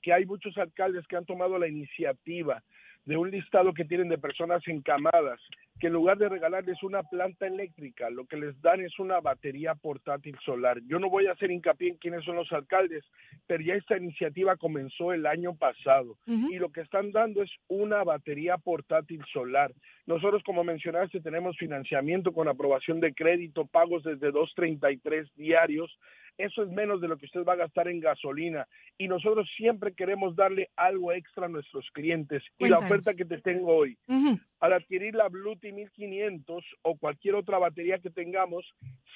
que 0.00 0.12
hay 0.12 0.24
muchos 0.26 0.56
alcaldes 0.58 1.04
que 1.08 1.16
han 1.16 1.26
tomado 1.26 1.58
la 1.58 1.66
iniciativa 1.66 2.62
de 3.04 3.16
un 3.16 3.30
listado 3.30 3.72
que 3.74 3.84
tienen 3.84 4.08
de 4.08 4.18
personas 4.18 4.62
encamadas, 4.66 5.40
que 5.78 5.86
en 5.86 5.92
lugar 5.92 6.18
de 6.18 6.28
regalarles 6.28 6.82
una 6.82 7.02
planta 7.02 7.46
eléctrica, 7.46 8.10
lo 8.10 8.26
que 8.26 8.36
les 8.36 8.60
dan 8.60 8.80
es 8.80 8.98
una 8.98 9.20
batería 9.20 9.74
portátil 9.74 10.36
solar. 10.44 10.80
Yo 10.86 10.98
no 10.98 11.08
voy 11.08 11.26
a 11.26 11.32
hacer 11.32 11.50
hincapié 11.50 11.90
en 11.90 11.96
quiénes 11.96 12.24
son 12.24 12.36
los 12.36 12.52
alcaldes, 12.52 13.04
pero 13.46 13.62
ya 13.62 13.74
esta 13.74 13.96
iniciativa 13.96 14.56
comenzó 14.56 15.12
el 15.12 15.26
año 15.26 15.54
pasado 15.54 16.16
y 16.26 16.58
lo 16.58 16.70
que 16.70 16.80
están 16.80 17.12
dando 17.12 17.42
es 17.42 17.50
una 17.68 18.02
batería 18.04 18.58
portátil 18.58 19.22
solar. 19.32 19.72
Nosotros, 20.06 20.42
como 20.42 20.64
mencionaste, 20.64 21.20
tenemos 21.20 21.56
financiamiento 21.58 22.32
con 22.32 22.48
aprobación 22.48 22.98
de 22.98 23.12
crédito, 23.12 23.66
pagos 23.66 24.02
desde 24.02 24.32
2.33 24.32 25.30
diarios. 25.34 25.98
Eso 26.38 26.62
es 26.62 26.70
menos 26.70 27.00
de 27.00 27.08
lo 27.08 27.18
que 27.18 27.26
usted 27.26 27.44
va 27.44 27.54
a 27.54 27.56
gastar 27.56 27.88
en 27.88 28.00
gasolina. 28.00 28.66
Y 28.96 29.08
nosotros 29.08 29.46
siempre 29.56 29.92
queremos 29.92 30.34
darle 30.34 30.70
algo 30.76 31.12
extra 31.12 31.46
a 31.46 31.48
nuestros 31.48 31.84
clientes. 31.92 32.42
Y 32.58 32.68
la 32.68 32.78
oferta 32.78 33.12
que 33.12 33.24
te 33.24 33.38
tengo 33.42 33.76
hoy. 33.76 33.98
Al 34.60 34.72
adquirir 34.72 35.14
la 35.14 35.28
Bluetooth 35.28 35.72
1500 35.72 36.64
o 36.82 36.96
cualquier 36.96 37.34
otra 37.36 37.58
batería 37.58 37.98
que 37.98 38.10
tengamos, 38.10 38.64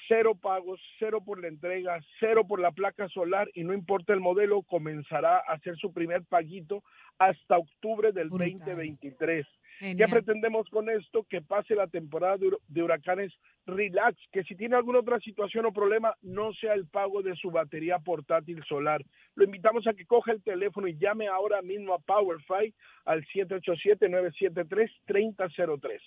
cero 0.07 0.35
pagos, 0.35 0.79
cero 0.99 1.21
por 1.23 1.41
la 1.41 1.47
entrega, 1.47 1.99
cero 2.19 2.45
por 2.47 2.59
la 2.59 2.71
placa 2.71 3.07
solar 3.09 3.49
y 3.53 3.63
no 3.63 3.73
importa 3.73 4.13
el 4.13 4.19
modelo, 4.19 4.63
comenzará 4.63 5.37
a 5.37 5.53
hacer 5.53 5.75
su 5.77 5.91
primer 5.91 6.23
paguito 6.23 6.83
hasta 7.17 7.57
octubre 7.57 8.11
del 8.11 8.29
Brutal. 8.29 8.59
2023. 8.59 9.45
¿Qué 9.79 9.87
Genial. 9.87 10.09
pretendemos 10.09 10.69
con 10.69 10.89
esto? 10.89 11.25
Que 11.29 11.41
pase 11.41 11.75
la 11.75 11.87
temporada 11.87 12.37
de 12.67 12.83
huracanes 12.83 13.31
relax, 13.65 14.17
que 14.31 14.43
si 14.43 14.55
tiene 14.55 14.75
alguna 14.75 14.99
otra 14.99 15.19
situación 15.19 15.65
o 15.65 15.71
problema, 15.71 16.15
no 16.21 16.53
sea 16.53 16.73
el 16.73 16.85
pago 16.87 17.21
de 17.21 17.35
su 17.35 17.51
batería 17.51 17.99
portátil 17.99 18.63
solar. 18.67 19.05
Lo 19.35 19.45
invitamos 19.45 19.85
a 19.87 19.93
que 19.93 20.05
coja 20.05 20.31
el 20.31 20.41
teléfono 20.43 20.87
y 20.87 20.97
llame 20.97 21.27
ahora 21.27 21.61
mismo 21.61 21.93
a 21.93 21.99
PowerFi 21.99 22.73
al 23.05 23.23
787-973-3003. 23.27 25.99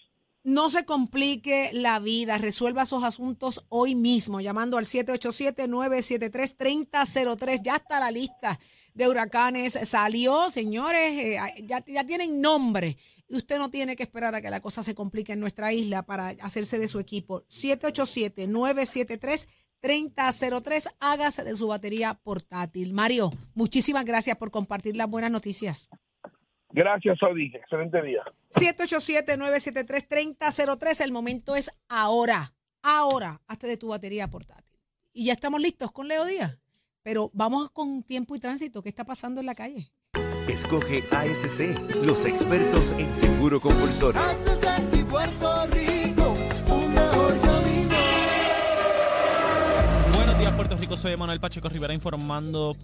No 0.45 0.69
se 0.71 0.85
complique 0.85 1.71
la 1.73 1.99
vida, 1.99 2.39
resuelva 2.39 2.83
esos 2.83 3.03
asuntos 3.03 3.67
hoy 3.69 3.97
mismo, 3.97 4.41
llamando 4.41 4.79
al 4.79 4.85
787-973-3003. 4.85 7.63
Ya 7.65 7.75
está 7.75 7.99
la 7.99 8.13
lista 8.13 8.57
de 8.97 9.09
huracanes, 9.09 9.79
salió, 9.85 10.51
señores, 10.51 11.13
eh, 11.13 11.39
ya, 11.65 11.85
ya 11.87 12.05
tienen 12.05 12.41
nombre. 12.41 12.97
Y 13.29 13.37
usted 13.37 13.59
no 13.59 13.71
tiene 13.71 13.95
que 13.95 14.05
esperar 14.05 14.35
a 14.35 14.41
que 14.41 14.51
la 14.51 14.61
cosa 14.61 14.83
se 14.83 14.95
complique 14.95 15.35
en 15.35 15.41
nuestra 15.41 15.73
isla 15.73 16.05
para 16.05 16.29
hacerse 16.41 16.79
de 16.79 16.89
su 16.89 16.99
equipo. 16.99 17.45
787-973-3003, 19.83 20.95
hágase 20.99 21.45
de 21.45 21.55
su 21.57 21.69
batería 21.69 22.15
portátil. 22.15 22.95
Mario, 22.95 23.29
muchísimas 23.55 24.07
gracias 24.07 24.39
por 24.39 24.51
compartir 24.51 24.97
las 24.97 25.11
buenas 25.11 25.31
noticias. 25.31 25.91
Gracias, 26.71 27.19
Saudi. 27.19 27.53
Excelente 27.55 28.01
día. 28.03 28.23
787-973-3003. 28.53 31.05
El 31.05 31.13
momento 31.13 31.55
es 31.55 31.71
ahora. 31.89 32.55
Ahora, 32.83 33.43
hazte 33.47 33.67
de 33.67 33.77
tu 33.77 33.89
batería 33.89 34.29
portátil. 34.29 34.81
Y 35.13 35.27
ya 35.27 35.35
estamos 35.35 35.61
listos 35.61 35.93
con 35.93 36.09
Leo 36.09 36.25
Díaz. 36.25 36.59
Pero 37.07 37.31
vamos 37.33 37.71
con 37.71 38.03
tiempo 38.03 38.35
y 38.35 38.41
tránsito. 38.41 38.83
¿Qué 38.83 38.89
está 38.89 39.05
pasando 39.05 39.39
en 39.39 39.47
la 39.47 39.55
calle? 39.55 39.93
Escoge 40.49 41.05
ASC, 41.13 41.95
los 42.05 42.25
expertos 42.25 42.97
en 42.99 43.15
seguro 43.15 43.61
compulsorio. 43.61 44.21
Buenos 44.21 44.61
días, 44.61 45.05
Puerto 45.05 45.67
Rico. 45.67 45.86
Soy 50.95 51.15
Manuel 51.15 51.41
Pacheco 51.41 51.69
Rivera 51.69 51.93
informando 51.93 52.75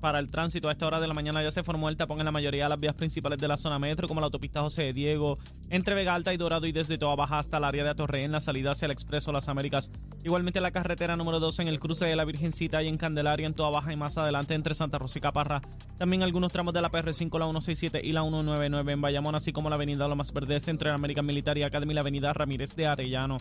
para 0.00 0.18
el 0.18 0.30
tránsito. 0.30 0.68
A 0.68 0.72
esta 0.72 0.86
hora 0.86 1.00
de 1.00 1.06
la 1.06 1.14
mañana 1.14 1.42
ya 1.42 1.50
se 1.50 1.62
formó 1.62 1.88
el 1.88 1.96
tapón 1.96 2.18
en 2.18 2.26
la 2.26 2.30
mayoría 2.30 2.64
de 2.64 2.68
las 2.68 2.78
vías 2.78 2.94
principales 2.94 3.38
de 3.38 3.48
la 3.48 3.56
zona 3.56 3.78
metro, 3.78 4.06
como 4.06 4.20
la 4.20 4.26
autopista 4.26 4.60
José 4.60 4.82
de 4.82 4.92
Diego, 4.92 5.38
entre 5.70 5.94
Vega 5.94 6.14
Alta 6.14 6.34
y 6.34 6.36
Dorado 6.36 6.66
y 6.66 6.72
desde 6.72 6.98
Toa 6.98 7.16
Baja 7.16 7.38
hasta 7.38 7.56
el 7.56 7.64
área 7.64 7.84
de 7.84 7.90
Atorrey 7.90 8.24
en 8.24 8.32
la 8.32 8.42
salida 8.42 8.72
hacia 8.72 8.84
el 8.84 8.92
Expreso 8.92 9.32
Las 9.32 9.48
Américas. 9.48 9.90
Igualmente 10.22 10.60
la 10.60 10.72
carretera 10.72 11.16
número 11.16 11.40
2 11.40 11.60
en 11.60 11.68
el 11.68 11.80
cruce 11.80 12.04
de 12.04 12.16
la 12.16 12.26
Virgencita 12.26 12.82
y 12.82 12.88
en 12.88 12.98
Candelaria 12.98 13.46
en 13.46 13.54
Toa 13.54 13.70
Baja 13.70 13.94
y 13.94 13.96
más 13.96 14.18
adelante 14.18 14.52
entre 14.52 14.74
Santa 14.74 14.98
Rosa 14.98 15.18
y 15.18 15.22
Caparra. 15.22 15.62
También 15.96 16.22
algunos 16.22 16.52
tramos 16.52 16.74
de 16.74 16.82
la 16.82 16.90
PR5, 16.90 17.38
la 17.38 17.46
167 17.46 18.02
y 18.04 18.12
la 18.12 18.22
199 18.22 18.92
en 18.92 19.00
Bayamón, 19.00 19.34
así 19.34 19.52
como 19.52 19.70
la 19.70 19.76
avenida 19.76 20.06
Lomas 20.06 20.32
Verdes 20.34 20.68
entre 20.68 20.90
la 20.90 20.96
American 20.96 21.24
Military 21.24 21.62
Academy 21.62 21.92
y 21.92 21.94
la 21.94 22.02
avenida 22.02 22.32
Ramírez 22.34 22.76
de 22.76 22.86
Arellano. 22.86 23.38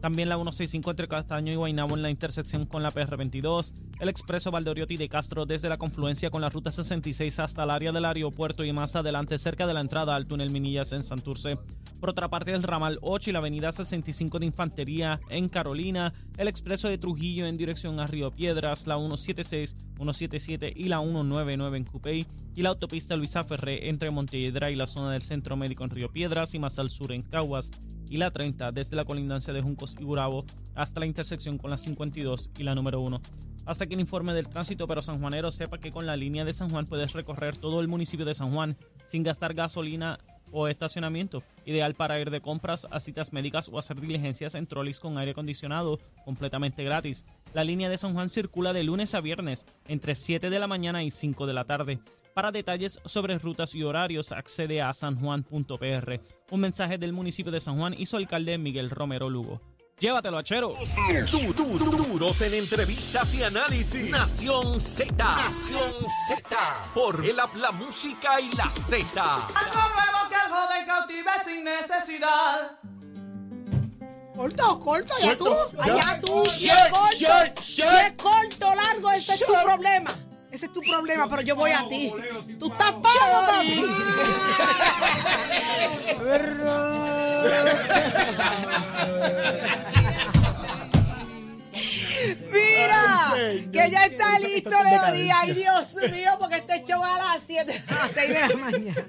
También 0.00 0.28
la 0.28 0.36
165 0.36 0.90
entre 0.90 1.08
Castaño 1.08 1.52
y 1.52 1.56
Guaynabo 1.56 1.96
en 1.96 2.02
la 2.02 2.10
intersección 2.10 2.66
con 2.66 2.82
la 2.82 2.92
PR22, 2.92 3.72
el 3.98 4.08
expreso 4.08 4.50
Valdoriotti 4.50 4.96
de 4.96 5.08
Castro 5.08 5.44
desde 5.44 5.68
la 5.68 5.76
confluencia 5.76 6.30
con 6.30 6.40
la 6.40 6.50
ruta 6.50 6.70
66 6.70 7.40
hasta 7.40 7.64
el 7.64 7.70
área 7.70 7.90
del 7.90 8.04
aeropuerto 8.04 8.64
y 8.64 8.72
más 8.72 8.94
adelante 8.94 9.38
cerca 9.38 9.66
de 9.66 9.74
la 9.74 9.80
entrada 9.80 10.14
al 10.14 10.26
túnel 10.26 10.50
Minillas 10.50 10.92
en 10.92 11.02
Santurce. 11.02 11.58
Por 12.00 12.10
otra 12.10 12.28
parte, 12.28 12.52
el 12.52 12.62
ramal 12.62 12.98
8 13.02 13.30
y 13.30 13.32
la 13.32 13.40
avenida 13.40 13.72
65 13.72 14.38
de 14.38 14.46
Infantería 14.46 15.20
en 15.30 15.48
Carolina, 15.48 16.12
el 16.36 16.46
expreso 16.46 16.88
de 16.88 16.98
Trujillo 16.98 17.46
en 17.46 17.56
dirección 17.56 17.98
a 17.98 18.06
Río 18.06 18.30
Piedras, 18.30 18.86
la 18.86 18.96
176, 18.96 19.76
177 19.96 20.72
y 20.76 20.84
la 20.84 21.00
199 21.00 21.76
en 21.76 21.84
Cupey. 21.84 22.26
Y 22.54 22.62
la 22.62 22.70
autopista 22.70 23.16
Luisa 23.16 23.44
Ferré 23.44 23.88
entre 23.88 24.10
Montelledra 24.10 24.70
y 24.70 24.76
la 24.76 24.86
zona 24.86 25.12
del 25.12 25.22
Centro 25.22 25.56
Médico 25.56 25.84
en 25.84 25.90
Río 25.90 26.10
Piedras 26.10 26.54
y 26.54 26.58
más 26.58 26.78
al 26.78 26.90
sur 26.90 27.12
en 27.12 27.22
Caguas. 27.22 27.70
Y 28.08 28.16
la 28.16 28.30
30 28.30 28.72
desde 28.72 28.96
la 28.96 29.04
colindancia 29.04 29.52
de 29.52 29.60
Y 29.98 30.04
Gurabo 30.04 30.44
hasta 30.74 31.00
la 31.00 31.06
intersección 31.06 31.58
con 31.58 31.70
la 31.70 31.78
52 31.78 32.50
y 32.58 32.62
la 32.62 32.74
número 32.74 33.00
1. 33.00 33.20
Hasta 33.66 33.86
que 33.86 33.94
el 33.94 34.00
informe 34.00 34.32
del 34.32 34.48
tránsito, 34.48 34.86
pero 34.86 35.02
San 35.02 35.20
Juanero 35.20 35.50
sepa 35.50 35.78
que 35.78 35.90
con 35.90 36.06
la 36.06 36.16
línea 36.16 36.44
de 36.44 36.54
San 36.54 36.70
Juan 36.70 36.86
puedes 36.86 37.12
recorrer 37.12 37.56
todo 37.56 37.80
el 37.80 37.88
municipio 37.88 38.24
de 38.24 38.34
San 38.34 38.52
Juan 38.52 38.76
sin 39.04 39.22
gastar 39.22 39.52
gasolina 39.52 40.18
o 40.52 40.68
estacionamiento. 40.68 41.42
Ideal 41.66 41.94
para 41.94 42.18
ir 42.18 42.30
de 42.30 42.40
compras 42.40 42.86
a 42.90 43.00
citas 43.00 43.32
médicas 43.32 43.68
o 43.70 43.78
hacer 43.78 44.00
diligencias 44.00 44.54
en 44.54 44.66
trolis 44.66 45.00
con 45.00 45.18
aire 45.18 45.32
acondicionado 45.32 45.98
completamente 46.24 46.82
gratis. 46.84 47.26
La 47.52 47.64
línea 47.64 47.90
de 47.90 47.98
San 47.98 48.14
Juan 48.14 48.30
circula 48.30 48.72
de 48.72 48.84
lunes 48.84 49.14
a 49.14 49.20
viernes 49.20 49.66
entre 49.86 50.14
7 50.14 50.48
de 50.48 50.58
la 50.58 50.66
mañana 50.66 51.02
y 51.02 51.10
5 51.10 51.46
de 51.46 51.52
la 51.52 51.64
tarde. 51.64 52.00
Para 52.34 52.52
detalles 52.52 53.00
sobre 53.04 53.38
rutas 53.38 53.74
y 53.74 53.82
horarios, 53.82 54.32
accede 54.32 54.80
a 54.80 54.94
sanjuan.pr. 54.94 56.20
Un 56.50 56.60
mensaje 56.60 56.96
del 56.96 57.12
municipio 57.12 57.50
de 57.50 57.60
San 57.60 57.76
Juan 57.76 57.94
y 57.98 58.06
su 58.06 58.16
alcalde 58.16 58.56
Miguel 58.58 58.90
Romero 58.90 59.28
Lugo. 59.28 59.60
Llévatelo, 60.00 60.38
achero. 60.38 60.74
Du- 61.30 61.52
du- 61.52 61.78
du- 61.78 61.90
Duros 62.08 62.40
en 62.42 62.54
entrevistas 62.54 63.34
y 63.34 63.42
análisis. 63.42 64.08
Nación 64.10 64.78
Z. 64.78 65.12
Nación 65.16 65.92
Z. 66.28 66.40
Por 66.94 67.24
el 67.24 67.40
app 67.40 67.54
La 67.56 67.72
Música 67.72 68.40
y 68.40 68.50
la 68.52 68.70
Z. 68.70 69.04
que 70.28 70.34
el 70.36 70.52
joven 70.52 70.86
cautive 70.86 71.30
sin 71.44 71.64
necesidad. 71.64 72.72
Corto, 74.36 74.78
corto, 74.78 75.14
ya 75.20 75.36
tú. 75.36 75.48
Allá 75.80 76.20
tú. 76.20 76.44
Si 76.46 76.68
Short, 76.68 76.78
es 76.78 76.90
corto, 76.90 77.62
si 77.62 77.82
es 77.82 78.12
corto, 78.22 78.74
largo, 78.74 79.10
ese 79.10 79.34
es 79.34 79.44
tu 79.44 79.52
problema. 79.64 80.10
Ese 80.52 80.66
es 80.66 80.72
tu 80.72 80.80
problema, 80.80 81.28
pero 81.28 81.42
yo 81.42 81.56
voy 81.56 81.72
a 81.72 81.88
ti. 81.88 82.12
Tú 82.58 82.66
estás 82.70 82.92
pago, 82.92 83.46
papi. 83.48 83.84
Mira, 92.50 93.34
que 93.72 93.90
ya 93.90 94.04
está 94.04 94.38
listo, 94.38 94.70
Leo 94.82 95.12
Díaz. 95.12 95.38
Ay, 95.42 95.52
Dios 95.54 95.94
mío, 96.10 96.36
porque 96.38 96.56
este 96.56 96.84
show 96.84 97.02
a 97.02 97.18
las 97.18 97.42
7, 97.42 97.84
a 97.88 97.94
las 97.94 98.10
6 98.12 98.28
de 98.28 98.40
la 98.40 98.56
mañana. 98.56 99.06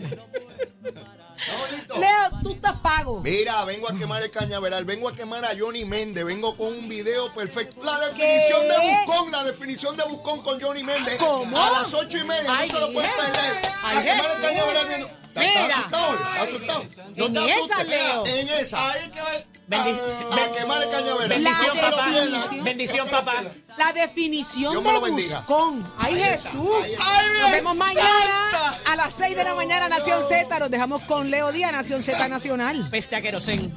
Leo, 1.97 2.41
tú 2.43 2.53
estás 2.53 2.73
pago. 2.81 3.21
Mira, 3.21 3.63
vengo 3.63 3.89
a 3.89 3.97
quemar 3.97 4.21
el 4.21 4.29
cañaveral, 4.29 4.83
vengo 4.85 5.07
a 5.09 5.15
quemar 5.15 5.43
a 5.45 5.49
Johnny 5.57 5.85
Méndez, 5.85 6.25
vengo 6.25 6.55
con 6.55 6.67
un 6.67 6.89
video 6.89 7.33
perfecto. 7.33 7.81
La 7.83 7.97
definición 8.08 8.67
de 8.67 8.75
Buscón, 8.77 9.31
la 9.31 9.43
definición 9.45 9.97
de 9.97 10.04
Buscón 10.04 10.43
con 10.43 10.62
Johnny 10.62 10.83
Méndez. 10.83 11.15
¿Cómo? 11.17 11.58
A 11.58 11.71
las 11.71 11.93
ocho 11.93 12.17
y 12.17 12.23
media, 12.25 12.56
Ay, 12.58 12.67
no 12.67 12.73
se 12.75 12.79
lo 12.81 12.93
pueden 12.93 13.10
perder. 13.12 13.58
A 13.83 14.01
quemar 14.01 14.04
el 14.04 14.21
Jesús. 14.21 14.37
cañaveral 14.41 14.87
viendo. 14.87 15.10
¿Estás 15.42 15.63
Mira. 15.63 15.75
asustado? 15.77 16.13
¿Estás 16.13 16.42
asustado? 16.48 16.83
No 17.15 17.25
En 17.25 17.37
esa. 17.50 17.83
Leo. 17.83 18.25
En 18.25 18.48
esa. 18.50 18.94
Bendi- 19.69 20.00
A, 20.31 20.46
a 20.46 20.52
quemar 20.56 20.81
el 20.81 20.90
cañaveral. 20.90 21.29
bendición, 21.29 21.77
papá. 21.79 22.08
Bendición, 22.63 23.08
papá. 23.10 23.33
La 23.77 23.94
definición 23.94 24.83
de. 24.83 25.12
Buscón. 25.12 25.94
¡Ay, 26.00 26.15
Jesús! 26.19 26.69
ahí 26.83 26.94
está. 26.94 27.40
Nos 27.42 27.52
vemos 27.52 27.77
mañana 27.77 28.77
a 28.87 28.96
las 28.96 29.13
6 29.13 29.35
de 29.35 29.44
la 29.44 29.54
mañana, 29.54 29.87
Nación 29.90 30.23
Z. 30.27 30.60
Nos 30.60 30.71
dejamos 30.71 31.04
con 31.04 31.29
Leo 31.29 31.52
Díaz, 31.52 31.71
Nación 31.71 32.02
Z 32.02 32.27
Nacional. 32.27 32.90
Peste 32.90 33.15
a 33.15 33.21
querosén. 33.21 33.71